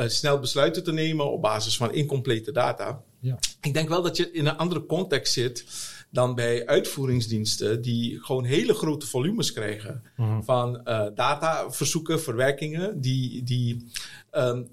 snel 0.06 0.38
besluiten 0.38 0.84
te 0.84 0.92
nemen 0.92 1.32
op 1.32 1.42
basis 1.42 1.76
van 1.76 1.92
incomplete 1.92 2.52
data. 2.52 3.02
Ja. 3.20 3.38
Ik 3.60 3.74
denk 3.74 3.88
wel 3.88 4.02
dat 4.02 4.16
je 4.16 4.30
in 4.30 4.46
een 4.46 4.56
andere 4.56 4.86
context 4.86 5.32
zit 5.32 5.64
dan 6.14 6.34
bij 6.34 6.66
uitvoeringsdiensten 6.66 7.82
die 7.82 8.20
gewoon 8.20 8.44
hele 8.44 8.74
grote 8.74 9.06
volumes 9.06 9.52
krijgen 9.52 10.02
mhm. 10.16 10.42
van 10.42 10.80
uh, 10.84 11.06
dataverzoeken, 11.14 12.20
verwerkingen, 12.20 13.00
die, 13.00 13.42
die 13.42 13.86
um, 14.32 14.68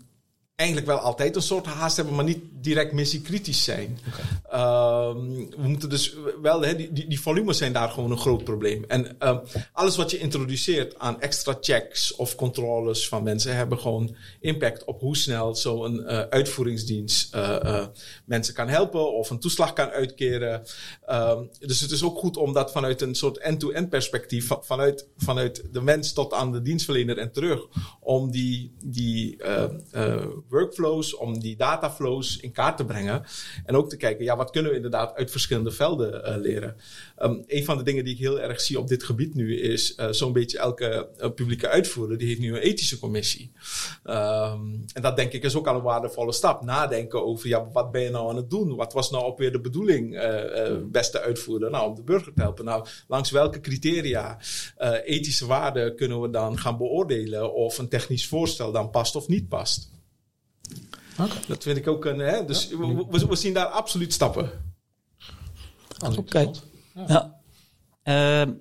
eigenlijk 0.61 0.87
wel 0.87 0.97
altijd 0.97 1.35
een 1.35 1.41
soort 1.41 1.65
haast 1.65 1.95
hebben, 1.95 2.15
maar 2.15 2.25
niet 2.25 2.43
direct 2.51 2.91
missiekritisch 2.91 3.63
zijn. 3.63 3.99
Okay. 4.07 5.09
Um, 5.09 5.49
we 5.49 5.67
moeten 5.67 5.89
dus 5.89 6.15
wel, 6.41 6.59
die, 6.59 6.91
die, 6.93 7.07
die, 7.07 7.21
volumes 7.21 7.57
zijn 7.57 7.73
daar 7.73 7.89
gewoon 7.89 8.11
een 8.11 8.17
groot 8.17 8.43
probleem. 8.43 8.83
En 8.87 9.15
um, 9.19 9.41
alles 9.73 9.95
wat 9.95 10.11
je 10.11 10.17
introduceert 10.17 10.99
aan 10.99 11.21
extra 11.21 11.57
checks 11.61 12.15
of 12.15 12.35
controles 12.35 13.07
van 13.07 13.23
mensen 13.23 13.55
hebben 13.55 13.79
gewoon 13.79 14.15
impact 14.39 14.83
op 14.83 14.99
hoe 14.99 15.17
snel 15.17 15.55
zo'n 15.55 15.95
uh, 15.95 16.19
uitvoeringsdienst 16.19 17.35
uh, 17.35 17.57
uh, 17.63 17.85
mensen 18.25 18.53
kan 18.53 18.67
helpen 18.67 19.13
of 19.13 19.29
een 19.29 19.39
toeslag 19.39 19.73
kan 19.73 19.89
uitkeren. 19.89 20.63
Um, 21.09 21.49
dus 21.59 21.81
het 21.81 21.91
is 21.91 22.03
ook 22.03 22.17
goed 22.17 22.37
om 22.37 22.53
dat 22.53 22.71
vanuit 22.71 23.01
een 23.01 23.15
soort 23.15 23.37
end-to-end 23.37 23.75
-end 23.77 23.89
perspectief, 23.89 24.49
vanuit, 24.61 25.07
vanuit 25.17 25.63
de 25.71 25.81
mens 25.81 26.13
tot 26.13 26.33
aan 26.33 26.51
de 26.51 26.61
dienstverlener 26.61 27.17
en 27.17 27.31
terug, 27.31 27.67
om 27.99 28.31
die, 28.31 28.75
die 28.83 29.37
workflows, 30.51 31.15
om 31.15 31.39
die 31.39 31.55
dataflows 31.55 32.37
in 32.37 32.51
kaart 32.51 32.77
te 32.77 32.85
brengen. 32.85 33.23
En 33.65 33.75
ook 33.75 33.89
te 33.89 33.97
kijken, 33.97 34.25
ja, 34.25 34.35
wat 34.35 34.51
kunnen 34.51 34.71
we 34.71 34.75
inderdaad 34.75 35.15
uit 35.15 35.31
verschillende 35.31 35.71
velden 35.71 36.29
uh, 36.29 36.35
leren. 36.41 36.75
Um, 37.19 37.43
een 37.47 37.65
van 37.65 37.77
de 37.77 37.83
dingen 37.83 38.03
die 38.03 38.13
ik 38.13 38.19
heel 38.19 38.39
erg 38.39 38.61
zie 38.61 38.79
op 38.79 38.87
dit 38.87 39.03
gebied 39.03 39.35
nu 39.35 39.59
is 39.59 39.97
uh, 39.97 40.07
zo'n 40.11 40.33
beetje 40.33 40.57
elke 40.57 41.09
uh, 41.17 41.29
publieke 41.29 41.67
uitvoerder, 41.67 42.17
die 42.17 42.27
heeft 42.27 42.39
nu 42.39 42.55
een 42.55 42.61
ethische 42.61 42.99
commissie. 42.99 43.51
Um, 44.03 44.85
en 44.93 45.01
dat 45.01 45.15
denk 45.15 45.31
ik 45.31 45.43
is 45.43 45.55
ook 45.55 45.67
al 45.67 45.75
een 45.75 45.81
waardevolle 45.81 46.33
stap. 46.33 46.61
Nadenken 46.61 47.25
over, 47.25 47.47
ja, 47.47 47.69
wat 47.71 47.91
ben 47.91 48.01
je 48.01 48.09
nou 48.09 48.29
aan 48.29 48.35
het 48.35 48.49
doen? 48.49 48.75
Wat 48.75 48.93
was 48.93 49.11
nou 49.11 49.23
ook 49.23 49.37
weer 49.37 49.51
de 49.51 49.61
bedoeling, 49.61 50.09
beste 50.91 51.21
uitvoerder? 51.21 51.69
Nou, 51.69 51.89
om 51.89 51.95
de 51.95 52.03
burger 52.03 52.33
te 52.33 52.41
helpen. 52.41 52.65
Nou, 52.65 52.85
langs 53.07 53.31
welke 53.31 53.59
criteria, 53.59 54.39
ethische 55.03 55.45
waarden 55.45 55.95
kunnen 55.95 56.21
we 56.21 56.29
dan 56.29 56.59
gaan 56.59 56.77
beoordelen 56.77 57.53
of 57.53 57.77
een 57.77 57.89
technisch 57.89 58.27
voorstel 58.27 58.71
dan 58.71 58.89
past 58.89 59.15
of 59.15 59.27
niet 59.27 59.47
past? 59.47 59.91
Dat 61.47 61.63
vind 61.63 61.77
ik 61.77 61.87
ook 61.87 62.05
een. 62.05 62.19
Hè? 62.19 62.45
Dus 62.45 62.67
we, 62.67 63.25
we, 63.27 63.35
zien 63.35 63.53
daar 63.53 63.65
absoluut 63.65 64.13
stappen. 64.13 64.51
Oké. 66.05 66.19
Okay. 66.19 66.51
Ja. 67.07 67.39
Uh, 68.03 68.53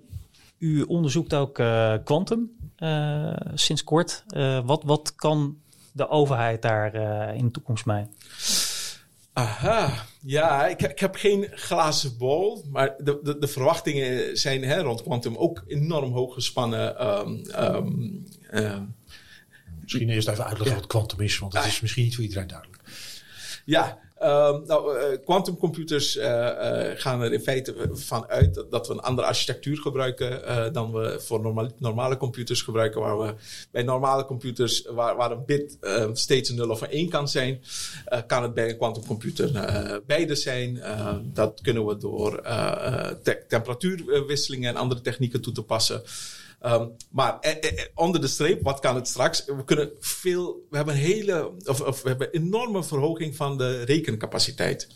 u 0.58 0.82
onderzoekt 0.82 1.34
ook 1.34 1.58
uh, 1.58 1.94
quantum 2.04 2.50
uh, 2.78 3.36
sinds 3.54 3.84
kort. 3.84 4.24
wat, 4.64 4.82
wat 4.84 5.14
kan 5.14 5.58
de 5.92 6.08
overheid 6.08 6.62
daar 6.62 6.94
in 7.34 7.44
de 7.44 7.50
toekomst 7.50 7.86
mee? 7.86 8.06
Aha, 9.32 10.06
ja, 10.22 10.66
ik, 10.66 10.82
ik, 10.82 10.98
heb 10.98 11.14
geen 11.14 11.48
glazen 11.50 12.18
bol, 12.18 12.64
maar 12.70 12.94
de, 12.98 13.20
de, 13.22 13.38
de 13.38 13.48
verwachtingen 13.48 14.36
zijn 14.36 14.64
hè, 14.64 14.80
rond 14.80 15.02
quantum 15.02 15.36
ook 15.36 15.64
enorm 15.66 16.12
hoog 16.12 16.34
gespannen. 16.34 17.06
Um, 17.08 17.42
um, 18.54 18.94
Misschien 19.92 20.14
eerst 20.14 20.28
even 20.28 20.46
uitleggen 20.46 20.76
wat 20.76 20.86
quantum 20.86 21.20
is, 21.20 21.38
want 21.38 21.52
dat 21.52 21.64
is 21.64 21.80
misschien 21.80 22.04
niet 22.04 22.14
voor 22.14 22.24
iedereen 22.24 22.46
duidelijk. 22.46 22.82
Ja, 23.64 23.98
uh, 24.22 24.58
nou, 24.66 24.98
uh, 24.98 25.24
quantumcomputers 25.24 26.16
uh, 26.16 26.24
gaan 26.94 27.20
er 27.20 27.32
in 27.32 27.40
feite 27.40 27.74
van 27.92 28.28
uit 28.28 28.64
dat 28.70 28.86
we 28.86 28.92
een 28.92 29.00
andere 29.00 29.26
architectuur 29.26 29.78
gebruiken 29.78 30.72
dan 30.72 30.92
we 30.92 31.20
voor 31.20 31.40
normale, 31.40 31.70
normale 31.78 32.16
computers 32.16 32.62
gebruiken. 32.62 33.00
Waar 33.00 33.18
we 33.18 33.34
bij 33.70 33.82
normale 33.82 34.24
computers, 34.24 34.82
waar, 34.82 35.16
waar 35.16 35.30
een 35.30 35.44
bit 35.44 35.78
steeds 36.12 36.48
een 36.48 36.56
0 36.56 36.70
of 36.70 36.80
een 36.80 36.90
1 36.90 37.08
kan 37.08 37.28
zijn, 37.28 37.62
kan 38.26 38.42
het 38.42 38.54
bij 38.54 38.68
een 38.68 38.76
quantumcomputer 38.76 39.50
beide 40.06 40.34
zijn. 40.34 40.82
dat 41.24 41.60
kunnen 41.60 41.86
we 41.86 41.96
door 41.96 42.42
te 43.22 43.44
temperatuurwisselingen 43.48 44.68
en 44.70 44.76
andere 44.76 45.00
technieken 45.00 45.40
toe 45.40 45.52
te 45.52 45.62
passen. 45.62 46.02
Um, 46.66 46.96
maar 47.10 47.38
eh, 47.40 47.50
eh, 47.50 47.78
eh, 47.78 47.84
onder 47.94 48.20
de 48.20 48.26
streep, 48.26 48.62
wat 48.62 48.80
kan 48.80 48.94
het 48.94 49.08
straks? 49.08 49.44
We 49.44 49.64
kunnen 49.64 49.90
veel, 50.00 50.66
we 50.70 50.76
hebben 50.76 50.94
een 50.94 51.00
hele, 51.00 51.52
of, 51.64 51.80
of 51.80 52.02
we 52.02 52.08
hebben 52.08 52.28
een 52.32 52.42
enorme 52.42 52.84
verhoging 52.84 53.36
van 53.36 53.58
de 53.58 53.82
rekencapaciteit. 53.82 54.88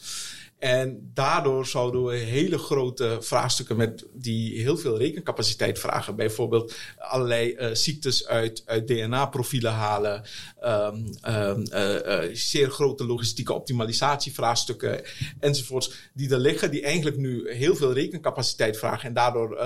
En 0.59 1.11
daardoor 1.15 1.67
zouden 1.67 2.05
we 2.05 2.17
hele 2.17 2.59
grote 2.59 3.17
vraagstukken 3.21 3.77
met 3.77 4.05
die 4.13 4.63
heel 4.63 4.77
veel 4.77 4.99
rekencapaciteit 4.99 5.79
vragen. 5.79 6.17
Bijvoorbeeld 6.17 6.75
allerlei 6.99 7.57
uh, 7.59 7.69
ziektes 7.73 8.27
uit, 8.27 8.63
uit 8.67 8.89
DNA-profielen 8.89 9.73
halen. 9.73 10.23
Um, 10.65 11.11
um, 11.29 11.65
uh, 11.73 12.19
zeer 12.33 12.71
grote 12.71 13.05
logistieke 13.05 13.53
optimalisatievraagstukken 13.53 15.03
enzovoorts. 15.41 15.93
Die 16.13 16.31
er 16.31 16.39
liggen, 16.39 16.71
die 16.71 16.83
eigenlijk 16.83 17.17
nu 17.17 17.53
heel 17.53 17.77
veel 17.77 17.93
rekencapaciteit 17.93 18.79
vragen 18.79 19.09
en 19.09 19.15
daardoor 19.15 19.57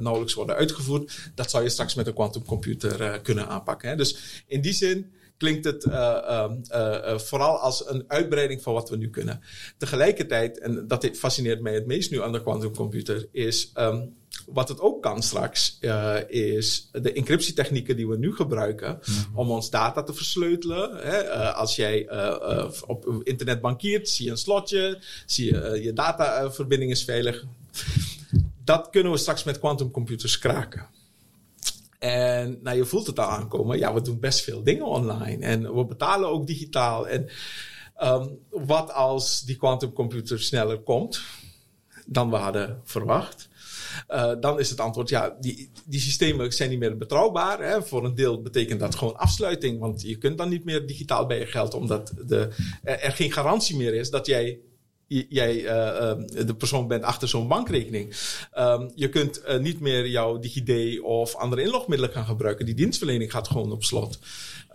nauwelijks 0.00 0.34
worden 0.34 0.56
uitgevoerd. 0.56 1.30
Dat 1.34 1.50
zou 1.50 1.62
je 1.62 1.68
straks 1.68 1.94
met 1.94 2.06
een 2.06 2.14
quantumcomputer 2.14 3.20
kunnen 3.20 3.48
aanpakken. 3.48 3.88
Hè. 3.88 3.96
Dus 3.96 4.42
in 4.46 4.60
die 4.60 4.72
zin 4.72 5.10
klinkt 5.36 5.64
het 5.64 5.84
uh, 5.84 6.48
uh, 6.72 7.18
vooral 7.18 7.58
als 7.58 7.88
een 7.88 8.04
uitbreiding 8.08 8.62
van 8.62 8.72
wat 8.72 8.90
we 8.90 8.96
nu 8.96 9.10
kunnen. 9.10 9.40
Tegelijkertijd, 9.78 10.58
en 10.58 10.86
dat 10.88 11.10
fascineert 11.12 11.60
mij 11.60 11.74
het 11.74 11.86
meest 11.86 12.10
nu 12.10 12.22
aan 12.22 12.32
de 12.32 12.42
quantumcomputer, 12.42 13.28
is 13.32 13.72
um, 13.74 14.14
wat 14.46 14.68
het 14.68 14.80
ook 14.80 15.02
kan 15.02 15.22
straks, 15.22 15.78
uh, 15.80 16.16
is 16.28 16.88
de 16.92 17.12
encryptietechnieken 17.12 17.96
die 17.96 18.08
we 18.08 18.18
nu 18.18 18.34
gebruiken 18.34 18.98
mm-hmm. 18.98 19.38
om 19.38 19.50
ons 19.50 19.70
data 19.70 20.02
te 20.02 20.14
versleutelen. 20.14 20.96
Hè? 20.96 21.24
Uh, 21.24 21.54
als 21.54 21.76
jij 21.76 22.08
uh, 22.12 22.70
op 22.86 23.20
internet 23.22 23.60
bankiert, 23.60 24.08
zie 24.08 24.24
je 24.24 24.30
een 24.30 24.36
slotje, 24.36 25.02
zie 25.26 25.54
je 25.54 25.82
je 25.82 25.92
dataverbinding 25.92 26.90
is 26.90 27.04
veilig. 27.04 27.44
Dat 28.64 28.90
kunnen 28.90 29.12
we 29.12 29.18
straks 29.18 29.44
met 29.44 29.58
quantumcomputers 29.58 30.38
kraken. 30.38 30.86
En 32.06 32.58
nou, 32.62 32.76
je 32.76 32.84
voelt 32.84 33.06
het 33.06 33.18
al 33.18 33.28
aankomen. 33.28 33.78
Ja, 33.78 33.94
we 33.94 34.02
doen 34.02 34.20
best 34.20 34.40
veel 34.40 34.62
dingen 34.62 34.86
online. 34.86 35.44
En 35.44 35.74
we 35.74 35.84
betalen 35.84 36.28
ook 36.28 36.46
digitaal. 36.46 37.08
En 37.08 37.28
um, 38.02 38.38
wat 38.50 38.92
als 38.92 39.42
die 39.42 39.56
quantumcomputer 39.56 40.40
sneller 40.40 40.78
komt 40.78 41.22
dan 42.06 42.30
we 42.30 42.36
hadden 42.36 42.80
verwacht? 42.84 43.48
Uh, 44.08 44.32
dan 44.40 44.58
is 44.58 44.70
het 44.70 44.80
antwoord, 44.80 45.08
ja, 45.08 45.36
die, 45.40 45.70
die 45.84 46.00
systemen 46.00 46.52
zijn 46.52 46.70
niet 46.70 46.78
meer 46.78 46.96
betrouwbaar. 46.96 47.62
Hè. 47.62 47.82
Voor 47.82 48.04
een 48.04 48.14
deel 48.14 48.42
betekent 48.42 48.80
dat 48.80 48.94
gewoon 48.94 49.16
afsluiting. 49.16 49.80
Want 49.80 50.02
je 50.02 50.18
kunt 50.18 50.38
dan 50.38 50.48
niet 50.48 50.64
meer 50.64 50.86
digitaal 50.86 51.26
bij 51.26 51.38
je 51.38 51.46
geld, 51.46 51.74
omdat 51.74 52.12
de, 52.26 52.48
er 52.82 53.12
geen 53.12 53.32
garantie 53.32 53.76
meer 53.76 53.94
is 53.94 54.10
dat 54.10 54.26
jij 54.26 54.58
jij 55.08 55.62
uh, 55.62 55.66
de 56.46 56.54
persoon 56.58 56.88
bent 56.88 57.02
achter 57.02 57.28
zo'n 57.28 57.48
bankrekening. 57.48 58.16
Um, 58.58 58.92
je 58.94 59.08
kunt 59.08 59.42
uh, 59.48 59.58
niet 59.58 59.80
meer 59.80 60.08
jouw 60.08 60.38
DigiD 60.38 61.00
of 61.00 61.34
andere 61.34 61.62
inlogmiddelen 61.62 62.14
gaan 62.14 62.24
gebruiken. 62.24 62.66
Die 62.66 62.74
dienstverlening 62.74 63.30
gaat 63.30 63.48
gewoon 63.48 63.72
op 63.72 63.84
slot. 63.84 64.18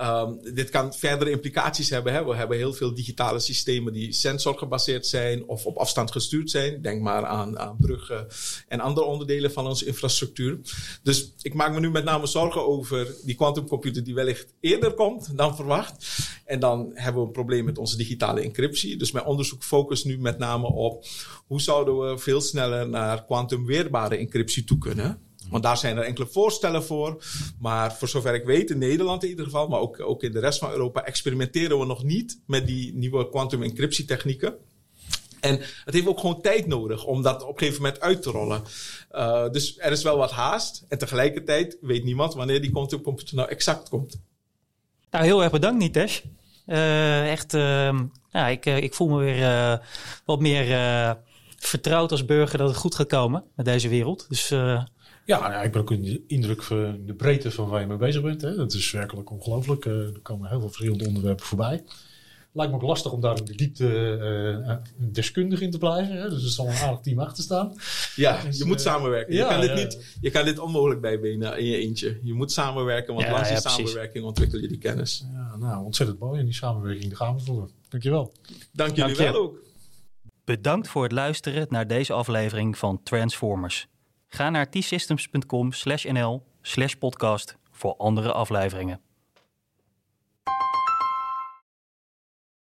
Um, 0.01 0.53
dit 0.53 0.69
kan 0.69 0.93
verdere 0.93 1.31
implicaties 1.31 1.89
hebben. 1.89 2.13
Hè. 2.13 2.25
We 2.25 2.35
hebben 2.35 2.57
heel 2.57 2.73
veel 2.73 2.93
digitale 2.93 3.39
systemen 3.39 3.93
die 3.93 4.11
sensorgebaseerd 4.11 5.07
zijn 5.07 5.47
of 5.47 5.65
op 5.65 5.77
afstand 5.77 6.11
gestuurd 6.11 6.49
zijn. 6.49 6.81
Denk 6.81 7.01
maar 7.01 7.25
aan, 7.25 7.59
aan 7.59 7.77
bruggen 7.79 8.27
en 8.67 8.79
andere 8.79 9.05
onderdelen 9.05 9.51
van 9.51 9.67
onze 9.67 9.85
infrastructuur. 9.85 10.59
Dus 11.03 11.33
ik 11.41 11.53
maak 11.53 11.73
me 11.73 11.79
nu 11.79 11.91
met 11.91 12.03
name 12.03 12.27
zorgen 12.27 12.67
over 12.67 13.15
die 13.23 13.35
quantumcomputer 13.35 14.03
die 14.03 14.13
wellicht 14.13 14.53
eerder 14.59 14.93
komt 14.93 15.37
dan 15.37 15.55
verwacht. 15.55 16.05
En 16.45 16.59
dan 16.59 16.91
hebben 16.93 17.21
we 17.21 17.27
een 17.27 17.33
probleem 17.33 17.65
met 17.65 17.77
onze 17.77 17.97
digitale 17.97 18.41
encryptie. 18.41 18.97
Dus 18.97 19.11
mijn 19.11 19.25
onderzoek 19.25 19.63
focust 19.63 20.05
nu 20.05 20.19
met 20.19 20.37
name 20.37 20.67
op 20.67 21.05
hoe 21.47 21.61
zouden 21.61 21.99
we 21.99 22.17
veel 22.17 22.41
sneller 22.41 22.89
naar 22.89 23.25
kwantumweerbare 23.25 24.17
encryptie 24.17 24.63
toe 24.63 24.77
kunnen. 24.77 25.19
Want 25.51 25.63
daar 25.63 25.77
zijn 25.77 25.97
er 25.97 26.03
enkele 26.03 26.27
voorstellen 26.27 26.83
voor. 26.83 27.23
Maar 27.59 27.93
voor 27.93 28.07
zover 28.07 28.33
ik 28.33 28.43
weet, 28.43 28.69
in 28.69 28.77
Nederland 28.77 29.23
in 29.23 29.29
ieder 29.29 29.45
geval, 29.45 29.67
maar 29.67 29.79
ook, 29.79 29.99
ook 29.99 30.23
in 30.23 30.31
de 30.31 30.39
rest 30.39 30.59
van 30.59 30.71
Europa, 30.71 31.05
experimenteren 31.05 31.79
we 31.79 31.85
nog 31.85 32.03
niet 32.03 32.39
met 32.45 32.67
die 32.67 32.93
nieuwe 32.93 33.29
quantum 33.29 33.63
encryptietechnieken. 33.63 34.55
En 35.39 35.59
het 35.85 35.93
heeft 35.93 36.07
ook 36.07 36.19
gewoon 36.19 36.41
tijd 36.41 36.67
nodig 36.67 37.05
om 37.05 37.21
dat 37.21 37.43
op 37.43 37.53
een 37.53 37.57
gegeven 37.57 37.81
moment 37.81 38.01
uit 38.01 38.21
te 38.21 38.29
rollen. 38.29 38.63
Uh, 39.11 39.49
dus 39.49 39.77
er 39.77 39.91
is 39.91 40.03
wel 40.03 40.17
wat 40.17 40.31
haast. 40.31 40.85
En 40.87 40.97
tegelijkertijd 40.97 41.77
weet 41.81 42.03
niemand 42.03 42.33
wanneer 42.33 42.61
die 42.61 42.71
quantumcomputer 42.71 43.35
nou 43.35 43.49
exact 43.49 43.89
komt. 43.89 44.19
Nou, 45.11 45.25
heel 45.25 45.43
erg 45.43 45.51
bedankt, 45.51 45.79
Nitesh. 45.79 46.21
Uh, 46.67 47.31
echt, 47.31 47.51
ja, 48.31 48.47
ik, 48.47 48.65
ik 48.65 48.93
voel 48.93 49.07
me 49.07 49.17
weer 49.17 49.81
wat 50.25 50.39
meer 50.39 51.17
vertrouwd 51.57 52.11
als 52.11 52.25
burger 52.25 52.57
dat 52.57 52.67
het 52.67 52.77
goed 52.77 52.95
gaat 52.95 53.07
komen 53.07 53.43
met 53.55 53.65
deze 53.65 53.89
wereld. 53.89 54.25
Dus. 54.29 54.53
Ja, 55.31 55.39
nou 55.39 55.51
ja, 55.51 55.61
ik 55.61 55.71
ben 55.71 55.81
ook 55.81 55.91
in 55.91 56.01
de 56.01 56.23
indruk 56.27 56.63
van 56.63 56.99
de 57.05 57.13
breedte 57.13 57.51
van 57.51 57.69
waar 57.69 57.81
je 57.81 57.87
mee 57.87 57.97
bezig 57.97 58.21
bent. 58.21 58.41
Hè. 58.41 58.55
Dat 58.55 58.73
is 58.73 58.91
werkelijk 58.91 59.31
ongelooflijk. 59.31 59.85
Uh, 59.85 59.93
er 59.93 60.19
komen 60.21 60.49
heel 60.49 60.59
veel 60.59 60.69
verschillende 60.69 61.07
onderwerpen 61.07 61.45
voorbij. 61.45 61.83
Lijkt 62.53 62.71
me 62.71 62.77
ook 62.77 62.87
lastig 62.87 63.11
om 63.11 63.21
daar 63.21 63.37
in 63.37 63.45
de 63.45 63.55
diepte 63.55 63.87
uh, 64.67 64.75
deskundig 64.97 65.61
in 65.61 65.71
te 65.71 65.77
blijven. 65.77 66.15
Hè? 66.15 66.29
Dus 66.29 66.43
er 66.43 66.49
zal 66.49 66.67
een 66.67 66.75
aardig 66.75 66.99
team 66.99 67.19
achter 67.19 67.43
staan. 67.43 67.73
Ja, 68.15 68.43
dus, 68.43 68.57
je 68.57 68.65
moet 68.65 68.81
samenwerken. 68.81 69.33
Ja, 69.35 69.43
je, 69.43 69.67
kan 69.67 69.75
dit 69.75 69.83
niet, 69.83 70.17
je 70.21 70.29
kan 70.29 70.45
dit 70.45 70.59
onmogelijk 70.59 71.01
bijbenen 71.01 71.57
in 71.57 71.65
je 71.65 71.77
eentje. 71.77 72.19
Je 72.21 72.33
moet 72.33 72.51
samenwerken, 72.51 73.13
want 73.13 73.25
ja, 73.25 73.33
langs 73.33 73.49
die 73.49 73.59
samenwerking 73.59 74.25
ontwikkel 74.25 74.59
je 74.59 74.67
die 74.67 74.77
kennis. 74.77 75.25
Ja, 75.33 75.55
nou, 75.57 75.85
ontzettend 75.85 76.19
mooi. 76.19 76.39
En 76.39 76.45
die 76.45 76.53
samenwerking, 76.53 77.07
daar 77.07 77.17
gaan 77.17 77.35
we 77.35 77.41
voor. 77.41 77.69
Dankjewel. 77.89 78.33
Dank 78.71 78.95
jullie 78.95 79.15
Dank 79.15 79.31
wel 79.31 79.41
ook. 79.41 79.59
Bedankt 80.43 80.87
voor 80.87 81.03
het 81.03 81.11
luisteren 81.11 81.65
naar 81.69 81.87
deze 81.87 82.13
aflevering 82.13 82.77
van 82.77 83.03
Transformers. 83.03 83.87
Ga 84.33 84.49
naar 84.49 84.69
t-systems.com 84.69 85.71
slash 85.71 86.05
nl 86.05 86.43
slash 86.61 86.93
podcast 86.93 87.57
voor 87.71 87.95
andere 87.97 88.31
afleveringen. 88.31 89.01